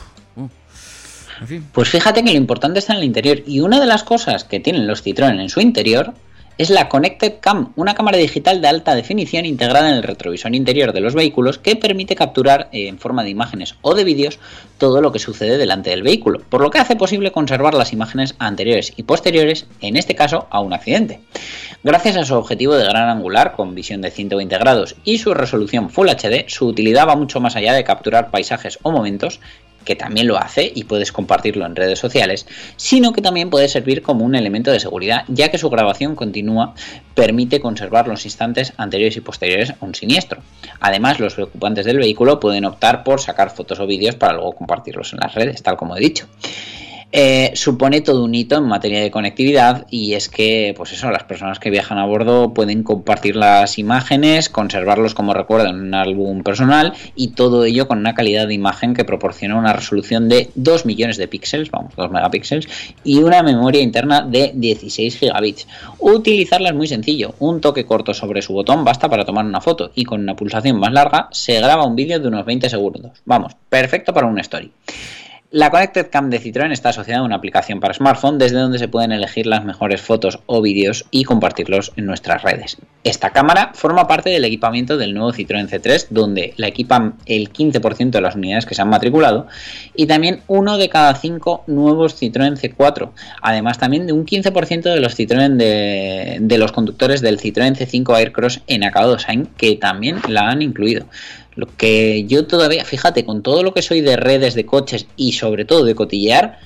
En 1.41 1.47
fin. 1.47 1.67
Pues 1.71 1.89
fíjate 1.89 2.23
que 2.23 2.31
lo 2.31 2.37
importante 2.37 2.77
está 2.79 2.93
en 2.93 2.99
el 2.99 3.05
interior 3.05 3.39
y 3.47 3.59
una 3.61 3.79
de 3.79 3.87
las 3.87 4.03
cosas 4.03 4.43
que 4.43 4.59
tienen 4.59 4.85
los 4.85 5.03
Citroën 5.03 5.39
en 5.41 5.49
su 5.49 5.61
interior 5.61 6.13
es 6.57 6.69
la 6.69 6.87
Connected 6.87 7.35
Cam, 7.39 7.73
una 7.75 7.95
cámara 7.95 8.17
digital 8.17 8.61
de 8.61 8.67
alta 8.67 8.93
definición 8.93 9.45
integrada 9.45 9.89
en 9.89 9.95
el 9.95 10.03
retrovisor 10.03 10.53
interior 10.53 10.93
de 10.93 11.01
los 11.01 11.15
vehículos 11.15 11.57
que 11.57 11.75
permite 11.75 12.15
capturar 12.15 12.69
eh, 12.71 12.87
en 12.87 12.99
forma 12.99 13.23
de 13.23 13.31
imágenes 13.31 13.75
o 13.81 13.95
de 13.95 14.03
vídeos 14.03 14.39
todo 14.77 15.01
lo 15.01 15.11
que 15.11 15.19
sucede 15.19 15.57
delante 15.57 15.89
del 15.89 16.03
vehículo, 16.03 16.41
por 16.49 16.61
lo 16.61 16.69
que 16.69 16.79
hace 16.79 16.95
posible 16.95 17.31
conservar 17.31 17.73
las 17.73 17.91
imágenes 17.91 18.35
anteriores 18.37 18.93
y 18.95 19.03
posteriores, 19.03 19.65
en 19.81 19.97
este 19.97 20.15
caso 20.15 20.47
a 20.51 20.59
un 20.59 20.73
accidente. 20.73 21.21
Gracias 21.83 22.17
a 22.17 22.25
su 22.25 22.35
objetivo 22.35 22.75
de 22.75 22.85
gran 22.85 23.09
angular 23.09 23.53
con 23.55 23.75
visión 23.75 24.01
de 24.01 24.11
120 24.11 24.57
grados 24.57 24.95
y 25.03 25.17
su 25.17 25.33
resolución 25.33 25.89
Full 25.89 26.09
HD, 26.09 26.45
su 26.47 26.67
utilidad 26.67 27.07
va 27.07 27.15
mucho 27.15 27.39
más 27.39 27.55
allá 27.55 27.73
de 27.73 27.83
capturar 27.83 28.29
paisajes 28.29 28.77
o 28.83 28.91
momentos 28.91 29.39
que 29.83 29.95
también 29.95 30.27
lo 30.27 30.37
hace 30.37 30.71
y 30.73 30.83
puedes 30.83 31.11
compartirlo 31.11 31.65
en 31.65 31.75
redes 31.75 31.99
sociales, 31.99 32.45
sino 32.75 33.13
que 33.13 33.21
también 33.21 33.49
puede 33.49 33.67
servir 33.67 34.01
como 34.01 34.25
un 34.25 34.35
elemento 34.35 34.71
de 34.71 34.79
seguridad, 34.79 35.25
ya 35.27 35.49
que 35.49 35.57
su 35.57 35.69
grabación 35.69 36.15
continua 36.15 36.73
permite 37.15 37.59
conservar 37.59 38.07
los 38.07 38.25
instantes 38.25 38.73
anteriores 38.77 39.17
y 39.17 39.21
posteriores 39.21 39.71
a 39.71 39.85
un 39.85 39.95
siniestro. 39.95 40.41
Además, 40.79 41.19
los 41.19 41.37
ocupantes 41.37 41.85
del 41.85 41.97
vehículo 41.97 42.39
pueden 42.39 42.65
optar 42.65 43.03
por 43.03 43.21
sacar 43.21 43.51
fotos 43.51 43.79
o 43.79 43.87
vídeos 43.87 44.15
para 44.15 44.33
luego 44.33 44.53
compartirlos 44.53 45.13
en 45.13 45.19
las 45.19 45.33
redes, 45.35 45.61
tal 45.61 45.77
como 45.77 45.95
he 45.95 45.99
dicho. 45.99 46.27
Eh, 47.15 47.51
supone 47.53 48.01
todo 48.01 48.23
un 48.23 48.33
hito 48.33 48.57
en 48.57 48.63
materia 48.63 48.99
de 48.99 49.11
conectividad 49.11 49.85
y 49.91 50.15
es 50.15 50.29
que, 50.29 50.73
pues 50.75 50.93
eso, 50.93 51.11
las 51.11 51.23
personas 51.25 51.59
que 51.59 51.69
viajan 51.69 51.99
a 51.99 52.07
bordo 52.07 52.55
pueden 52.55 52.81
compartir 52.81 53.35
las 53.35 53.77
imágenes, 53.77 54.49
conservarlos 54.49 55.13
como 55.13 55.35
recuerdo 55.35 55.67
en 55.67 55.75
un 55.75 55.93
álbum 55.93 56.41
personal 56.41 56.93
y 57.15 57.33
todo 57.33 57.65
ello 57.65 57.87
con 57.87 57.99
una 57.99 58.15
calidad 58.15 58.47
de 58.47 58.55
imagen 58.55 58.95
que 58.95 59.05
proporciona 59.05 59.55
una 59.55 59.73
resolución 59.73 60.27
de 60.27 60.49
2 60.55 60.87
millones 60.87 61.17
de 61.17 61.27
píxeles, 61.27 61.69
vamos, 61.69 61.95
2 61.95 62.09
megapíxeles 62.09 62.67
y 63.03 63.19
una 63.19 63.43
memoria 63.43 63.83
interna 63.83 64.21
de 64.21 64.51
16 64.55 65.19
gigabits. 65.19 65.67
Utilizarla 65.99 66.69
es 66.69 66.75
muy 66.75 66.87
sencillo, 66.87 67.35
un 67.37 67.61
toque 67.61 67.85
corto 67.85 68.15
sobre 68.15 68.41
su 68.41 68.53
botón 68.53 68.83
basta 68.83 69.07
para 69.07 69.23
tomar 69.23 69.45
una 69.45 69.61
foto 69.61 69.91
y 69.93 70.03
con 70.03 70.19
una 70.19 70.35
pulsación 70.35 70.79
más 70.79 70.91
larga 70.91 71.27
se 71.31 71.59
graba 71.61 71.85
un 71.85 71.95
vídeo 71.95 72.19
de 72.19 72.27
unos 72.27 72.43
20 72.43 72.71
segundos. 72.71 73.21
Vamos, 73.25 73.55
perfecto 73.69 74.15
para 74.15 74.25
una 74.25 74.41
story. 74.41 74.71
La 75.53 75.69
Connected 75.69 76.09
Cam 76.09 76.31
de 76.31 76.41
Citroën 76.41 76.71
está 76.71 76.89
asociada 76.89 77.19
a 77.19 77.23
una 77.23 77.35
aplicación 77.35 77.79
para 77.79 77.93
smartphone 77.93 78.39
desde 78.39 78.57
donde 78.57 78.79
se 78.79 78.87
pueden 78.87 79.11
elegir 79.11 79.45
las 79.45 79.63
mejores 79.63 80.01
fotos 80.01 80.39
o 80.47 80.63
vídeos 80.63 81.05
y 81.11 81.25
compartirlos 81.25 81.93
en 81.95 82.07
nuestras 82.07 82.41
redes. 82.41 82.77
Esta 83.03 83.29
cámara 83.29 83.69
forma 83.75 84.07
parte 84.07 84.31
del 84.31 84.45
equipamiento 84.45 84.97
del 84.97 85.13
nuevo 85.13 85.31
Citroën 85.31 85.69
C3 85.69 86.07
donde 86.09 86.55
la 86.57 86.69
equipan 86.69 87.17
el 87.27 87.53
15% 87.53 88.09
de 88.09 88.21
las 88.21 88.35
unidades 88.35 88.65
que 88.65 88.73
se 88.73 88.81
han 88.81 88.89
matriculado 88.89 89.45
y 89.95 90.07
también 90.07 90.41
uno 90.47 90.79
de 90.79 90.89
cada 90.89 91.13
cinco 91.13 91.63
nuevos 91.67 92.19
Citroën 92.19 92.57
C4, 92.57 93.11
además 93.43 93.77
también 93.77 94.07
de 94.07 94.13
un 94.13 94.25
15% 94.25 94.81
de 94.81 94.99
los 94.99 95.15
Citroën 95.15 95.55
de, 95.55 96.57
los 96.57 96.71
conductores 96.71 97.21
del 97.21 97.39
Citroën 97.39 97.75
C5 97.75 98.17
Aircross 98.17 98.61
en 98.65 98.85
acabado 98.85 99.19
Shine 99.19 99.45
que 99.55 99.75
también 99.75 100.17
la 100.27 100.49
han 100.49 100.63
incluido. 100.63 101.05
Lo 101.55 101.67
que 101.77 102.25
yo 102.25 102.45
todavía, 102.47 102.83
fíjate, 102.85 103.25
con 103.25 103.43
todo 103.43 103.63
lo 103.63 103.73
que 103.73 103.81
soy 103.81 104.01
de 104.01 104.15
redes, 104.17 104.55
de 104.55 104.65
coches 104.65 105.05
y 105.15 105.33
sobre 105.33 105.65
todo 105.65 105.83
de 105.85 105.93
cotillear, 105.95 106.57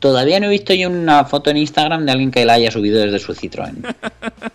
todavía 0.00 0.40
no 0.40 0.46
he 0.46 0.50
visto 0.50 0.74
yo 0.74 0.90
una 0.90 1.24
foto 1.24 1.50
en 1.50 1.56
Instagram 1.56 2.04
de 2.04 2.12
alguien 2.12 2.30
que 2.30 2.44
la 2.44 2.54
haya 2.54 2.70
subido 2.70 3.00
desde 3.00 3.18
su 3.18 3.34
Citroën. 3.34 3.94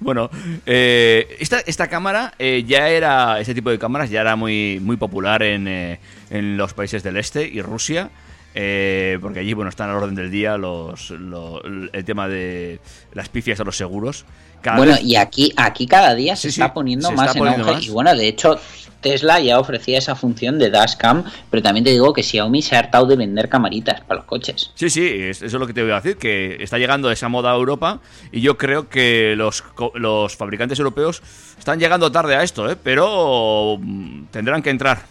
Bueno, 0.00 0.30
eh, 0.66 1.36
esta, 1.40 1.58
esta 1.60 1.88
cámara 1.88 2.32
eh, 2.38 2.64
ya 2.66 2.88
era, 2.90 3.40
este 3.40 3.54
tipo 3.54 3.70
de 3.70 3.78
cámaras 3.78 4.08
ya 4.08 4.20
era 4.20 4.36
muy, 4.36 4.78
muy 4.80 4.96
popular 4.96 5.42
en, 5.42 5.66
eh, 5.66 5.98
en 6.30 6.56
los 6.56 6.74
países 6.74 7.02
del 7.02 7.16
este 7.16 7.46
y 7.48 7.60
Rusia. 7.60 8.10
eh, 8.54 9.18
porque 9.20 9.40
allí 9.40 9.52
bueno 9.54 9.68
están 9.68 9.90
al 9.90 9.96
orden 9.96 10.14
del 10.14 10.30
día 10.30 10.56
los, 10.56 11.10
lo- 11.10 11.60
el 11.64 12.04
tema 12.04 12.28
de 12.28 12.78
las 13.12 13.28
pifias 13.28 13.58
a 13.60 13.64
los 13.64 13.76
seguros. 13.76 14.24
Cada 14.62 14.76
bueno, 14.76 14.92
vez- 14.92 15.02
y 15.04 15.16
aquí, 15.16 15.52
aquí 15.56 15.86
cada 15.86 16.14
día 16.14 16.36
se 16.36 16.48
Sí, 16.50 16.54
sí, 16.54 16.60
está 16.60 16.72
poniendo 16.72 17.08
se 17.08 17.14
más 17.16 17.26
está 17.26 17.38
en 17.38 17.44
poniendo 17.44 17.64
auge. 17.64 17.74
más. 17.78 17.84
Y 17.86 17.90
bueno, 17.90 18.14
de 18.14 18.28
hecho, 18.28 18.60
Tesla 19.00 19.38
ya 19.40 19.60
ofrecía 19.60 19.98
esa 19.98 20.14
función 20.16 20.58
de 20.58 20.70
dashcam, 20.70 21.24
pero 21.50 21.62
también 21.62 21.84
te 21.84 21.90
digo 21.90 22.12
que 22.12 22.22
Xiaomi 22.22 22.62
se 22.62 22.74
ha 22.76 22.80
hartado 22.80 23.06
de 23.06 23.16
vender 23.16 23.48
camaritas 23.48 24.00
para 24.00 24.18
los 24.20 24.26
coches. 24.26 24.72
Sí, 24.74 24.90
sí, 24.90 25.06
es- 25.06 25.42
eso 25.42 25.56
es 25.56 25.60
lo 25.60 25.66
que 25.66 25.72
te 25.74 25.82
voy 25.82 25.92
a 25.92 25.96
decir, 26.00 26.16
que 26.16 26.56
está 26.62 26.78
llegando 26.78 27.10
esa 27.10 27.28
moda 27.28 27.52
a 27.52 27.54
Europa 27.54 28.00
y 28.32 28.40
yo 28.40 28.58
creo 28.58 28.88
que 28.88 29.34
los, 29.36 29.62
los 29.94 30.36
fabricantes 30.36 30.78
europeos 30.78 31.22
están 31.58 31.78
llegando 31.78 32.10
tarde 32.10 32.34
a 32.36 32.42
esto, 32.42 32.70
¿eh? 32.70 32.76
pero 32.82 33.78
mm, 33.80 34.24
tendrán 34.32 34.62
que 34.62 34.70
entrar. 34.70 35.02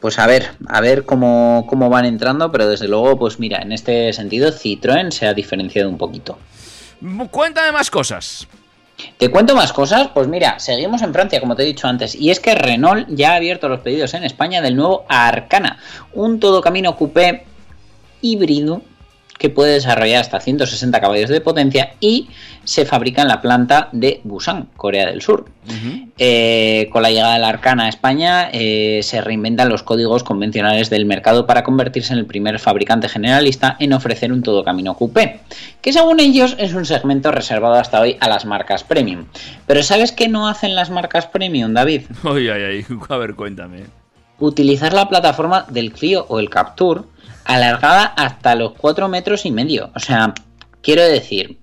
Pues 0.00 0.18
a 0.18 0.26
ver, 0.26 0.52
a 0.68 0.80
ver 0.80 1.04
cómo, 1.04 1.66
cómo 1.68 1.90
van 1.90 2.06
entrando, 2.06 2.50
pero 2.50 2.66
desde 2.66 2.88
luego, 2.88 3.18
pues 3.18 3.38
mira, 3.38 3.58
en 3.60 3.72
este 3.72 4.12
sentido 4.14 4.50
Citroën 4.50 5.10
se 5.10 5.26
ha 5.26 5.34
diferenciado 5.34 5.90
un 5.90 5.98
poquito. 5.98 6.38
Cuéntame 7.30 7.72
más 7.72 7.90
cosas. 7.90 8.46
Te 9.16 9.30
cuento 9.30 9.54
más 9.54 9.72
cosas, 9.72 10.08
pues 10.14 10.28
mira, 10.28 10.58
seguimos 10.58 11.02
en 11.02 11.12
Francia, 11.12 11.40
como 11.40 11.56
te 11.56 11.62
he 11.62 11.66
dicho 11.66 11.86
antes, 11.86 12.14
y 12.14 12.30
es 12.30 12.40
que 12.40 12.54
Renault 12.54 13.08
ya 13.10 13.32
ha 13.32 13.36
abierto 13.36 13.68
los 13.68 13.80
pedidos 13.80 14.14
en 14.14 14.24
España 14.24 14.60
del 14.60 14.76
nuevo 14.76 15.04
Arcana, 15.08 15.78
un 16.12 16.40
todocamino 16.40 16.96
coupé 16.96 17.44
híbrido 18.22 18.82
que 19.40 19.48
puede 19.48 19.72
desarrollar 19.72 20.20
hasta 20.20 20.38
160 20.38 21.00
caballos 21.00 21.30
de 21.30 21.40
potencia 21.40 21.94
y 21.98 22.28
se 22.64 22.84
fabrica 22.84 23.22
en 23.22 23.28
la 23.28 23.40
planta 23.40 23.88
de 23.90 24.20
Busan, 24.22 24.68
Corea 24.76 25.06
del 25.06 25.22
Sur. 25.22 25.46
Eh, 26.18 26.90
con 26.92 27.00
la 27.02 27.10
llegada 27.10 27.34
del 27.34 27.44
Arcana 27.44 27.84
a 27.84 27.88
España 27.88 28.50
eh, 28.52 29.00
se 29.02 29.22
reinventan 29.22 29.70
los 29.70 29.82
códigos 29.82 30.24
convencionales 30.24 30.90
del 30.90 31.06
mercado 31.06 31.46
para 31.46 31.64
convertirse 31.64 32.12
en 32.12 32.18
el 32.18 32.26
primer 32.26 32.58
fabricante 32.58 33.08
generalista 33.08 33.76
en 33.80 33.94
ofrecer 33.94 34.30
un 34.30 34.42
todocamino 34.42 34.94
coupé, 34.94 35.40
que 35.80 35.94
según 35.94 36.20
ellos 36.20 36.54
es 36.58 36.74
un 36.74 36.84
segmento 36.84 37.32
reservado 37.32 37.76
hasta 37.76 37.98
hoy 37.98 38.18
a 38.20 38.28
las 38.28 38.44
marcas 38.44 38.84
premium. 38.84 39.24
Pero 39.66 39.82
¿sabes 39.82 40.12
qué 40.12 40.28
no 40.28 40.48
hacen 40.48 40.74
las 40.74 40.90
marcas 40.90 41.26
premium, 41.26 41.72
David? 41.72 42.02
Ay, 42.24 42.48
ay, 42.48 42.62
ay, 42.62 42.84
a 43.08 43.16
ver, 43.16 43.34
cuéntame. 43.34 43.99
Utilizar 44.40 44.92
la 44.92 45.08
plataforma 45.08 45.66
del 45.68 45.92
Clio 45.92 46.26
o 46.28 46.40
el 46.40 46.50
Capture 46.50 47.02
alargada 47.44 48.04
hasta 48.04 48.54
los 48.54 48.72
4 48.72 49.08
metros 49.08 49.46
y 49.46 49.50
medio. 49.50 49.90
O 49.94 50.00
sea, 50.00 50.34
quiero 50.82 51.02
decir, 51.02 51.58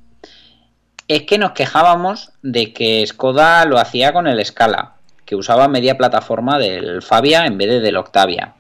es 1.08 1.24
que 1.24 1.38
nos 1.38 1.52
quejábamos 1.52 2.32
de 2.42 2.74
que 2.74 3.06
Skoda 3.06 3.66
lo 3.66 3.80
hacía 3.80 4.14
con 4.14 4.28
el 4.28 4.44
Scala, 4.46 4.96
que 5.26 5.36
usaba 5.36 5.68
media 5.68 5.98
plataforma 5.98 6.60
del 6.60 7.02
Fabia 7.02 7.46
en 7.46 7.58
vez 7.58 7.70
de 7.70 7.80
del 7.80 7.98
Octavia. 7.98 8.56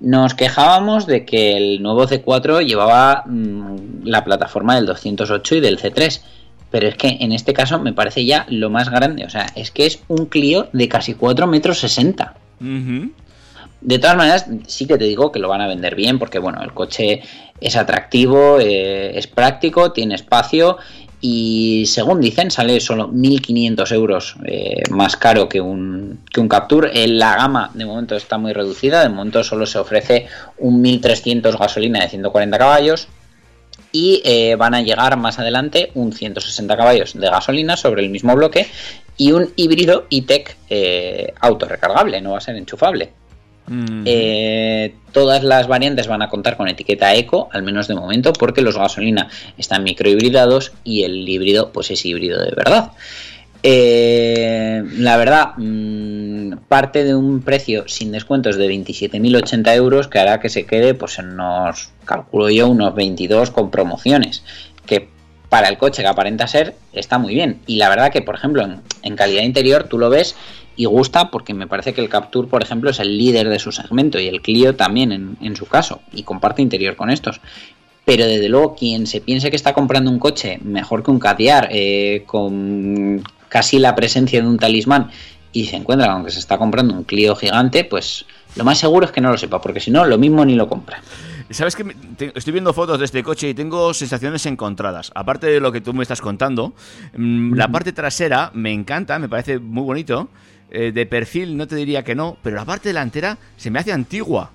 Nos 0.00 0.34
quejábamos 0.34 1.06
de 1.06 1.24
que 1.24 1.56
el 1.56 1.82
nuevo 1.82 2.06
C4 2.06 2.64
llevaba 2.64 3.24
mm, 3.26 4.04
la 4.04 4.24
plataforma 4.24 4.76
del 4.76 4.86
208 4.86 5.56
y 5.56 5.60
del 5.60 5.78
C3. 5.78 6.20
Pero 6.70 6.86
es 6.86 6.96
que 6.96 7.16
en 7.20 7.32
este 7.32 7.54
caso 7.54 7.78
me 7.80 7.94
parece 7.94 8.24
ya 8.24 8.46
lo 8.48 8.70
más 8.70 8.90
grande. 8.90 9.24
O 9.24 9.30
sea, 9.30 9.46
es 9.56 9.70
que 9.70 9.86
es 9.86 10.00
un 10.06 10.26
Clio 10.26 10.68
de 10.72 10.88
casi 10.88 11.14
4 11.14 11.46
metros 11.46 11.78
60. 11.80 12.34
Ujú. 12.60 13.10
De 13.80 13.98
todas 13.98 14.16
maneras, 14.16 14.46
sí 14.66 14.86
que 14.86 14.98
te 14.98 15.04
digo 15.04 15.30
que 15.30 15.38
lo 15.38 15.48
van 15.48 15.60
a 15.60 15.68
vender 15.68 15.94
bien 15.94 16.18
porque, 16.18 16.40
bueno, 16.40 16.62
el 16.62 16.72
coche 16.74 17.22
es 17.60 17.76
atractivo, 17.76 18.58
eh, 18.58 19.16
es 19.16 19.28
práctico, 19.28 19.92
tiene 19.92 20.16
espacio 20.16 20.78
y, 21.20 21.84
según 21.86 22.20
dicen, 22.20 22.50
sale 22.50 22.80
solo 22.80 23.08
1.500 23.08 23.92
euros 23.92 24.36
eh, 24.46 24.82
más 24.90 25.16
caro 25.16 25.48
que 25.48 25.60
un, 25.60 26.20
que 26.32 26.40
un 26.40 26.48
Capture. 26.48 26.90
Eh, 26.92 27.06
la 27.06 27.36
gama 27.36 27.70
de 27.74 27.84
momento 27.84 28.16
está 28.16 28.36
muy 28.36 28.52
reducida, 28.52 29.02
de 29.02 29.10
momento 29.10 29.44
solo 29.44 29.64
se 29.64 29.78
ofrece 29.78 30.26
un 30.58 30.82
1.300 30.82 31.56
gasolina 31.56 32.00
de 32.00 32.08
140 32.08 32.58
caballos 32.58 33.06
y 33.90 34.22
van 34.58 34.74
a 34.74 34.82
llegar 34.82 35.16
más 35.16 35.38
adelante 35.38 35.90
un 35.94 36.12
160 36.12 36.76
caballos 36.76 37.14
de 37.14 37.26
gasolina 37.26 37.74
sobre 37.74 38.02
el 38.02 38.10
mismo 38.10 38.36
bloque 38.36 38.66
y 39.16 39.32
un 39.32 39.50
híbrido 39.56 40.04
e-tech 40.10 40.58
autorrecargable, 41.40 42.20
no 42.20 42.32
va 42.32 42.38
a 42.38 42.42
ser 42.42 42.56
enchufable. 42.56 43.12
Eh, 44.04 44.94
todas 45.12 45.42
las 45.42 45.66
variantes 45.68 46.06
van 46.06 46.22
a 46.22 46.28
contar 46.28 46.56
con 46.56 46.68
etiqueta 46.68 47.14
eco, 47.14 47.48
al 47.52 47.62
menos 47.62 47.88
de 47.88 47.94
momento, 47.94 48.32
porque 48.32 48.62
los 48.62 48.76
gasolina 48.76 49.28
están 49.56 49.84
microhibridados 49.84 50.72
y 50.84 51.02
el 51.02 51.28
híbrido 51.28 51.70
pues 51.72 51.90
es 51.90 52.04
híbrido 52.04 52.42
de 52.42 52.52
verdad. 52.54 52.92
Eh, 53.62 54.84
la 54.98 55.16
verdad, 55.16 55.54
mm, 55.56 56.58
parte 56.68 57.02
de 57.04 57.14
un 57.14 57.42
precio 57.42 57.88
sin 57.88 58.12
descuentos 58.12 58.56
de 58.56 58.68
27.080 58.68 59.74
euros 59.74 60.06
que 60.06 60.18
hará 60.20 60.40
que 60.40 60.48
se 60.48 60.64
quede 60.64 60.94
pues 60.94 61.18
en 61.18 61.30
unos, 61.30 61.90
calculo 62.04 62.50
yo, 62.50 62.68
unos 62.68 62.94
22 62.94 63.50
con 63.50 63.70
promociones, 63.70 64.44
que 64.86 65.08
para 65.48 65.68
el 65.68 65.78
coche 65.78 66.02
que 66.02 66.08
aparenta 66.08 66.46
ser 66.46 66.76
está 66.92 67.18
muy 67.18 67.34
bien. 67.34 67.60
Y 67.66 67.76
la 67.76 67.88
verdad 67.88 68.12
que, 68.12 68.22
por 68.22 68.34
ejemplo, 68.34 68.66
en, 69.02 69.16
calidad 69.16 69.42
interior 69.42 69.84
tú 69.84 69.98
lo 69.98 70.10
ves 70.10 70.36
y 70.76 70.84
gusta 70.84 71.30
porque 71.30 71.54
me 71.54 71.66
parece 71.66 71.92
que 71.92 72.00
el 72.00 72.08
Capture, 72.08 72.48
por 72.48 72.62
ejemplo, 72.62 72.90
es 72.90 73.00
el 73.00 73.16
líder 73.16 73.48
de 73.48 73.58
su 73.58 73.72
segmento 73.72 74.20
y 74.20 74.28
el 74.28 74.42
Clio 74.42 74.76
también 74.76 75.36
en, 75.40 75.56
su 75.56 75.66
caso 75.66 76.00
y 76.12 76.22
comparte 76.22 76.62
interior 76.62 76.96
con 76.96 77.10
estos. 77.10 77.40
Pero 78.04 78.26
desde 78.26 78.48
luego 78.48 78.74
quien 78.74 79.06
se 79.06 79.20
piense 79.20 79.50
que 79.50 79.56
está 79.56 79.74
comprando 79.74 80.10
un 80.10 80.18
coche 80.18 80.58
mejor 80.62 81.02
que 81.02 81.10
un 81.10 81.18
Cadiar, 81.18 81.68
eh, 81.70 82.22
con 82.26 83.22
casi 83.48 83.78
la 83.78 83.94
presencia 83.94 84.40
de 84.40 84.46
un 84.46 84.58
talismán 84.58 85.10
y 85.52 85.66
se 85.66 85.76
encuentra 85.76 86.12
con 86.12 86.24
que 86.24 86.30
se 86.30 86.38
está 86.38 86.58
comprando 86.58 86.94
un 86.94 87.04
Clio 87.04 87.34
gigante, 87.34 87.84
pues 87.84 88.26
lo 88.54 88.64
más 88.64 88.78
seguro 88.78 89.06
es 89.06 89.12
que 89.12 89.20
no 89.20 89.30
lo 89.30 89.38
sepa, 89.38 89.60
porque 89.60 89.80
si 89.80 89.90
no, 89.90 90.04
lo 90.04 90.18
mismo 90.18 90.44
ni 90.44 90.54
lo 90.54 90.68
compra. 90.68 91.00
¿Sabes 91.50 91.74
que 91.76 91.84
Estoy 92.34 92.52
viendo 92.52 92.72
fotos 92.74 92.98
de 92.98 93.06
este 93.06 93.22
coche 93.22 93.48
y 93.48 93.54
tengo 93.54 93.94
sensaciones 93.94 94.44
encontradas. 94.46 95.10
Aparte 95.14 95.46
de 95.46 95.60
lo 95.60 95.72
que 95.72 95.80
tú 95.80 95.94
me 95.94 96.02
estás 96.02 96.20
contando, 96.20 96.74
mm, 97.16 97.54
la 97.54 97.68
parte 97.68 97.92
trasera 97.92 98.50
me 98.54 98.72
encanta, 98.72 99.18
me 99.18 99.28
parece 99.28 99.58
muy 99.58 99.82
bonito. 99.82 100.28
Eh, 100.70 100.92
de 100.92 101.06
perfil 101.06 101.56
no 101.56 101.66
te 101.66 101.76
diría 101.76 102.04
que 102.04 102.14
no, 102.14 102.36
pero 102.42 102.56
la 102.56 102.66
parte 102.66 102.90
delantera 102.90 103.38
se 103.56 103.70
me 103.70 103.78
hace 103.78 103.92
antigua. 103.92 104.50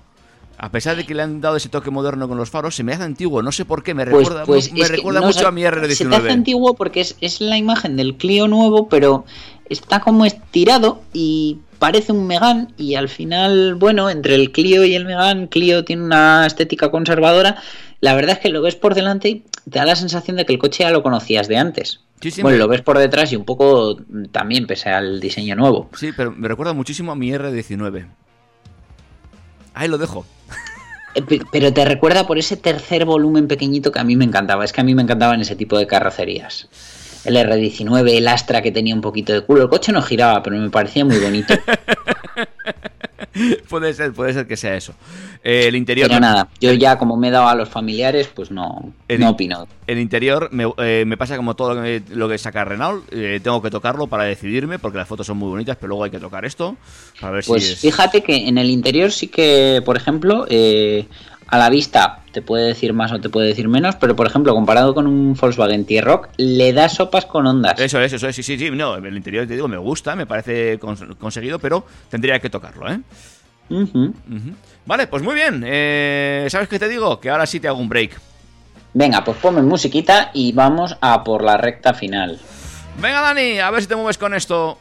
A 0.56 0.70
pesar 0.70 0.94
de 0.96 1.04
que 1.04 1.14
le 1.14 1.22
han 1.22 1.40
dado 1.40 1.56
ese 1.56 1.68
toque 1.68 1.90
moderno 1.90 2.28
con 2.28 2.38
los 2.38 2.48
faros, 2.48 2.76
se 2.76 2.84
me 2.84 2.92
hace 2.92 3.02
antiguo. 3.02 3.42
No 3.42 3.50
sé 3.50 3.64
por 3.64 3.82
qué, 3.82 3.92
me 3.92 4.06
Pues, 4.06 4.18
recuerda, 4.28 4.44
pues 4.44 4.72
me 4.72 4.86
recuerda 4.86 5.20
no 5.20 5.26
mucho 5.26 5.48
a 5.48 5.50
mi 5.50 5.62
Se 5.62 5.70
te 5.70 5.76
hace 5.80 6.04
R19. 6.04 6.30
antiguo 6.30 6.74
porque 6.74 7.00
es, 7.00 7.16
es 7.20 7.40
la 7.40 7.58
imagen 7.58 7.96
del 7.96 8.14
Clio 8.14 8.46
nuevo, 8.46 8.88
pero 8.88 9.24
está 9.68 9.98
como 9.98 10.24
estirado 10.24 11.02
y 11.12 11.58
parece 11.84 12.12
un 12.12 12.26
Megan 12.26 12.72
y 12.78 12.94
al 12.94 13.10
final, 13.10 13.74
bueno, 13.74 14.08
entre 14.08 14.36
el 14.36 14.52
Clio 14.52 14.86
y 14.86 14.94
el 14.94 15.04
Megan, 15.04 15.48
Clio 15.48 15.84
tiene 15.84 16.02
una 16.02 16.46
estética 16.46 16.90
conservadora. 16.90 17.56
La 18.00 18.14
verdad 18.14 18.36
es 18.36 18.38
que 18.38 18.48
lo 18.48 18.62
ves 18.62 18.74
por 18.74 18.94
delante 18.94 19.28
y 19.28 19.44
te 19.70 19.80
da 19.80 19.84
la 19.84 19.94
sensación 19.94 20.38
de 20.38 20.46
que 20.46 20.54
el 20.54 20.58
coche 20.58 20.84
ya 20.84 20.90
lo 20.90 21.02
conocías 21.02 21.46
de 21.46 21.58
antes. 21.58 22.00
Sí, 22.22 22.30
sí, 22.30 22.40
bueno, 22.40 22.56
me- 22.56 22.62
lo 22.62 22.68
ves 22.68 22.80
por 22.80 22.96
detrás 22.96 23.30
y 23.32 23.36
un 23.36 23.44
poco 23.44 23.98
también 24.32 24.66
pese 24.66 24.88
al 24.88 25.20
diseño 25.20 25.56
nuevo. 25.56 25.90
Sí, 25.94 26.10
pero 26.16 26.32
me 26.32 26.48
recuerda 26.48 26.72
muchísimo 26.72 27.12
a 27.12 27.16
mi 27.16 27.30
R19. 27.30 28.06
Ahí 29.74 29.88
lo 29.88 29.98
dejo. 29.98 30.24
Eh, 31.14 31.20
pe- 31.20 31.42
Pero 31.52 31.70
te 31.72 31.84
recuerda 31.84 32.26
por 32.26 32.38
ese 32.38 32.56
tercer 32.56 33.04
volumen 33.04 33.46
pequeñito 33.46 33.92
que 33.92 34.00
a 34.00 34.04
mí 34.04 34.16
me 34.16 34.24
encantaba. 34.24 34.64
Es 34.64 34.72
que 34.72 34.80
a 34.80 34.84
mí 34.84 34.94
me 34.94 35.02
encantaban 35.02 35.38
ese 35.42 35.54
tipo 35.54 35.76
de 35.76 35.86
carrocerías. 35.86 36.66
El 37.24 37.36
R19, 37.36 38.16
el 38.16 38.28
Astra 38.28 38.62
que 38.62 38.72
tenía 38.72 38.94
un 38.94 39.00
poquito 39.00 39.32
de 39.32 39.42
culo. 39.42 39.62
El 39.62 39.68
coche 39.68 39.92
no 39.92 40.02
giraba, 40.02 40.42
pero 40.42 40.56
me 40.56 40.70
parecía 40.70 41.04
muy 41.04 41.18
bonito. 41.18 41.54
puede 43.68 43.92
ser, 43.94 44.12
puede 44.12 44.32
ser 44.32 44.46
que 44.46 44.56
sea 44.56 44.76
eso. 44.76 44.94
Eh, 45.42 45.66
el 45.68 45.76
interior. 45.76 46.08
Pero 46.08 46.20
nada, 46.20 46.48
yo 46.60 46.72
ya 46.72 46.98
como 46.98 47.16
me 47.16 47.28
he 47.28 47.30
dado 47.30 47.48
a 47.48 47.54
los 47.54 47.68
familiares, 47.68 48.28
pues 48.34 48.50
no, 48.50 48.92
El- 49.08 49.20
no 49.20 49.30
opino. 49.30 49.66
El 49.86 49.98
interior 49.98 50.48
me, 50.52 50.64
eh, 50.78 51.04
me 51.06 51.16
pasa 51.16 51.36
como 51.36 51.54
todo 51.54 51.74
lo 51.74 51.82
que, 51.82 52.02
lo 52.10 52.28
que 52.28 52.38
saca 52.38 52.64
Renault. 52.64 53.04
eh, 53.12 53.40
tengo 53.42 53.60
que 53.60 53.70
tocarlo 53.70 54.06
para 54.06 54.24
decidirme 54.24 54.78
porque 54.78 54.98
las 54.98 55.08
fotos 55.08 55.26
son 55.26 55.36
muy 55.36 55.48
bonitas, 55.48 55.76
pero 55.76 55.88
luego 55.88 56.04
hay 56.04 56.10
que 56.10 56.18
tocar 56.20 56.44
esto 56.44 56.76
para 57.20 57.34
ver 57.34 57.44
Pues 57.46 57.66
si 57.66 57.72
es. 57.72 57.80
fíjate 57.80 58.22
que 58.22 58.48
en 58.48 58.58
el 58.58 58.70
interior 58.70 59.10
sí 59.12 59.28
que, 59.28 59.82
por 59.84 59.96
ejemplo, 59.96 60.46
eh, 60.48 61.06
a 61.54 61.58
la 61.58 61.70
vista 61.70 62.20
te 62.32 62.42
puede 62.42 62.66
decir 62.66 62.92
más 62.92 63.12
o 63.12 63.20
te 63.20 63.28
puede 63.28 63.48
decir 63.48 63.68
menos, 63.68 63.94
pero 63.96 64.16
por 64.16 64.26
ejemplo, 64.26 64.54
comparado 64.54 64.94
con 64.94 65.06
un 65.06 65.34
Volkswagen 65.34 65.84
T-Rock, 65.84 66.28
le 66.36 66.72
da 66.72 66.88
sopas 66.88 67.26
con 67.26 67.46
ondas. 67.46 67.78
Eso 67.78 68.00
es, 68.00 68.12
eso 68.12 68.26
es, 68.28 68.34
sí, 68.36 68.42
sí, 68.42 68.58
sí. 68.58 68.70
No, 68.70 68.96
el 68.96 69.16
interior 69.16 69.46
te 69.46 69.54
digo, 69.54 69.68
me 69.68 69.76
gusta, 69.78 70.16
me 70.16 70.26
parece 70.26 70.78
cons- 70.80 71.16
conseguido, 71.16 71.58
pero 71.58 71.84
tendría 72.10 72.38
que 72.40 72.50
tocarlo, 72.50 72.90
¿eh? 72.90 72.98
Vale, 74.86 75.06
pues 75.06 75.22
muy 75.22 75.34
bien. 75.34 75.62
eh, 75.66 76.46
¿Sabes 76.50 76.68
qué 76.68 76.78
te 76.78 76.88
digo? 76.88 77.18
Que 77.20 77.30
ahora 77.30 77.46
sí 77.46 77.60
te 77.60 77.68
hago 77.68 77.78
un 77.78 77.88
break. 77.88 78.20
Venga, 78.92 79.24
pues 79.24 79.38
ponme 79.38 79.62
musiquita 79.62 80.30
y 80.34 80.52
vamos 80.52 80.96
a 81.00 81.24
por 81.24 81.42
la 81.42 81.56
recta 81.56 81.94
final. 81.94 82.38
Venga, 83.00 83.20
Dani, 83.22 83.58
a 83.58 83.70
ver 83.70 83.82
si 83.82 83.88
te 83.88 83.96
mueves 83.96 84.18
con 84.18 84.34
esto. 84.34 84.78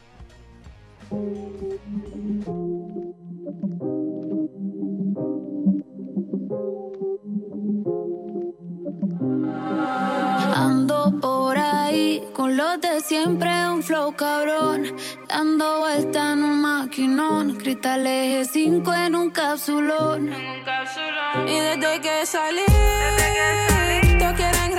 Ando 10.55 11.11
por 11.19 11.57
ahí 11.57 12.23
con 12.31 12.55
los 12.55 12.79
de 12.79 13.01
siempre, 13.01 13.49
un 13.69 13.81
flow 13.81 14.15
cabrón. 14.15 14.95
Dando 15.27 15.79
vuelta 15.79 16.33
en 16.33 16.43
un 16.43 16.61
maquinón, 16.61 17.55
cristales 17.55 18.49
5 18.53 18.93
en 18.93 19.15
un 19.15 19.31
capsulón. 19.31 20.29
Y 21.47 21.59
desde 21.59 22.01
que 22.01 22.25
salí, 22.27 22.61
todos 24.19 24.33
quieren 24.33 24.73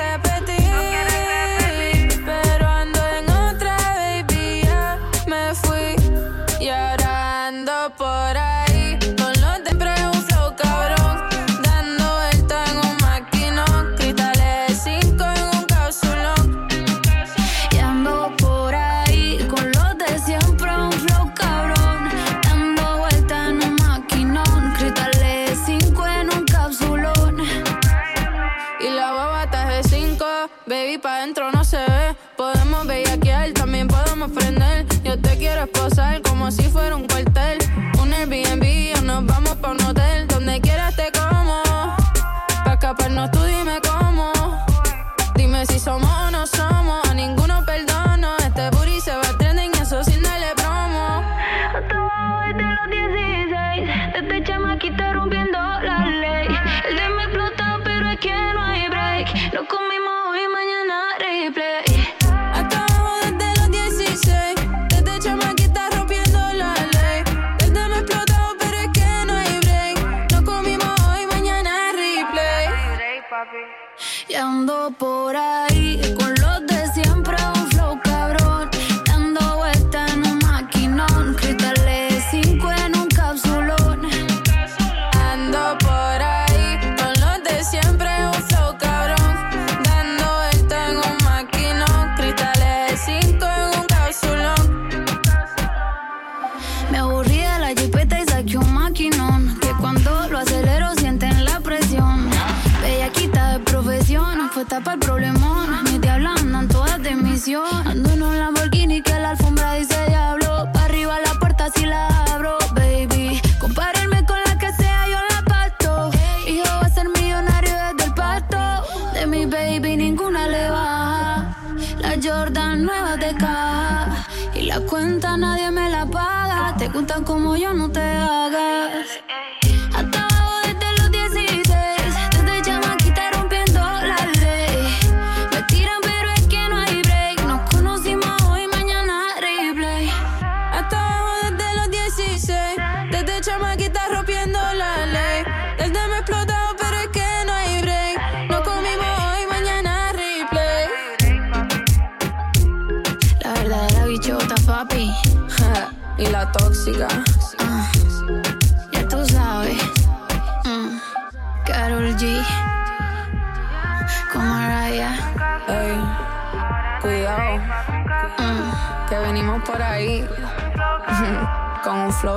ando 74.37 74.91
por 74.99 75.37
ahí. 75.37 75.74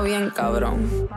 Bien 0.03 0.29
cabrón. 0.31 1.07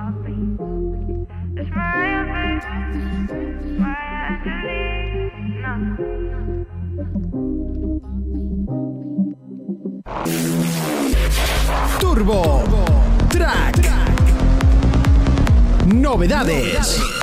Turbo 12.00 12.62
Track. 13.28 13.90
Novedades. 15.92 17.19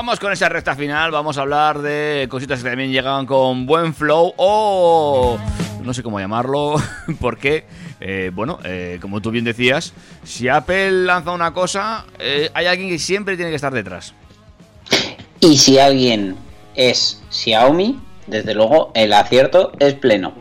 Vamos 0.00 0.18
con 0.18 0.32
esa 0.32 0.48
recta 0.48 0.74
final, 0.74 1.10
vamos 1.10 1.36
a 1.36 1.42
hablar 1.42 1.82
de 1.82 2.26
cositas 2.30 2.62
que 2.62 2.70
también 2.70 2.90
llegan 2.90 3.26
con 3.26 3.66
buen 3.66 3.92
flow 3.92 4.32
o 4.38 5.38
no 5.84 5.92
sé 5.92 6.02
cómo 6.02 6.18
llamarlo, 6.18 6.76
porque, 7.20 7.66
eh, 8.00 8.30
bueno, 8.32 8.58
eh, 8.64 8.96
como 9.02 9.20
tú 9.20 9.30
bien 9.30 9.44
decías, 9.44 9.92
si 10.24 10.48
Apple 10.48 11.04
lanza 11.04 11.32
una 11.32 11.52
cosa, 11.52 12.06
eh, 12.18 12.50
hay 12.54 12.64
alguien 12.64 12.88
que 12.88 12.98
siempre 12.98 13.36
tiene 13.36 13.50
que 13.50 13.56
estar 13.56 13.74
detrás. 13.74 14.14
Y 15.38 15.58
si 15.58 15.78
alguien 15.78 16.34
es 16.74 17.22
Xiaomi, 17.28 18.00
desde 18.30 18.54
luego 18.54 18.92
el 18.94 19.12
acierto 19.12 19.72
es 19.78 19.94
pleno. 19.94 20.34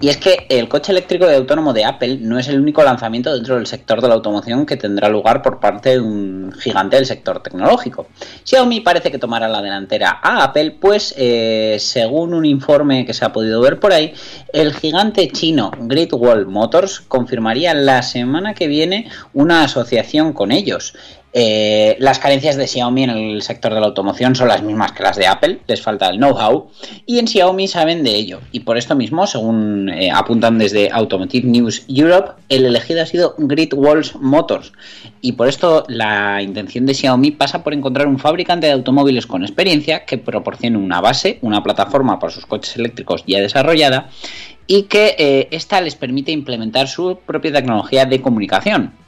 Y 0.00 0.08
es 0.08 0.16
que 0.16 0.46
el 0.48 0.68
coche 0.68 0.92
eléctrico 0.92 1.26
de 1.26 1.36
autónomo 1.36 1.72
de 1.72 1.84
Apple 1.84 2.18
no 2.20 2.38
es 2.38 2.48
el 2.48 2.60
único 2.60 2.82
lanzamiento 2.82 3.32
dentro 3.32 3.56
del 3.56 3.66
sector 3.66 4.00
de 4.00 4.08
la 4.08 4.14
automoción 4.14 4.66
que 4.66 4.76
tendrá 4.76 5.08
lugar 5.08 5.42
por 5.42 5.60
parte 5.60 5.90
de 5.90 6.00
un 6.00 6.52
gigante 6.58 6.96
del 6.96 7.06
sector 7.06 7.42
tecnológico. 7.42 8.06
Xiaomi 8.44 8.80
parece 8.80 9.10
que 9.10 9.18
tomará 9.18 9.48
la 9.48 9.62
delantera 9.62 10.18
a 10.22 10.44
Apple, 10.44 10.76
pues 10.80 11.14
eh, 11.16 11.76
según 11.78 12.34
un 12.34 12.44
informe 12.44 13.06
que 13.06 13.14
se 13.14 13.24
ha 13.24 13.32
podido 13.32 13.60
ver 13.60 13.78
por 13.78 13.92
ahí, 13.92 14.14
el 14.52 14.74
gigante 14.74 15.28
chino 15.28 15.70
Great 15.78 16.12
Wall 16.12 16.46
Motors 16.46 17.00
confirmaría 17.00 17.74
la 17.74 18.02
semana 18.02 18.54
que 18.54 18.66
viene 18.66 19.08
una 19.32 19.64
asociación 19.64 20.32
con 20.32 20.52
ellos. 20.52 20.94
Eh, 21.36 21.96
las 21.98 22.20
carencias 22.20 22.54
de 22.54 22.68
Xiaomi 22.68 23.02
en 23.02 23.10
el 23.10 23.42
sector 23.42 23.74
de 23.74 23.80
la 23.80 23.86
automoción 23.86 24.36
son 24.36 24.46
las 24.46 24.62
mismas 24.62 24.92
que 24.92 25.02
las 25.02 25.16
de 25.16 25.26
Apple, 25.26 25.58
les 25.66 25.82
falta 25.82 26.08
el 26.08 26.18
know-how 26.18 26.68
y 27.06 27.18
en 27.18 27.26
Xiaomi 27.26 27.66
saben 27.66 28.04
de 28.04 28.14
ello. 28.14 28.40
Y 28.52 28.60
por 28.60 28.78
esto 28.78 28.94
mismo, 28.94 29.26
según 29.26 29.88
eh, 29.88 30.12
apuntan 30.12 30.58
desde 30.58 30.92
Automotive 30.92 31.48
News 31.48 31.86
Europe, 31.88 32.40
el 32.48 32.64
elegido 32.64 33.02
ha 33.02 33.06
sido 33.06 33.34
Great 33.36 33.74
Walls 33.74 34.14
Motors. 34.14 34.72
Y 35.22 35.32
por 35.32 35.48
esto 35.48 35.84
la 35.88 36.40
intención 36.40 36.86
de 36.86 36.94
Xiaomi 36.94 37.32
pasa 37.32 37.64
por 37.64 37.74
encontrar 37.74 38.06
un 38.06 38.20
fabricante 38.20 38.68
de 38.68 38.72
automóviles 38.72 39.26
con 39.26 39.42
experiencia 39.42 40.04
que 40.04 40.18
proporcione 40.18 40.78
una 40.78 41.00
base, 41.00 41.40
una 41.42 41.64
plataforma 41.64 42.20
para 42.20 42.32
sus 42.32 42.46
coches 42.46 42.76
eléctricos 42.76 43.24
ya 43.26 43.40
desarrollada 43.40 44.08
y 44.68 44.84
que 44.84 45.16
eh, 45.18 45.48
esta 45.50 45.80
les 45.80 45.96
permite 45.96 46.30
implementar 46.30 46.86
su 46.86 47.18
propia 47.26 47.52
tecnología 47.52 48.06
de 48.06 48.20
comunicación. 48.20 49.03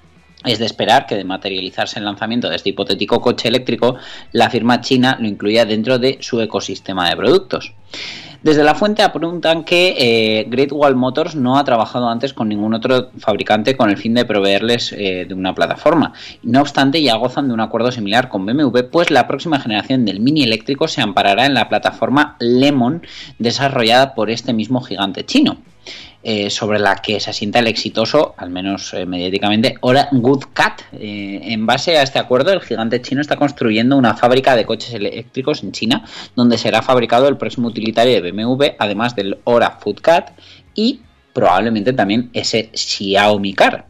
Es 0.47 0.61
de 0.61 0.64
esperar 0.64 1.07
que 1.07 1.16
de 1.16 1.24
materializarse 1.24 1.99
el 1.99 2.05
lanzamiento 2.05 2.49
de 2.49 2.57
este 2.57 2.70
hipotético 2.70 3.20
coche 3.20 3.49
eléctrico, 3.49 3.97
la 4.30 4.49
firma 4.49 4.80
china 4.80 5.18
lo 5.20 5.26
incluya 5.26 5.64
dentro 5.64 5.99
de 5.99 6.18
su 6.20 6.40
ecosistema 6.40 7.11
de 7.11 7.16
productos. 7.16 7.74
Desde 8.42 8.62
la 8.62 8.76
fuente 8.76 9.03
apuntan 9.03 9.64
que 9.64 9.97
eh, 9.99 10.47
Great 10.49 10.70
Wall 10.70 10.94
Motors 10.94 11.34
no 11.34 11.59
ha 11.59 11.64
trabajado 11.64 12.09
antes 12.09 12.32
con 12.32 12.49
ningún 12.49 12.74
otro 12.74 13.11
fabricante 13.18 13.76
con 13.76 13.90
el 13.90 13.97
fin 13.97 14.14
de 14.14 14.24
proveerles 14.24 14.92
eh, 14.92 15.24
de 15.26 15.34
una 15.34 15.53
plataforma. 15.53 16.12
No 16.44 16.61
obstante, 16.61 17.03
ya 17.03 17.16
gozan 17.16 17.49
de 17.49 17.55
un 17.55 17.61
acuerdo 17.61 17.90
similar 17.90 18.28
con 18.28 18.47
BMW, 18.47 18.82
pues 18.92 19.11
la 19.11 19.26
próxima 19.26 19.59
generación 19.59 20.05
del 20.05 20.20
mini 20.20 20.44
eléctrico 20.44 20.86
se 20.86 21.01
amparará 21.01 21.47
en 21.47 21.55
la 21.55 21.68
plataforma 21.68 22.36
Lemon 22.38 23.03
desarrollada 23.40 24.14
por 24.14 24.30
este 24.30 24.53
mismo 24.53 24.80
gigante 24.80 25.24
chino. 25.26 25.59
Eh, 26.29 26.51
sobre 26.51 26.81
la 26.81 26.97
que 26.97 27.20
se 27.20 27.31
asienta 27.31 27.61
el 27.61 27.68
exitoso, 27.68 28.35
al 28.37 28.51
menos 28.51 28.93
eh, 28.95 29.07
mediáticamente, 29.07 29.77
Ora 29.81 30.09
Good 30.11 30.47
Cat. 30.53 30.83
Eh, 30.93 31.39
en 31.41 31.66
base 31.66 31.97
a 31.99 32.03
este 32.03 32.18
acuerdo, 32.18 32.53
el 32.53 32.61
gigante 32.62 33.01
chino 33.01 33.20
está 33.20 33.37
construyendo 33.37 33.97
una 33.97 34.16
fábrica 34.16 34.57
de 34.57 34.66
coches 34.66 34.93
eléctricos 34.93 35.62
en 35.62 35.70
China, 35.70 36.05
donde 36.35 36.59
será 36.59 36.83
fabricado 36.83 37.29
el 37.29 37.37
próximo 37.37 37.68
utilitario 37.68 38.20
de 38.20 38.33
BMW, 38.33 38.64
además 38.77 39.14
del 39.14 39.39
Ora 39.45 39.79
Food 39.81 40.01
Cat 40.01 40.33
y 40.74 40.99
probablemente 41.33 41.93
también 41.93 42.29
ese 42.33 42.70
Xiaomi 42.74 43.55
Car. 43.55 43.87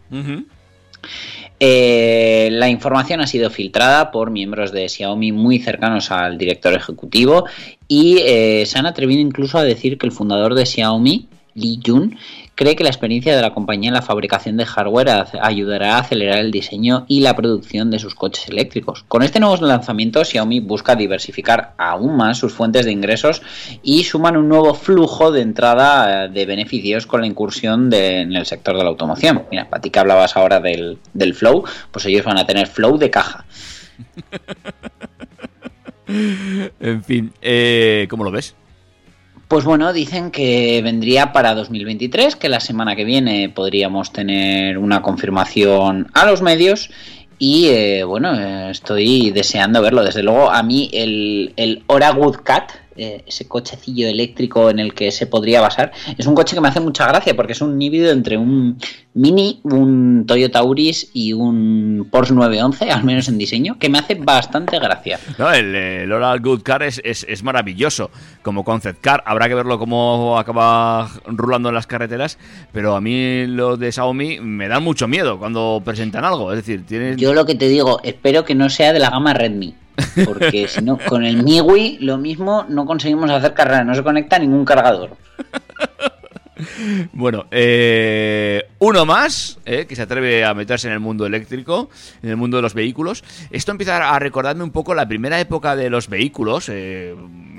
Eh, 1.59 2.51
la 2.53 2.69
información 2.69 3.23
ha 3.23 3.27
sido 3.27 3.49
filtrada 3.49 4.11
por 4.11 4.31
miembros 4.31 4.73
de 4.73 4.91
Xiaomi 4.91 5.33
muy 5.33 5.59
cercanos 5.59 6.11
al 6.11 6.37
director 6.37 6.75
ejecutivo 6.75 7.47
y 7.89 8.19
eh, 8.19 8.65
se 8.67 8.79
han 8.79 8.85
atrevido 8.85 9.23
incluso 9.23 9.57
a 9.57 9.65
decir 9.65 9.97
que 9.97 10.05
el 10.05 10.13
fundador 10.13 10.55
de 10.55 10.67
Xiaomi, 10.67 11.29
Li 11.57 11.81
Jun, 11.85 12.17
cree 12.55 12.77
que 12.77 12.85
la 12.85 12.91
experiencia 12.91 13.35
de 13.35 13.43
la 13.43 13.55
compañía 13.55 13.89
en 13.89 13.95
la 13.95 14.03
fabricación 14.03 14.57
de 14.57 14.67
hardware 14.67 15.25
ayudará 15.41 15.97
a 15.97 16.01
acelerar 16.01 16.39
el 16.39 16.51
diseño 16.51 17.07
y 17.09 17.21
la 17.21 17.35
producción 17.35 17.91
de 17.91 17.99
sus 17.99 18.15
coches 18.15 18.49
eléctricos. 18.49 19.05
Con 19.09 19.23
este 19.23 19.41
nuevo 19.41 19.57
lanzamiento, 19.65 20.25
Xiaomi 20.25 20.61
busca 20.61 20.95
diversificar 20.95 21.75
aún 21.79 22.17
más 22.17 22.39
sus 22.39 22.53
fuentes 22.53 22.85
de 22.85 22.93
ingresos 22.93 23.43
y 23.83 24.05
suman 24.05 24.37
un 24.37 24.49
nuevo 24.49 24.75
flujo 24.75 25.33
de 25.33 25.41
entrada 25.41 26.27
eh, 26.27 26.29
de 26.29 26.47
beneficios 26.47 27.07
con 27.07 27.23
la 27.23 27.27
incursión 27.27 27.93
en 27.93 28.37
el 28.37 28.47
sector 28.47 28.77
de 28.77 28.85
la 28.85 28.91
automoción. 28.91 29.45
Mira, 29.51 29.69
para 29.69 29.81
ti 29.81 29.91
que 29.91 29.99
hablabas 29.99 30.37
ahora 30.37 30.61
del, 30.61 30.99
del 31.15 31.35
flow, 31.35 31.65
pues 31.91 32.05
ellos 32.07 32.25
van 32.25 32.39
a 32.39 32.47
tener 32.47 32.67
flow 32.67 32.99
de 32.99 33.11
caja. 33.11 33.45
En 36.09 37.03
fin, 37.03 37.33
eh, 37.43 38.07
¿cómo 38.09 38.23
lo 38.23 38.31
ves? 38.31 38.55
Pues 39.49 39.65
bueno, 39.65 39.93
dicen 39.93 40.33
que 40.33 40.81
vendría 40.83 41.33
para 41.33 41.55
2023, 41.55 42.35
que 42.35 42.49
la 42.49 42.59
semana 42.59 42.97
que 42.97 43.05
viene 43.05 43.49
podríamos 43.49 44.13
tener 44.13 44.77
una 44.77 45.03
confirmación 45.03 46.09
a 46.15 46.27
los 46.27 46.43
medios. 46.43 46.91
Y 47.39 47.67
eh, 47.69 48.03
bueno, 48.03 48.33
estoy 48.69 49.31
deseando 49.31 49.83
verlo. 49.83 50.03
Desde 50.03 50.25
luego, 50.25 50.51
a 50.51 50.65
mí 50.65 50.91
el, 50.93 51.53
el 51.57 51.85
Ora 51.87 52.11
Good 52.11 52.39
Cat, 52.43 52.73
eh, 52.97 53.23
ese 53.27 53.47
cochecillo 53.49 54.09
eléctrico 54.09 54.71
en 54.71 54.79
el 54.79 54.95
que 54.95 55.11
se 55.11 55.27
podría 55.27 55.61
basar, 55.61 55.93
es 56.17 56.27
un 56.27 56.35
coche 56.35 56.55
que 56.55 56.61
me 56.61 56.69
hace 56.69 56.81
mucha 56.81 57.07
gracia 57.07 57.35
porque 57.35 57.53
es 57.53 57.61
un 57.61 57.81
híbrido 57.81 58.11
entre 58.13 58.37
un 58.37 58.79
Mini, 59.15 59.61
un 59.63 60.25
Toyota 60.27 60.59
Auris 60.59 61.09
y 61.15 61.33
un 61.33 62.07
Porsche 62.11 62.35
911, 62.35 62.91
al 62.91 63.03
menos 63.05 63.29
en 63.29 63.39
diseño, 63.39 63.79
que 63.79 63.89
me 63.89 63.97
hace 63.99 64.15
bastante 64.15 64.79
gracia. 64.79 65.19
No, 65.39 65.51
el, 65.51 65.75
el 65.75 66.13
Oral 66.13 66.41
Good 66.41 66.63
Car 66.63 66.83
es, 66.83 67.01
es- 67.03 67.25
es 67.27 67.43
maravilloso 67.43 68.11
como 68.43 68.63
concept 68.63 69.01
car. 69.01 69.23
Habrá 69.25 69.49
que 69.49 69.55
verlo 69.55 69.79
cómo 69.79 70.39
acaba 70.39 71.09
rulando 71.27 71.71
en 71.71 71.75
las 71.75 71.87
carreteras, 71.87 72.37
pero 72.73 72.95
a 72.95 73.01
mí 73.01 73.47
los 73.47 73.79
de 73.79 73.91
Xiaomi 73.91 74.41
me 74.41 74.69
dan 74.69 74.83
mucho 74.85 75.09
miedo 75.09 75.39
cuando 75.39 75.81
presentan 75.83 76.25
algo. 76.27 76.53
Es 76.53 76.59
decir, 76.59 76.85
tienes... 76.85 77.17
Yo 77.17 77.33
lo 77.33 77.47
que 77.47 77.55
te 77.55 77.69
digo, 77.69 78.01
espero 78.03 78.45
que 78.45 78.55
no 78.55 78.69
sea 78.69 78.93
de 78.93 78.99
la 78.99 79.09
gama 79.09 79.33
Redmi. 79.33 79.75
Porque 80.25 80.69
si 80.69 80.83
no, 80.83 80.99
con 80.99 81.25
el 81.25 81.43
MIUI 81.43 81.99
lo 82.01 82.19
mismo 82.19 82.65
no 82.69 82.87
conseguimos 82.87 83.31
hacer 83.31 83.55
carrera, 83.55 83.85
no 83.85 83.95
se 83.95 84.03
conecta 84.03 84.39
ningún 84.39 84.65
cargador. 84.65 85.17
Bueno, 87.13 87.47
eh, 87.51 88.69
uno 88.79 89.05
más 89.05 89.59
eh, 89.67 89.87
que 89.87 89.95
se 89.95 90.03
atreve 90.03 90.45
a 90.45 90.55
meterse 90.55 90.87
en 90.87 90.95
el 90.95 91.01
mundo 91.01 91.27
eléctrico, 91.27 91.91
en 92.23 92.31
el 92.31 92.37
mundo 92.37 92.57
de 92.57 92.63
los 92.63 92.73
vehículos. 92.73 93.25
Esto 93.51 93.73
empieza 93.73 94.15
a 94.15 94.19
recordarme 94.19 94.65
un 94.65 94.71
poco 94.71 94.95
la 94.95 95.07
primera 95.07 95.39
época 95.39 95.77
de 95.77 95.91
los 95.91 96.09
vehículos, 96.09 96.69
eh, 96.71 97.15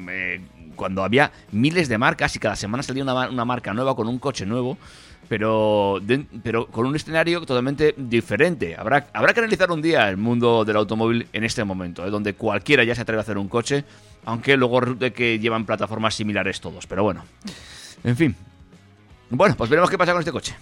eh, 0.09 0.41
cuando 0.75 1.03
había 1.03 1.31
miles 1.51 1.89
de 1.89 1.97
marcas 1.97 2.35
y 2.35 2.39
cada 2.39 2.55
semana 2.55 2.81
salía 2.81 3.03
una, 3.03 3.29
una 3.29 3.45
marca 3.45 3.73
nueva 3.73 3.95
con 3.95 4.07
un 4.07 4.17
coche 4.19 4.45
nuevo. 4.45 4.77
Pero, 5.29 5.99
de- 6.01 6.25
pero 6.41 6.67
con 6.67 6.85
un 6.85 6.95
escenario 6.95 7.41
totalmente 7.41 7.93
diferente. 7.97 8.75
Habrá, 8.77 9.07
habrá 9.13 9.33
que 9.33 9.41
analizar 9.41 9.69
un 9.71 9.81
día 9.81 10.07
el 10.09 10.15
mundo 10.17 10.63
del 10.63 10.77
automóvil 10.77 11.27
en 11.33 11.43
este 11.43 11.63
momento, 11.63 12.05
eh, 12.05 12.09
donde 12.09 12.33
cualquiera 12.33 12.83
ya 12.85 12.95
se 12.95 13.01
atreve 13.01 13.19
a 13.19 13.23
hacer 13.23 13.37
un 13.37 13.49
coche, 13.49 13.83
aunque 14.25 14.55
luego 14.55 14.79
resulte 14.79 15.11
que 15.11 15.37
llevan 15.39 15.65
plataformas 15.65 16.15
similares 16.15 16.61
todos. 16.61 16.87
Pero 16.87 17.03
bueno, 17.03 17.23
en 18.03 18.15
fin. 18.15 18.35
Bueno, 19.29 19.55
pues 19.57 19.69
veremos 19.69 19.89
qué 19.89 19.97
pasa 19.97 20.13
con 20.13 20.19
este 20.21 20.31
coche. 20.31 20.55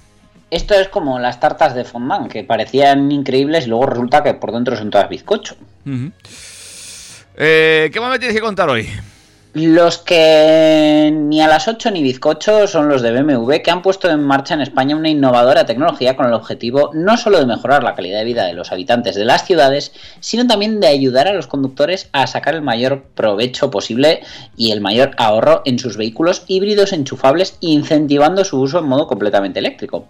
Esto 0.49 0.73
es 0.75 0.87
como 0.89 1.19
las 1.19 1.39
tartas 1.39 1.75
de 1.75 1.83
fondant, 1.85 2.31
que 2.31 2.43
parecían 2.43 3.11
increíbles 3.11 3.65
y 3.65 3.69
luego 3.69 3.85
resulta 3.87 4.23
que 4.23 4.33
por 4.35 4.51
dentro 4.51 4.75
son 4.75 4.89
todas 4.89 5.09
bizcocho. 5.09 5.55
Eh, 7.37 7.89
¿Qué 7.91 7.99
más 7.99 8.09
me 8.11 8.19
tienes 8.19 8.35
que 8.35 8.41
contar 8.41 8.69
hoy? 8.69 8.87
Los 9.55 9.99
que 9.99 11.13
ni 11.15 11.39
a 11.39 11.47
las 11.47 11.69
8 11.69 11.91
ni 11.91 12.03
bizcocho 12.03 12.67
son 12.67 12.89
los 12.89 13.01
de 13.01 13.13
BMW 13.13 13.53
que 13.63 13.71
han 13.71 13.81
puesto 13.81 14.09
en 14.11 14.21
marcha 14.21 14.53
en 14.53 14.59
España 14.59 14.97
una 14.97 15.07
innovadora 15.07 15.65
tecnología 15.65 16.17
con 16.17 16.25
el 16.25 16.33
objetivo 16.33 16.91
no 16.93 17.15
solo 17.15 17.39
de 17.39 17.45
mejorar 17.45 17.81
la 17.81 17.95
calidad 17.95 18.19
de 18.19 18.25
vida 18.25 18.43
de 18.43 18.53
los 18.53 18.73
habitantes 18.73 19.15
de 19.15 19.23
las 19.23 19.45
ciudades, 19.45 19.93
sino 20.19 20.45
también 20.45 20.81
de 20.81 20.87
ayudar 20.87 21.29
a 21.29 21.33
los 21.33 21.47
conductores 21.47 22.09
a 22.11 22.27
sacar 22.27 22.53
el 22.53 22.63
mayor 22.63 23.03
provecho 23.15 23.71
posible 23.71 24.23
y 24.57 24.71
el 24.71 24.81
mayor 24.81 25.11
ahorro 25.15 25.61
en 25.63 25.79
sus 25.79 25.95
vehículos 25.95 26.43
híbridos 26.47 26.91
enchufables, 26.91 27.55
incentivando 27.61 28.43
su 28.43 28.59
uso 28.59 28.79
en 28.79 28.87
modo 28.87 29.07
completamente 29.07 29.59
eléctrico. 29.59 30.09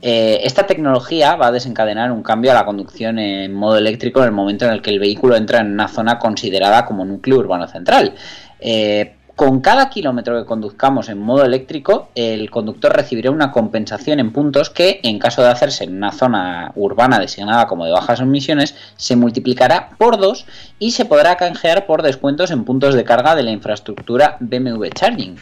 Eh, 0.00 0.40
esta 0.44 0.64
tecnología 0.64 1.34
va 1.34 1.48
a 1.48 1.52
desencadenar 1.52 2.12
un 2.12 2.22
cambio 2.22 2.52
a 2.52 2.54
la 2.54 2.64
conducción 2.64 3.18
en 3.18 3.52
modo 3.52 3.76
eléctrico 3.76 4.20
en 4.20 4.26
el 4.26 4.32
momento 4.32 4.64
en 4.64 4.70
el 4.70 4.80
que 4.80 4.90
el 4.90 5.00
vehículo 5.00 5.34
entra 5.34 5.58
en 5.60 5.72
una 5.72 5.88
zona 5.88 6.18
considerada 6.18 6.86
como 6.86 7.04
núcleo 7.04 7.38
urbano 7.38 7.66
central. 7.66 8.14
Eh, 8.60 9.14
con 9.38 9.60
cada 9.60 9.88
kilómetro 9.88 10.36
que 10.36 10.44
conduzcamos 10.44 11.08
en 11.08 11.20
modo 11.20 11.44
eléctrico, 11.44 12.08
el 12.16 12.50
conductor 12.50 12.92
recibirá 12.92 13.30
una 13.30 13.52
compensación 13.52 14.18
en 14.18 14.32
puntos 14.32 14.68
que, 14.68 14.98
en 15.04 15.20
caso 15.20 15.42
de 15.42 15.48
hacerse 15.48 15.84
en 15.84 15.96
una 15.96 16.10
zona 16.10 16.72
urbana 16.74 17.20
designada 17.20 17.68
como 17.68 17.84
de 17.84 17.92
bajas 17.92 18.18
emisiones, 18.18 18.74
se 18.96 19.14
multiplicará 19.14 19.90
por 19.96 20.18
dos 20.18 20.44
y 20.80 20.90
se 20.90 21.04
podrá 21.04 21.36
canjear 21.36 21.86
por 21.86 22.02
descuentos 22.02 22.50
en 22.50 22.64
puntos 22.64 22.96
de 22.96 23.04
carga 23.04 23.36
de 23.36 23.44
la 23.44 23.52
infraestructura 23.52 24.38
BMW 24.40 24.86
Charging. 24.92 25.36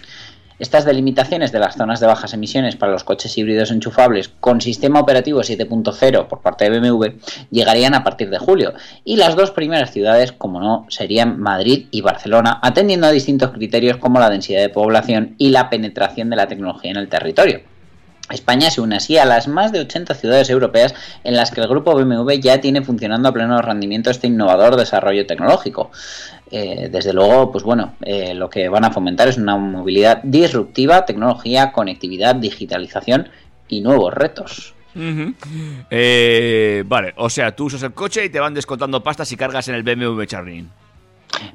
Estas 0.59 0.87
delimitaciones 0.87 1.53
de 1.53 1.59
las 1.59 1.77
zonas 1.77 2.01
de 2.01 2.07
bajas 2.07 2.33
emisiones 2.33 2.77
para 2.77 2.93
los 2.93 3.05
coches 3.05 3.37
híbridos 3.37 3.71
enchufables 3.71 4.31
con 4.41 4.63
sistema 4.63 5.01
operativo 5.01 5.41
7.0 5.41 6.29
por 6.29 6.41
parte 6.41 6.71
de 6.71 6.81
BMW 6.81 7.09
llegarían 7.51 7.95
a 7.95 8.03
partir 8.03 8.31
de 8.31 8.39
julio 8.39 8.73
y 9.05 9.17
las 9.17 9.37
dos 9.37 9.51
primeras 9.51 9.91
ciudades, 9.91 10.33
como 10.33 10.59
no, 10.61 10.87
serían 10.89 11.39
Madrid 11.39 11.89
y 11.91 12.01
Barcelona, 12.01 12.59
atendiendo 12.63 13.07
a 13.07 13.11
distintos 13.11 13.51
criterios 13.51 13.99
como 13.99 14.19
la 14.19 14.31
densidad 14.31 14.63
de 14.63 14.71
población 14.71 15.35
y 15.37 15.51
la 15.51 15.69
penetración 15.69 16.31
de 16.31 16.37
la 16.37 16.49
tecnología 16.49 16.91
en 16.91 16.97
el 16.97 17.09
territorio. 17.09 17.61
España 18.31 18.71
se 18.71 18.81
une 18.81 18.97
así 18.97 19.19
a 19.19 19.25
las 19.25 19.47
más 19.47 19.71
de 19.71 19.81
80 19.81 20.15
ciudades 20.15 20.51
europeas 20.51 20.95
en 21.23 21.37
las 21.37 21.53
que 21.53 21.61
el 21.61 21.69
grupo 21.69 21.95
BMW 21.95 22.33
ya 22.41 22.61
tiene 22.61 22.83
funcionando 22.83 23.29
a 23.29 23.33
pleno 23.33 23.61
rendimiento 23.63 24.11
este 24.11 24.27
innovador 24.27 24.75
desarrollo 24.75 25.27
tecnológico. 25.27 25.93
Eh, 26.51 26.89
desde 26.93 27.13
luego, 27.13 27.51
pues 27.51 27.65
bueno, 27.65 27.95
eh, 28.03 28.33
lo 28.35 28.49
que 28.49 28.69
van 28.69 28.85
a 28.85 28.91
fomentar 28.93 29.27
es 29.29 29.37
una 29.37 29.57
movilidad 29.57 30.21
disruptiva, 30.23 31.05
tecnología, 31.05 31.73
conectividad, 31.73 32.37
digitalización 32.37 33.29
y 33.69 33.81
nuevos 33.81 34.15
retos. 34.15 34.75
Eh, 35.91 36.85
vale, 36.87 37.13
o 37.17 37.29
sea, 37.29 37.55
tú 37.55 37.65
usas 37.67 37.83
el 37.83 37.93
coche 37.93 38.25
y 38.25 38.31
te 38.31 38.41
van 38.41 38.55
descontando 38.55 39.03
pastas 39.03 39.31
y 39.33 39.37
cargas 39.37 39.69
en 39.69 39.75
el 39.75 39.83
BMW 39.83 40.25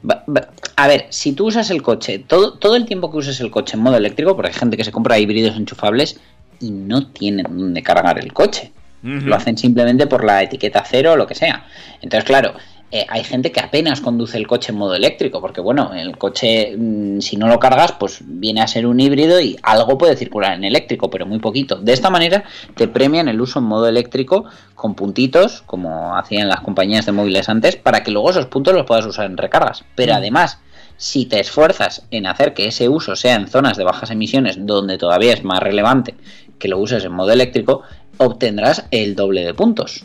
va- 0.08 0.50
A 0.76 0.88
ver, 0.88 1.08
si 1.10 1.34
tú 1.34 1.48
usas 1.48 1.70
el 1.72 1.82
coche, 1.82 2.20
todo, 2.20 2.58
todo 2.58 2.76
el 2.76 2.86
tiempo 2.86 3.10
que 3.12 3.18
uses 3.18 3.40
el 3.40 3.50
coche 3.50 3.78
en 3.78 3.84
modo 3.84 3.98
eléctrico, 3.98 4.36
porque 4.36 4.50
hay 4.50 4.54
gente 4.58 4.78
que 4.78 4.84
se 4.84 4.92
compra 4.92 5.18
híbridos 5.18 5.56
enchufables 5.56 6.20
y 6.60 6.70
no 6.72 7.08
tienen 7.08 7.46
dónde 7.50 7.82
cargar 7.82 8.20
el 8.20 8.34
coche. 8.34 8.72
Lo 9.04 9.36
hacen 9.36 9.58
simplemente 9.58 10.06
por 10.06 10.24
la 10.24 10.44
etiqueta 10.44 10.84
cero 10.88 11.14
o 11.14 11.16
lo 11.16 11.26
que 11.26 11.34
sea. 11.34 11.66
Entonces, 12.04 12.24
claro, 12.24 12.54
eh, 12.94 13.06
hay 13.08 13.24
gente 13.24 13.54
que 13.54 13.62
apenas 13.62 14.02
conduce 14.02 14.38
el 14.38 14.48
coche 14.48 14.74
en 14.74 14.78
modo 14.78 14.96
eléctrico, 14.96 15.40
porque 15.40 15.62
bueno, 15.62 15.94
el 15.94 16.18
coche, 16.18 16.76
mm, 16.78 17.22
si 17.22 17.38
no 17.38 17.48
lo 17.48 17.58
cargas, 17.58 17.94
pues 17.94 18.20
viene 18.22 18.62
a 18.62 18.68
ser 18.68 18.86
un 18.86 19.00
híbrido 19.00 19.40
y 19.40 19.58
algo 19.64 19.98
puede 19.98 20.18
circular 20.18 20.54
en 20.54 20.66
eléctrico, 20.66 21.10
pero 21.10 21.26
muy 21.26 21.40
poquito. 21.40 21.78
De 21.78 21.94
esta 21.94 22.10
manera 22.10 22.44
te 22.76 22.90
premian 22.90 23.30
el 23.30 23.40
uso 23.40 23.60
en 23.60 23.66
modo 23.66 23.88
eléctrico 23.88 24.44
con 24.76 24.96
puntitos, 24.96 25.62
como 25.66 26.18
hacían 26.18 26.50
las 26.50 26.60
compañías 26.60 27.06
de 27.06 27.14
móviles 27.14 27.48
antes, 27.48 27.78
para 27.78 28.04
que 28.04 28.12
luego 28.12 28.32
esos 28.32 28.48
puntos 28.48 28.74
los 28.74 28.86
puedas 28.86 29.06
usar 29.06 29.26
en 29.26 29.38
recargas. 29.38 29.86
Pero 29.96 30.14
además, 30.14 30.60
si 30.98 31.26
te 31.26 31.40
esfuerzas 31.40 32.06
en 32.12 32.28
hacer 32.28 32.54
que 32.54 32.68
ese 32.68 32.90
uso 32.90 33.16
sea 33.16 33.36
en 33.36 33.48
zonas 33.48 33.78
de 33.78 33.86
bajas 33.86 34.12
emisiones, 34.12 34.58
donde 34.60 34.98
todavía 34.98 35.34
es 35.34 35.46
más 35.46 35.60
relevante 35.60 36.16
que 36.60 36.68
lo 36.68 36.78
uses 36.78 37.06
en 37.06 37.14
modo 37.14 37.32
eléctrico, 37.32 37.84
obtendrás 38.18 38.86
el 38.92 39.16
doble 39.16 39.46
de 39.46 39.54
puntos. 39.54 40.04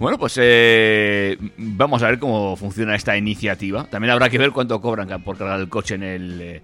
Bueno, 0.00 0.16
pues 0.16 0.38
eh, 0.40 1.36
vamos 1.58 2.02
a 2.02 2.08
ver 2.08 2.18
cómo 2.18 2.56
funciona 2.56 2.96
esta 2.96 3.18
iniciativa. 3.18 3.84
También 3.84 4.12
habrá 4.12 4.30
que 4.30 4.38
ver 4.38 4.50
cuánto 4.50 4.80
cobran 4.80 5.22
por 5.22 5.36
cargar 5.36 5.60
el 5.60 5.68
coche 5.68 5.96
en 5.96 6.02
el 6.02 6.40
eh, 6.40 6.62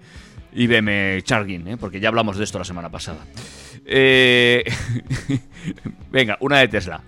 IBM 0.53 1.21
Charging, 1.21 1.67
¿eh? 1.67 1.77
porque 1.77 1.99
ya 1.99 2.09
hablamos 2.09 2.39
de 2.39 2.43
esto 2.45 2.57
la 2.57 2.65
semana 2.65 2.89
pasada. 2.89 3.19
Eh, 3.85 4.63
venga, 6.11 6.37
una 6.39 6.57
de 6.57 6.67
Tesla. 6.67 7.03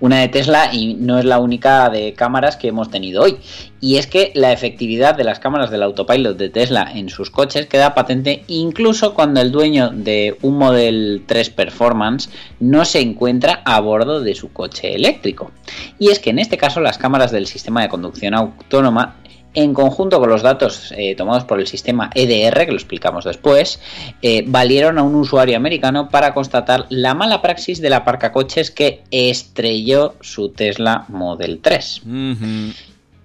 Una 0.00 0.20
de 0.20 0.28
Tesla 0.28 0.70
y 0.72 0.94
no 0.94 1.18
es 1.18 1.24
la 1.24 1.38
única 1.38 1.88
de 1.90 2.12
cámaras 2.14 2.56
que 2.56 2.68
hemos 2.68 2.90
tenido 2.90 3.22
hoy. 3.22 3.36
Y 3.80 3.96
es 3.96 4.06
que 4.06 4.32
la 4.34 4.52
efectividad 4.52 5.14
de 5.14 5.24
las 5.24 5.40
cámaras 5.40 5.70
del 5.70 5.82
autopilot 5.82 6.38
de 6.38 6.48
Tesla 6.48 6.90
en 6.94 7.10
sus 7.10 7.30
coches 7.30 7.66
queda 7.66 7.94
patente 7.94 8.44
incluso 8.46 9.14
cuando 9.14 9.40
el 9.40 9.52
dueño 9.52 9.90
de 9.90 10.38
un 10.42 10.56
Model 10.56 11.22
3 11.26 11.50
Performance 11.50 12.30
no 12.60 12.84
se 12.84 13.00
encuentra 13.00 13.62
a 13.64 13.80
bordo 13.80 14.20
de 14.20 14.34
su 14.34 14.52
coche 14.52 14.94
eléctrico. 14.94 15.50
Y 15.98 16.08
es 16.08 16.18
que 16.18 16.30
en 16.30 16.38
este 16.38 16.56
caso 16.56 16.80
las 16.80 16.98
cámaras 16.98 17.30
del 17.30 17.46
sistema 17.46 17.82
de 17.82 17.88
conducción 17.88 18.34
autónoma 18.34 19.16
en 19.54 19.72
conjunto 19.72 20.20
con 20.20 20.28
los 20.28 20.42
datos 20.42 20.92
eh, 20.96 21.14
tomados 21.14 21.44
por 21.44 21.60
el 21.60 21.66
sistema 21.66 22.10
EDR, 22.14 22.66
que 22.66 22.72
lo 22.72 22.76
explicamos 22.76 23.24
después, 23.24 23.80
eh, 24.20 24.44
valieron 24.46 24.98
a 24.98 25.02
un 25.02 25.14
usuario 25.14 25.56
americano 25.56 26.08
para 26.08 26.34
constatar 26.34 26.86
la 26.90 27.14
mala 27.14 27.40
praxis 27.40 27.80
del 27.80 27.92
aparcacoches 27.92 28.70
que 28.70 29.02
estrelló 29.10 30.16
su 30.20 30.50
Tesla 30.50 31.04
Model 31.08 31.60
3. 31.62 32.02
Ujú. 32.04 32.72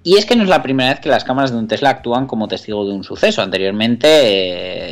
Y 0.02 0.18
es 0.18 0.26
que 0.26 0.36
no 0.36 0.44
es 0.44 0.50
la 0.50 0.64
primera 0.64 0.92
vez 0.92 1.00
que 1.02 1.10
las 1.10 1.26
cámaras 1.26 1.52
de 1.52 1.58
un 1.58 1.68
Tesla 1.68 1.90
actúan 1.90 2.26
como 2.26 2.48
testigo 2.48 2.86
de 2.86 2.94
un 2.94 3.04
suceso. 3.04 3.42
Anteriormente, 3.42 4.08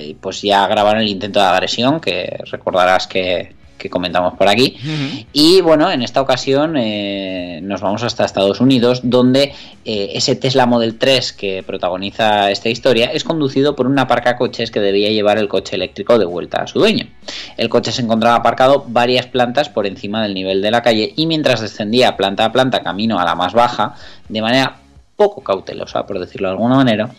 eh, 0.10 0.18
pues 0.20 0.42
ya 0.42 0.68
grabaron 0.68 1.02
el 1.02 1.08
intento 1.08 1.40
de 1.40 1.46
agresión, 1.46 2.02
que 2.02 2.38
recordarás 2.52 3.08
que, 3.08 3.56
que 3.78 3.90
comentamos 3.90 4.34
por 4.34 4.48
aquí. 4.48 4.78
Y 5.34 5.62
bueno, 5.62 5.92
en 5.92 6.02
esta 6.02 6.22
ocasión 6.22 6.76
eh, 6.78 7.60
nos 7.64 7.82
vamos 7.82 8.04
hasta 8.04 8.26
Estados 8.26 8.60
Unidos, 8.62 9.02
donde 9.04 9.54
eh, 9.86 10.12
ese 10.14 10.36
Tesla 10.36 10.66
Model 10.66 10.98
3 10.98 11.34
que 11.34 11.64
protagoniza 11.66 12.52
esta 12.52 12.70
historia 12.70 13.08
es 13.08 13.24
conducido 13.24 13.76
por 13.76 13.88
un 13.88 14.00
aparcacoches 14.00 14.72
que 14.72 14.80
debía 14.80 15.10
llevar 15.12 15.38
el 15.38 15.48
coche 15.48 15.76
eléctrico 15.76 16.18
de 16.18 16.26
vuelta 16.26 16.62
a 16.62 16.68
su 16.68 16.80
dueño. 16.80 17.08
El 17.58 17.70
coche 17.70 17.92
se 17.92 18.02
encontraba 18.02 18.36
aparcado 18.36 18.86
varias 18.88 19.28
plantas 19.28 19.70
por 19.70 19.88
encima 19.88 20.24
del 20.24 20.34
nivel 20.34 20.62
de 20.62 20.72
la 20.72 20.82
calle 20.82 21.14
y 21.16 21.28
mientras 21.28 21.62
descendía 21.62 22.18
planta 22.18 22.46
a 22.46 22.52
planta 22.52 22.82
camino 22.82 23.20
a 23.20 23.26
la 23.26 23.36
más 23.36 23.54
baja, 23.54 23.96
de 24.30 24.42
manera 24.42 24.78
poco 25.18 25.42
cautelosa, 25.42 26.06
por 26.06 26.20
decirlo 26.20 26.48
de 26.48 26.54
alguna 26.54 26.76
manera, 26.76 27.10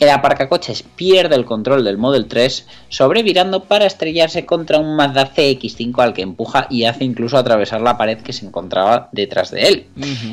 el 0.00 0.08
aparcacoches 0.08 0.82
pierde 0.82 1.36
el 1.36 1.44
control 1.44 1.84
del 1.84 1.98
Model 1.98 2.26
3, 2.26 2.66
sobrevirando 2.88 3.64
para 3.64 3.84
estrellarse 3.84 4.46
contra 4.46 4.78
un 4.78 4.96
Mazda 4.96 5.32
CX5 5.32 6.02
al 6.02 6.14
que 6.14 6.22
empuja 6.22 6.66
y 6.70 6.84
hace 6.84 7.04
incluso 7.04 7.36
atravesar 7.36 7.82
la 7.82 7.98
pared 7.98 8.18
que 8.18 8.32
se 8.32 8.46
encontraba 8.46 9.10
detrás 9.12 9.50
de 9.50 9.68
él. 9.68 9.86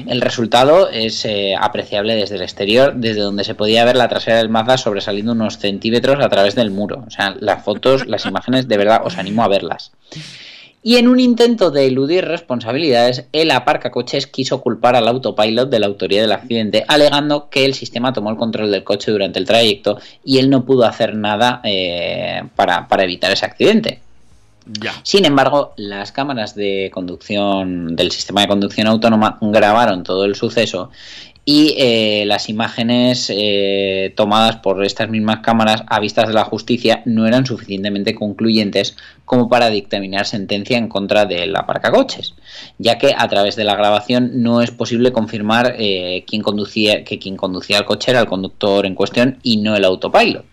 El 0.07 0.21
resultado 0.21 0.89
es 0.89 1.25
eh, 1.25 1.55
apreciable 1.59 2.15
desde 2.15 2.35
el 2.35 2.41
exterior, 2.41 2.95
desde 2.95 3.21
donde 3.21 3.43
se 3.43 3.53
podía 3.53 3.85
ver 3.85 3.97
la 3.97 4.07
trasera 4.07 4.37
del 4.37 4.49
Mazda 4.49 4.77
sobresaliendo 4.77 5.33
unos 5.33 5.57
centímetros 5.57 6.23
a 6.23 6.29
través 6.29 6.55
del 6.55 6.71
muro. 6.71 7.03
O 7.05 7.11
sea, 7.11 7.35
las 7.39 7.63
fotos, 7.63 8.07
las 8.07 8.25
imágenes, 8.25 8.67
de 8.69 8.77
verdad 8.77 9.01
os 9.03 9.17
animo 9.17 9.43
a 9.43 9.49
verlas. 9.49 9.91
Y 10.81 10.95
en 10.95 11.09
un 11.09 11.19
intento 11.19 11.71
de 11.71 11.87
eludir 11.87 12.25
responsabilidades, 12.25 13.25
el 13.33 13.51
aparcacoches 13.51 14.27
quiso 14.27 14.61
culpar 14.61 14.95
al 14.95 15.09
autopilot 15.09 15.69
de 15.69 15.79
la 15.79 15.87
autoría 15.87 16.21
del 16.21 16.31
accidente, 16.31 16.85
alegando 16.87 17.49
que 17.49 17.65
el 17.65 17.73
sistema 17.73 18.13
tomó 18.13 18.29
el 18.29 18.37
control 18.37 18.71
del 18.71 18.85
coche 18.85 19.11
durante 19.11 19.39
el 19.39 19.45
trayecto 19.45 19.99
y 20.23 20.37
él 20.37 20.49
no 20.49 20.63
pudo 20.63 20.85
hacer 20.85 21.15
nada 21.15 21.59
eh, 21.65 22.43
para, 22.55 22.87
para 22.87 23.03
evitar 23.03 23.31
ese 23.31 23.45
accidente. 23.45 23.99
Ya. 24.65 24.93
Sin 25.03 25.25
embargo, 25.25 25.73
las 25.77 26.11
cámaras 26.11 26.53
de 26.53 26.91
conducción 26.93 27.95
del 27.95 28.11
sistema 28.11 28.41
de 28.41 28.47
conducción 28.47 28.87
autónoma 28.87 29.37
grabaron 29.41 30.03
todo 30.03 30.25
el 30.25 30.35
suceso 30.35 30.91
y 31.51 31.73
eh, 31.79 32.25
las 32.27 32.47
imágenes 32.47 33.25
eh, 33.35 34.13
tomadas 34.15 34.57
por 34.57 34.85
estas 34.85 35.09
mismas 35.09 35.39
cámaras 35.39 35.81
a 35.87 35.99
vistas 35.99 36.27
de 36.27 36.35
la 36.35 36.43
justicia 36.43 37.01
no 37.05 37.25
eran 37.25 37.47
suficientemente 37.47 38.13
concluyentes 38.13 38.95
como 39.25 39.49
para 39.49 39.71
dictaminar 39.71 40.27
sentencia 40.27 40.77
en 40.77 40.87
contra 40.87 41.25
del 41.25 41.55
aparcacoches, 41.55 42.35
ya 42.77 42.99
que 42.99 43.15
a 43.17 43.27
través 43.29 43.55
de 43.55 43.63
la 43.63 43.75
grabación 43.75 44.43
no 44.43 44.61
es 44.61 44.69
posible 44.69 45.11
confirmar 45.11 45.73
eh, 45.79 46.23
quién 46.27 46.43
conducía, 46.43 47.03
que 47.03 47.17
quien 47.17 47.35
conducía 47.35 47.79
el 47.79 47.85
coche 47.85 48.11
era 48.11 48.19
el 48.19 48.27
conductor 48.27 48.85
en 48.85 48.93
cuestión 48.93 49.39
y 49.41 49.57
no 49.57 49.75
el 49.75 49.85
autopilot. 49.85 50.45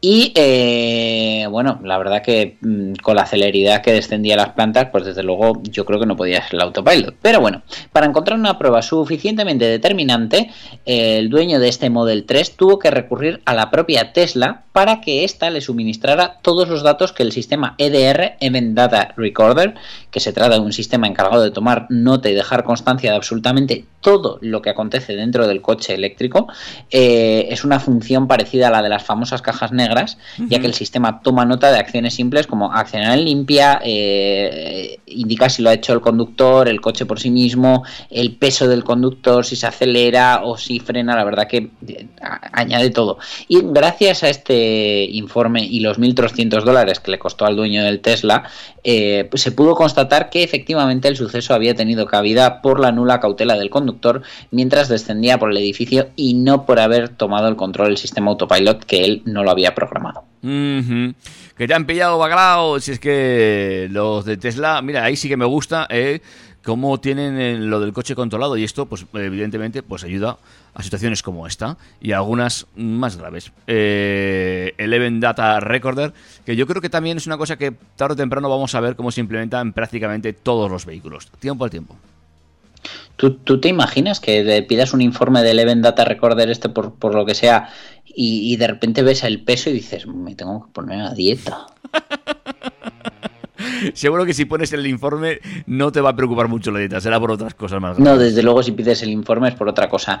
Y 0.00 0.32
eh, 0.34 1.46
bueno, 1.50 1.80
la 1.82 1.96
verdad 1.96 2.22
que 2.22 2.58
mm, 2.60 2.94
con 3.02 3.16
la 3.16 3.26
celeridad 3.26 3.82
que 3.82 3.92
descendía 3.92 4.36
las 4.36 4.50
plantas, 4.50 4.88
pues 4.92 5.04
desde 5.06 5.22
luego 5.22 5.62
yo 5.64 5.84
creo 5.86 5.98
que 5.98 6.06
no 6.06 6.16
podía 6.16 6.42
ser 6.42 6.56
el 6.56 6.60
autopilot. 6.60 7.14
Pero 7.22 7.40
bueno, 7.40 7.62
para 7.92 8.06
encontrar 8.06 8.38
una 8.38 8.58
prueba 8.58 8.82
suficientemente 8.82 9.64
determinante, 9.64 10.50
el 10.84 11.30
dueño 11.30 11.58
de 11.58 11.68
este 11.68 11.88
Model 11.88 12.24
3 12.26 12.56
tuvo 12.56 12.78
que 12.78 12.90
recurrir 12.90 13.40
a 13.46 13.54
la 13.54 13.70
propia 13.70 14.12
Tesla 14.12 14.64
para 14.72 15.00
que 15.00 15.24
ésta 15.24 15.48
le 15.48 15.62
suministrara 15.62 16.36
todos 16.42 16.68
los 16.68 16.82
datos 16.82 17.12
que 17.12 17.22
el 17.22 17.32
sistema 17.32 17.74
EDR, 17.78 18.36
Event 18.40 18.74
Data 18.74 19.14
Recorder, 19.16 19.74
que 20.16 20.20
se 20.20 20.32
trata 20.32 20.54
de 20.54 20.60
un 20.60 20.72
sistema 20.72 21.06
encargado 21.06 21.42
de 21.42 21.50
tomar 21.50 21.88
nota 21.90 22.30
y 22.30 22.32
dejar 22.32 22.64
constancia 22.64 23.10
de 23.10 23.16
absolutamente 23.18 23.84
todo 24.00 24.38
lo 24.40 24.62
que 24.62 24.70
acontece 24.70 25.14
dentro 25.14 25.46
del 25.46 25.60
coche 25.60 25.92
eléctrico, 25.92 26.48
eh, 26.90 27.48
es 27.50 27.64
una 27.64 27.80
función 27.80 28.26
parecida 28.26 28.68
a 28.68 28.70
la 28.70 28.80
de 28.80 28.88
las 28.88 29.02
famosas 29.02 29.42
cajas 29.42 29.72
negras, 29.72 30.16
ya 30.38 30.58
que 30.58 30.66
el 30.68 30.72
sistema 30.72 31.20
toma 31.20 31.44
nota 31.44 31.70
de 31.70 31.78
acciones 31.78 32.14
simples 32.14 32.46
como 32.46 32.72
accionar 32.72 33.18
en 33.18 33.26
limpia, 33.26 33.78
eh, 33.84 35.00
indica 35.04 35.50
si 35.50 35.60
lo 35.60 35.68
ha 35.68 35.74
hecho 35.74 35.92
el 35.92 36.00
conductor, 36.00 36.66
el 36.66 36.80
coche 36.80 37.04
por 37.04 37.20
sí 37.20 37.28
mismo, 37.28 37.84
el 38.08 38.36
peso 38.36 38.68
del 38.68 38.84
conductor, 38.84 39.44
si 39.44 39.54
se 39.54 39.66
acelera 39.66 40.40
o 40.44 40.56
si 40.56 40.80
frena, 40.80 41.14
la 41.14 41.24
verdad 41.24 41.46
que 41.46 41.72
eh, 41.86 42.06
añade 42.52 42.88
todo. 42.88 43.18
Y 43.48 43.60
gracias 43.64 44.22
a 44.22 44.30
este 44.30 45.04
informe 45.10 45.62
y 45.62 45.80
los 45.80 45.98
1.300 45.98 46.62
dólares 46.62 47.00
que 47.00 47.10
le 47.10 47.18
costó 47.18 47.44
al 47.44 47.56
dueño 47.56 47.84
del 47.84 48.00
Tesla, 48.00 48.44
eh, 48.82 49.26
pues 49.28 49.42
se 49.42 49.52
pudo 49.52 49.74
constatar 49.74 50.05
que 50.30 50.42
efectivamente 50.42 51.08
el 51.08 51.16
suceso 51.16 51.54
había 51.54 51.74
tenido 51.74 52.06
cabida 52.06 52.62
por 52.62 52.80
la 52.80 52.92
nula 52.92 53.20
cautela 53.20 53.56
del 53.56 53.70
conductor 53.70 54.22
mientras 54.50 54.88
descendía 54.88 55.38
por 55.38 55.50
el 55.50 55.56
edificio 55.58 56.08
y 56.16 56.34
no 56.34 56.66
por 56.66 56.80
haber 56.80 57.08
tomado 57.08 57.48
el 57.48 57.56
control 57.56 57.88
del 57.88 57.96
sistema 57.96 58.30
autopilot 58.30 58.84
que 58.84 59.04
él 59.04 59.22
no 59.24 59.42
lo 59.44 59.50
había 59.50 59.74
programado. 59.74 60.24
Que 60.42 61.66
te 61.66 61.74
han 61.74 61.86
pillado 61.86 62.18
bacalao. 62.18 62.78
Si 62.80 62.92
es 62.92 63.00
que 63.00 63.88
los 63.90 64.24
de 64.24 64.36
Tesla, 64.36 64.80
mira, 64.82 65.04
ahí 65.04 65.16
sí 65.16 65.28
que 65.28 65.36
me 65.36 65.44
gusta, 65.44 65.86
¿eh? 65.90 66.20
Cómo 66.66 66.98
tienen 66.98 67.38
eh, 67.38 67.56
lo 67.58 67.78
del 67.78 67.92
coche 67.92 68.16
controlado 68.16 68.56
y 68.56 68.64
esto, 68.64 68.86
pues 68.86 69.06
evidentemente, 69.14 69.84
pues 69.84 70.02
ayuda 70.02 70.36
a 70.74 70.82
situaciones 70.82 71.22
como 71.22 71.46
esta 71.46 71.76
y 72.00 72.10
algunas 72.10 72.66
más 72.74 73.16
graves. 73.16 73.52
Eh, 73.68 74.74
el 74.76 74.92
Event 74.92 75.22
Data 75.22 75.60
Recorder, 75.60 76.12
que 76.44 76.56
yo 76.56 76.66
creo 76.66 76.82
que 76.82 76.90
también 76.90 77.18
es 77.18 77.26
una 77.28 77.38
cosa 77.38 77.56
que 77.56 77.72
tarde 77.94 78.14
o 78.14 78.16
temprano 78.16 78.48
vamos 78.48 78.74
a 78.74 78.80
ver 78.80 78.96
cómo 78.96 79.12
se 79.12 79.20
implementa 79.20 79.60
en 79.60 79.72
prácticamente 79.72 80.32
todos 80.32 80.68
los 80.68 80.86
vehículos, 80.86 81.28
tiempo 81.38 81.62
al 81.62 81.70
tiempo. 81.70 81.94
¿Tú, 83.14 83.34
tú 83.34 83.60
te 83.60 83.68
imaginas 83.68 84.18
que 84.18 84.42
le 84.42 84.64
pidas 84.64 84.92
un 84.92 85.02
informe 85.02 85.44
del 85.44 85.60
Event 85.60 85.84
Data 85.84 86.04
Recorder 86.04 86.50
este 86.50 86.68
por, 86.68 86.94
por 86.94 87.14
lo 87.14 87.24
que 87.24 87.36
sea 87.36 87.68
y, 88.04 88.52
y 88.52 88.56
de 88.56 88.66
repente 88.66 89.02
ves 89.02 89.22
el 89.22 89.44
peso 89.44 89.70
y 89.70 89.74
dices, 89.74 90.08
me 90.08 90.34
tengo 90.34 90.66
que 90.66 90.72
poner 90.72 91.00
a 91.00 91.14
dieta? 91.14 91.66
Seguro 93.94 94.24
que 94.24 94.34
si 94.34 94.44
pones 94.44 94.72
el 94.72 94.86
informe 94.86 95.40
no 95.66 95.92
te 95.92 96.00
va 96.00 96.10
a 96.10 96.16
preocupar 96.16 96.48
mucho 96.48 96.70
la 96.70 96.80
dieta, 96.80 97.00
será 97.00 97.20
por 97.20 97.30
otras 97.30 97.54
cosas 97.54 97.80
más. 97.80 97.98
No, 97.98 98.16
desde 98.16 98.42
luego 98.42 98.62
si 98.62 98.72
pides 98.72 99.02
el 99.02 99.10
informe 99.10 99.48
es 99.48 99.54
por 99.54 99.68
otra 99.68 99.88
cosa. 99.88 100.20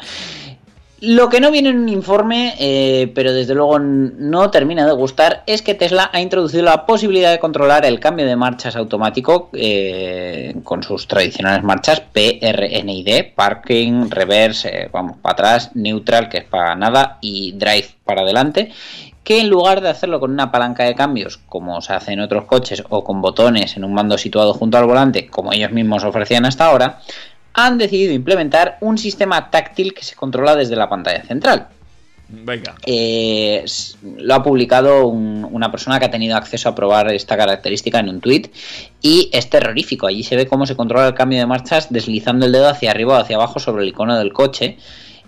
Lo 1.00 1.28
que 1.28 1.42
no 1.42 1.50
viene 1.50 1.68
en 1.68 1.78
un 1.78 1.88
informe, 1.90 2.54
eh, 2.58 3.12
pero 3.14 3.34
desde 3.34 3.54
luego 3.54 3.78
no 3.78 4.50
termina 4.50 4.86
de 4.86 4.92
gustar, 4.92 5.42
es 5.46 5.60
que 5.60 5.74
Tesla 5.74 6.08
ha 6.10 6.22
introducido 6.22 6.62
la 6.62 6.86
posibilidad 6.86 7.30
de 7.30 7.38
controlar 7.38 7.84
el 7.84 8.00
cambio 8.00 8.24
de 8.24 8.34
marchas 8.34 8.76
automático 8.76 9.50
eh, 9.52 10.54
con 10.64 10.82
sus 10.82 11.06
tradicionales 11.06 11.62
marchas 11.62 12.00
PRNID, 12.00 13.34
parking, 13.34 14.08
reverse, 14.08 14.84
eh, 14.84 14.88
vamos 14.90 15.18
para 15.18 15.34
atrás, 15.34 15.70
neutral, 15.74 16.30
que 16.30 16.38
es 16.38 16.44
para 16.44 16.74
nada, 16.74 17.18
y 17.20 17.52
drive 17.52 17.88
para 18.02 18.22
adelante, 18.22 18.72
que 19.26 19.40
en 19.40 19.50
lugar 19.50 19.80
de 19.80 19.88
hacerlo 19.88 20.20
con 20.20 20.30
una 20.30 20.52
palanca 20.52 20.84
de 20.84 20.94
cambios, 20.94 21.38
como 21.48 21.82
se 21.82 21.92
hace 21.92 22.12
en 22.12 22.20
otros 22.20 22.44
coches, 22.44 22.84
o 22.90 23.02
con 23.02 23.20
botones 23.20 23.76
en 23.76 23.82
un 23.82 23.92
mando 23.92 24.16
situado 24.18 24.54
junto 24.54 24.78
al 24.78 24.86
volante, 24.86 25.26
como 25.26 25.52
ellos 25.52 25.72
mismos 25.72 26.04
ofrecían 26.04 26.44
hasta 26.46 26.66
ahora, 26.66 27.00
han 27.52 27.76
decidido 27.76 28.12
implementar 28.12 28.78
un 28.80 28.98
sistema 28.98 29.50
táctil 29.50 29.94
que 29.94 30.04
se 30.04 30.14
controla 30.14 30.54
desde 30.54 30.76
la 30.76 30.88
pantalla 30.88 31.24
central. 31.24 31.66
Venga. 32.28 32.76
Eh, 32.86 33.64
lo 34.18 34.34
ha 34.34 34.42
publicado 34.44 35.08
un- 35.08 35.44
una 35.50 35.72
persona 35.72 35.98
que 35.98 36.04
ha 36.04 36.10
tenido 36.12 36.36
acceso 36.36 36.68
a 36.68 36.74
probar 36.76 37.12
esta 37.12 37.36
característica 37.36 37.98
en 37.98 38.08
un 38.08 38.20
tweet 38.20 38.50
y 39.02 39.28
es 39.32 39.50
terrorífico. 39.50 40.06
Allí 40.06 40.22
se 40.22 40.36
ve 40.36 40.46
cómo 40.46 40.66
se 40.66 40.76
controla 40.76 41.08
el 41.08 41.14
cambio 41.14 41.40
de 41.40 41.46
marchas 41.46 41.92
deslizando 41.92 42.46
el 42.46 42.52
dedo 42.52 42.68
hacia 42.68 42.92
arriba 42.92 43.14
o 43.14 43.20
hacia 43.20 43.34
abajo 43.34 43.58
sobre 43.58 43.82
el 43.82 43.88
icono 43.88 44.16
del 44.16 44.32
coche 44.32 44.76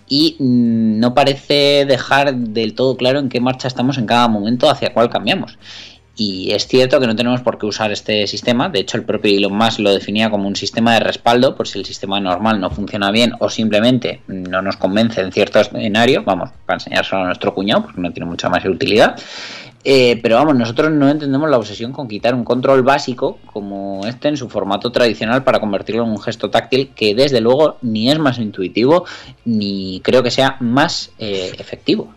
y 0.08 0.36
mm, 0.38 0.98
no 0.98 1.14
parece 1.14 1.84
dejar 1.86 2.34
del 2.34 2.74
todo 2.74 2.96
claro 2.96 3.18
en 3.18 3.28
qué 3.28 3.40
marcha 3.40 3.68
estamos 3.68 3.98
en 3.98 4.06
cada 4.06 4.28
momento 4.28 4.70
hacia 4.70 4.92
cuál 4.92 5.10
cambiamos. 5.10 5.58
Y 6.20 6.50
es 6.50 6.66
cierto 6.66 6.98
que 6.98 7.06
no 7.06 7.14
tenemos 7.14 7.42
por 7.42 7.58
qué 7.58 7.66
usar 7.66 7.92
este 7.92 8.26
sistema. 8.26 8.68
De 8.68 8.80
hecho, 8.80 8.96
el 8.96 9.04
propio 9.04 9.30
Elon 9.30 9.56
Musk 9.56 9.78
lo 9.78 9.92
definía 9.92 10.30
como 10.30 10.48
un 10.48 10.56
sistema 10.56 10.94
de 10.94 11.00
respaldo 11.00 11.54
por 11.54 11.68
si 11.68 11.78
el 11.78 11.84
sistema 11.84 12.18
normal 12.18 12.60
no 12.60 12.70
funciona 12.70 13.12
bien 13.12 13.34
o 13.38 13.48
simplemente 13.48 14.20
no 14.26 14.60
nos 14.60 14.76
convence 14.76 15.20
en 15.20 15.30
cierto 15.30 15.60
escenario. 15.60 16.24
Vamos, 16.24 16.50
para 16.66 16.78
enseñárselo 16.78 17.22
a 17.22 17.26
nuestro 17.26 17.54
cuñado 17.54 17.84
porque 17.84 18.00
no 18.00 18.12
tiene 18.12 18.28
mucha 18.28 18.48
más 18.48 18.64
utilidad. 18.64 19.16
Eh, 19.90 20.18
pero 20.22 20.34
vamos, 20.36 20.54
nosotros 20.54 20.90
no 20.92 21.08
entendemos 21.08 21.48
la 21.48 21.56
obsesión 21.56 21.92
con 21.92 22.08
quitar 22.08 22.34
un 22.34 22.44
control 22.44 22.82
básico 22.82 23.38
como 23.46 24.06
este 24.06 24.28
en 24.28 24.36
su 24.36 24.50
formato 24.50 24.92
tradicional 24.92 25.44
para 25.44 25.60
convertirlo 25.60 26.04
en 26.04 26.10
un 26.10 26.20
gesto 26.20 26.50
táctil 26.50 26.90
que 26.94 27.14
desde 27.14 27.40
luego 27.40 27.78
ni 27.80 28.10
es 28.10 28.18
más 28.18 28.38
intuitivo 28.38 29.06
ni 29.46 30.02
creo 30.04 30.22
que 30.22 30.30
sea 30.30 30.58
más 30.60 31.10
eh, 31.18 31.52
efectivo. 31.58 32.12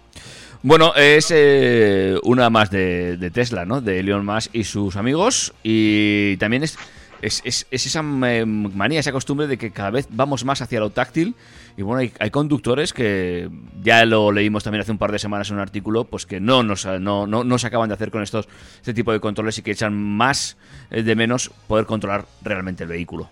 Bueno, 0.63 0.93
es 0.95 1.32
eh, 1.34 2.17
una 2.24 2.49
más 2.49 2.69
de, 2.72 3.32
Tesla, 3.34 3.63
¿no? 3.63 3.80
De 3.80 4.01
Elon 4.01 4.26
Musk 4.26 4.53
y 4.53 4.65
sus 4.65 4.97
amigos. 4.97 5.53
Y 5.63 6.36
también 6.38 6.63
es- 6.63 6.78
es 7.22 7.65
esa 7.72 8.01
eh, 8.28 8.45
manía, 8.45 8.99
esa 8.99 9.13
costumbre 9.13 9.47
de 9.47 9.57
que 9.57 9.72
cada 9.72 9.91
vez 9.91 10.07
vamos 10.09 10.43
más 10.43 10.61
hacia 10.61 10.82
lo 10.82 10.89
táctil. 10.89 11.36
Y 11.78 11.82
bueno, 11.82 12.11
hay, 12.19 12.30
conductores 12.30 12.93
que 12.93 13.49
ya 13.82 14.05
lo 14.05 14.32
leímos 14.32 14.63
también 14.63 14.82
hace 14.82 14.91
un 14.91 14.97
par 14.97 15.11
de 15.11 15.19
semanas 15.19 15.49
en 15.49 15.55
un 15.55 15.61
artículo, 15.61 16.05
pues 16.05 16.26
que 16.26 16.39
no 16.39 16.63
no, 16.63 16.76
no, 16.99 17.43
no 17.43 17.57
se 17.57 17.67
acaban 17.67 17.89
de 17.89 17.95
hacer 17.95 18.11
con 18.11 18.24
estos 18.24 18.47
este 18.78 18.93
tipo 18.93 19.11
de 19.11 19.19
controles 19.19 19.57
y 19.57 19.61
que 19.61 19.72
echan 19.72 19.93
más 19.93 20.57
eh, 20.89 21.03
de 21.03 21.15
menos 21.15 21.51
poder 21.67 21.86
controlar 21.86 22.26
realmente 22.41 22.84
el 22.84 22.89
vehículo. 22.89 23.30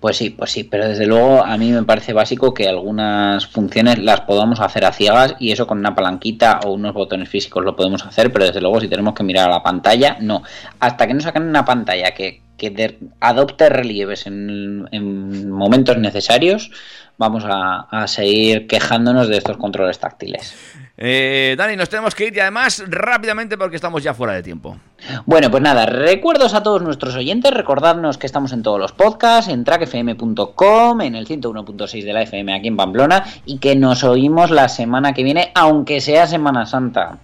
Pues 0.00 0.16
sí, 0.16 0.30
pues 0.30 0.50
sí, 0.50 0.64
pero 0.64 0.88
desde 0.88 1.06
luego 1.06 1.44
a 1.44 1.58
mí 1.58 1.70
me 1.72 1.82
parece 1.82 2.14
básico 2.14 2.54
que 2.54 2.66
algunas 2.66 3.46
funciones 3.46 3.98
las 3.98 4.22
podamos 4.22 4.58
hacer 4.58 4.86
a 4.86 4.92
ciegas 4.92 5.34
y 5.38 5.52
eso 5.52 5.66
con 5.66 5.78
una 5.78 5.94
palanquita 5.94 6.60
o 6.64 6.72
unos 6.72 6.94
botones 6.94 7.28
físicos 7.28 7.62
lo 7.62 7.76
podemos 7.76 8.06
hacer, 8.06 8.32
pero 8.32 8.46
desde 8.46 8.62
luego 8.62 8.80
si 8.80 8.88
tenemos 8.88 9.12
que 9.12 9.24
mirar 9.24 9.50
a 9.50 9.56
la 9.56 9.62
pantalla, 9.62 10.16
no. 10.18 10.42
Hasta 10.78 11.06
que 11.06 11.12
no 11.12 11.20
saquen 11.20 11.42
una 11.42 11.66
pantalla 11.66 12.12
que, 12.12 12.40
que 12.60 12.68
de- 12.70 12.98
adopte 13.20 13.68
relieves 13.70 14.26
en, 14.26 14.86
en 14.92 15.50
momentos 15.50 15.96
necesarios, 15.96 16.70
vamos 17.16 17.44
a, 17.46 17.86
a 17.90 18.06
seguir 18.06 18.66
quejándonos 18.66 19.28
de 19.28 19.38
estos 19.38 19.56
controles 19.56 19.98
táctiles. 19.98 20.54
Eh, 21.02 21.54
Dani, 21.56 21.76
nos 21.76 21.88
tenemos 21.88 22.14
que 22.14 22.26
ir 22.26 22.36
y 22.36 22.40
además 22.40 22.84
rápidamente 22.86 23.56
porque 23.56 23.76
estamos 23.76 24.02
ya 24.02 24.12
fuera 24.12 24.34
de 24.34 24.42
tiempo. 24.42 24.76
Bueno, 25.24 25.50
pues 25.50 25.62
nada, 25.62 25.86
recuerdos 25.86 26.52
a 26.52 26.62
todos 26.62 26.82
nuestros 26.82 27.14
oyentes, 27.16 27.52
recordadnos 27.54 28.18
que 28.18 28.26
estamos 28.26 28.52
en 28.52 28.62
todos 28.62 28.78
los 28.78 28.92
podcasts, 28.92 29.50
en 29.50 29.64
trackfm.com, 29.64 31.00
en 31.00 31.14
el 31.14 31.26
101.6 31.26 32.04
de 32.04 32.12
la 32.12 32.22
FM 32.22 32.54
aquí 32.54 32.68
en 32.68 32.76
Pamplona 32.76 33.24
y 33.46 33.56
que 33.58 33.76
nos 33.76 34.04
oímos 34.04 34.50
la 34.50 34.68
semana 34.68 35.14
que 35.14 35.22
viene, 35.22 35.52
aunque 35.54 36.02
sea 36.02 36.26
Semana 36.26 36.66
Santa. 36.66 37.16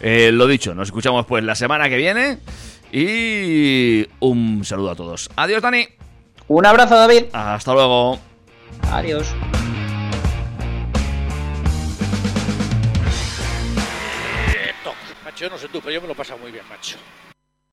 Eh, 0.00 0.30
lo 0.32 0.48
dicho, 0.48 0.74
nos 0.74 0.88
escuchamos 0.88 1.24
pues 1.26 1.44
la 1.44 1.54
semana 1.54 1.88
que 1.88 1.96
viene 1.96 2.38
y 2.92 4.06
un 4.20 4.64
saludo 4.64 4.90
a 4.90 4.94
todos. 4.94 5.30
Adiós, 5.36 5.62
Dani. 5.62 5.88
Un 6.48 6.66
abrazo, 6.66 6.94
David. 6.96 7.24
Hasta 7.32 7.72
luego. 7.72 8.18
Adiós. 8.90 9.34
Macho, 15.24 15.44
yo 15.44 15.50
no 15.50 15.58
sé 15.58 15.68
tú, 15.68 15.80
pero 15.80 15.92
yo 15.92 16.00
me 16.02 16.08
lo 16.08 16.12
he 16.12 16.16
pasado 16.16 16.38
muy 16.38 16.50
bien, 16.50 16.64
macho. 16.68 16.98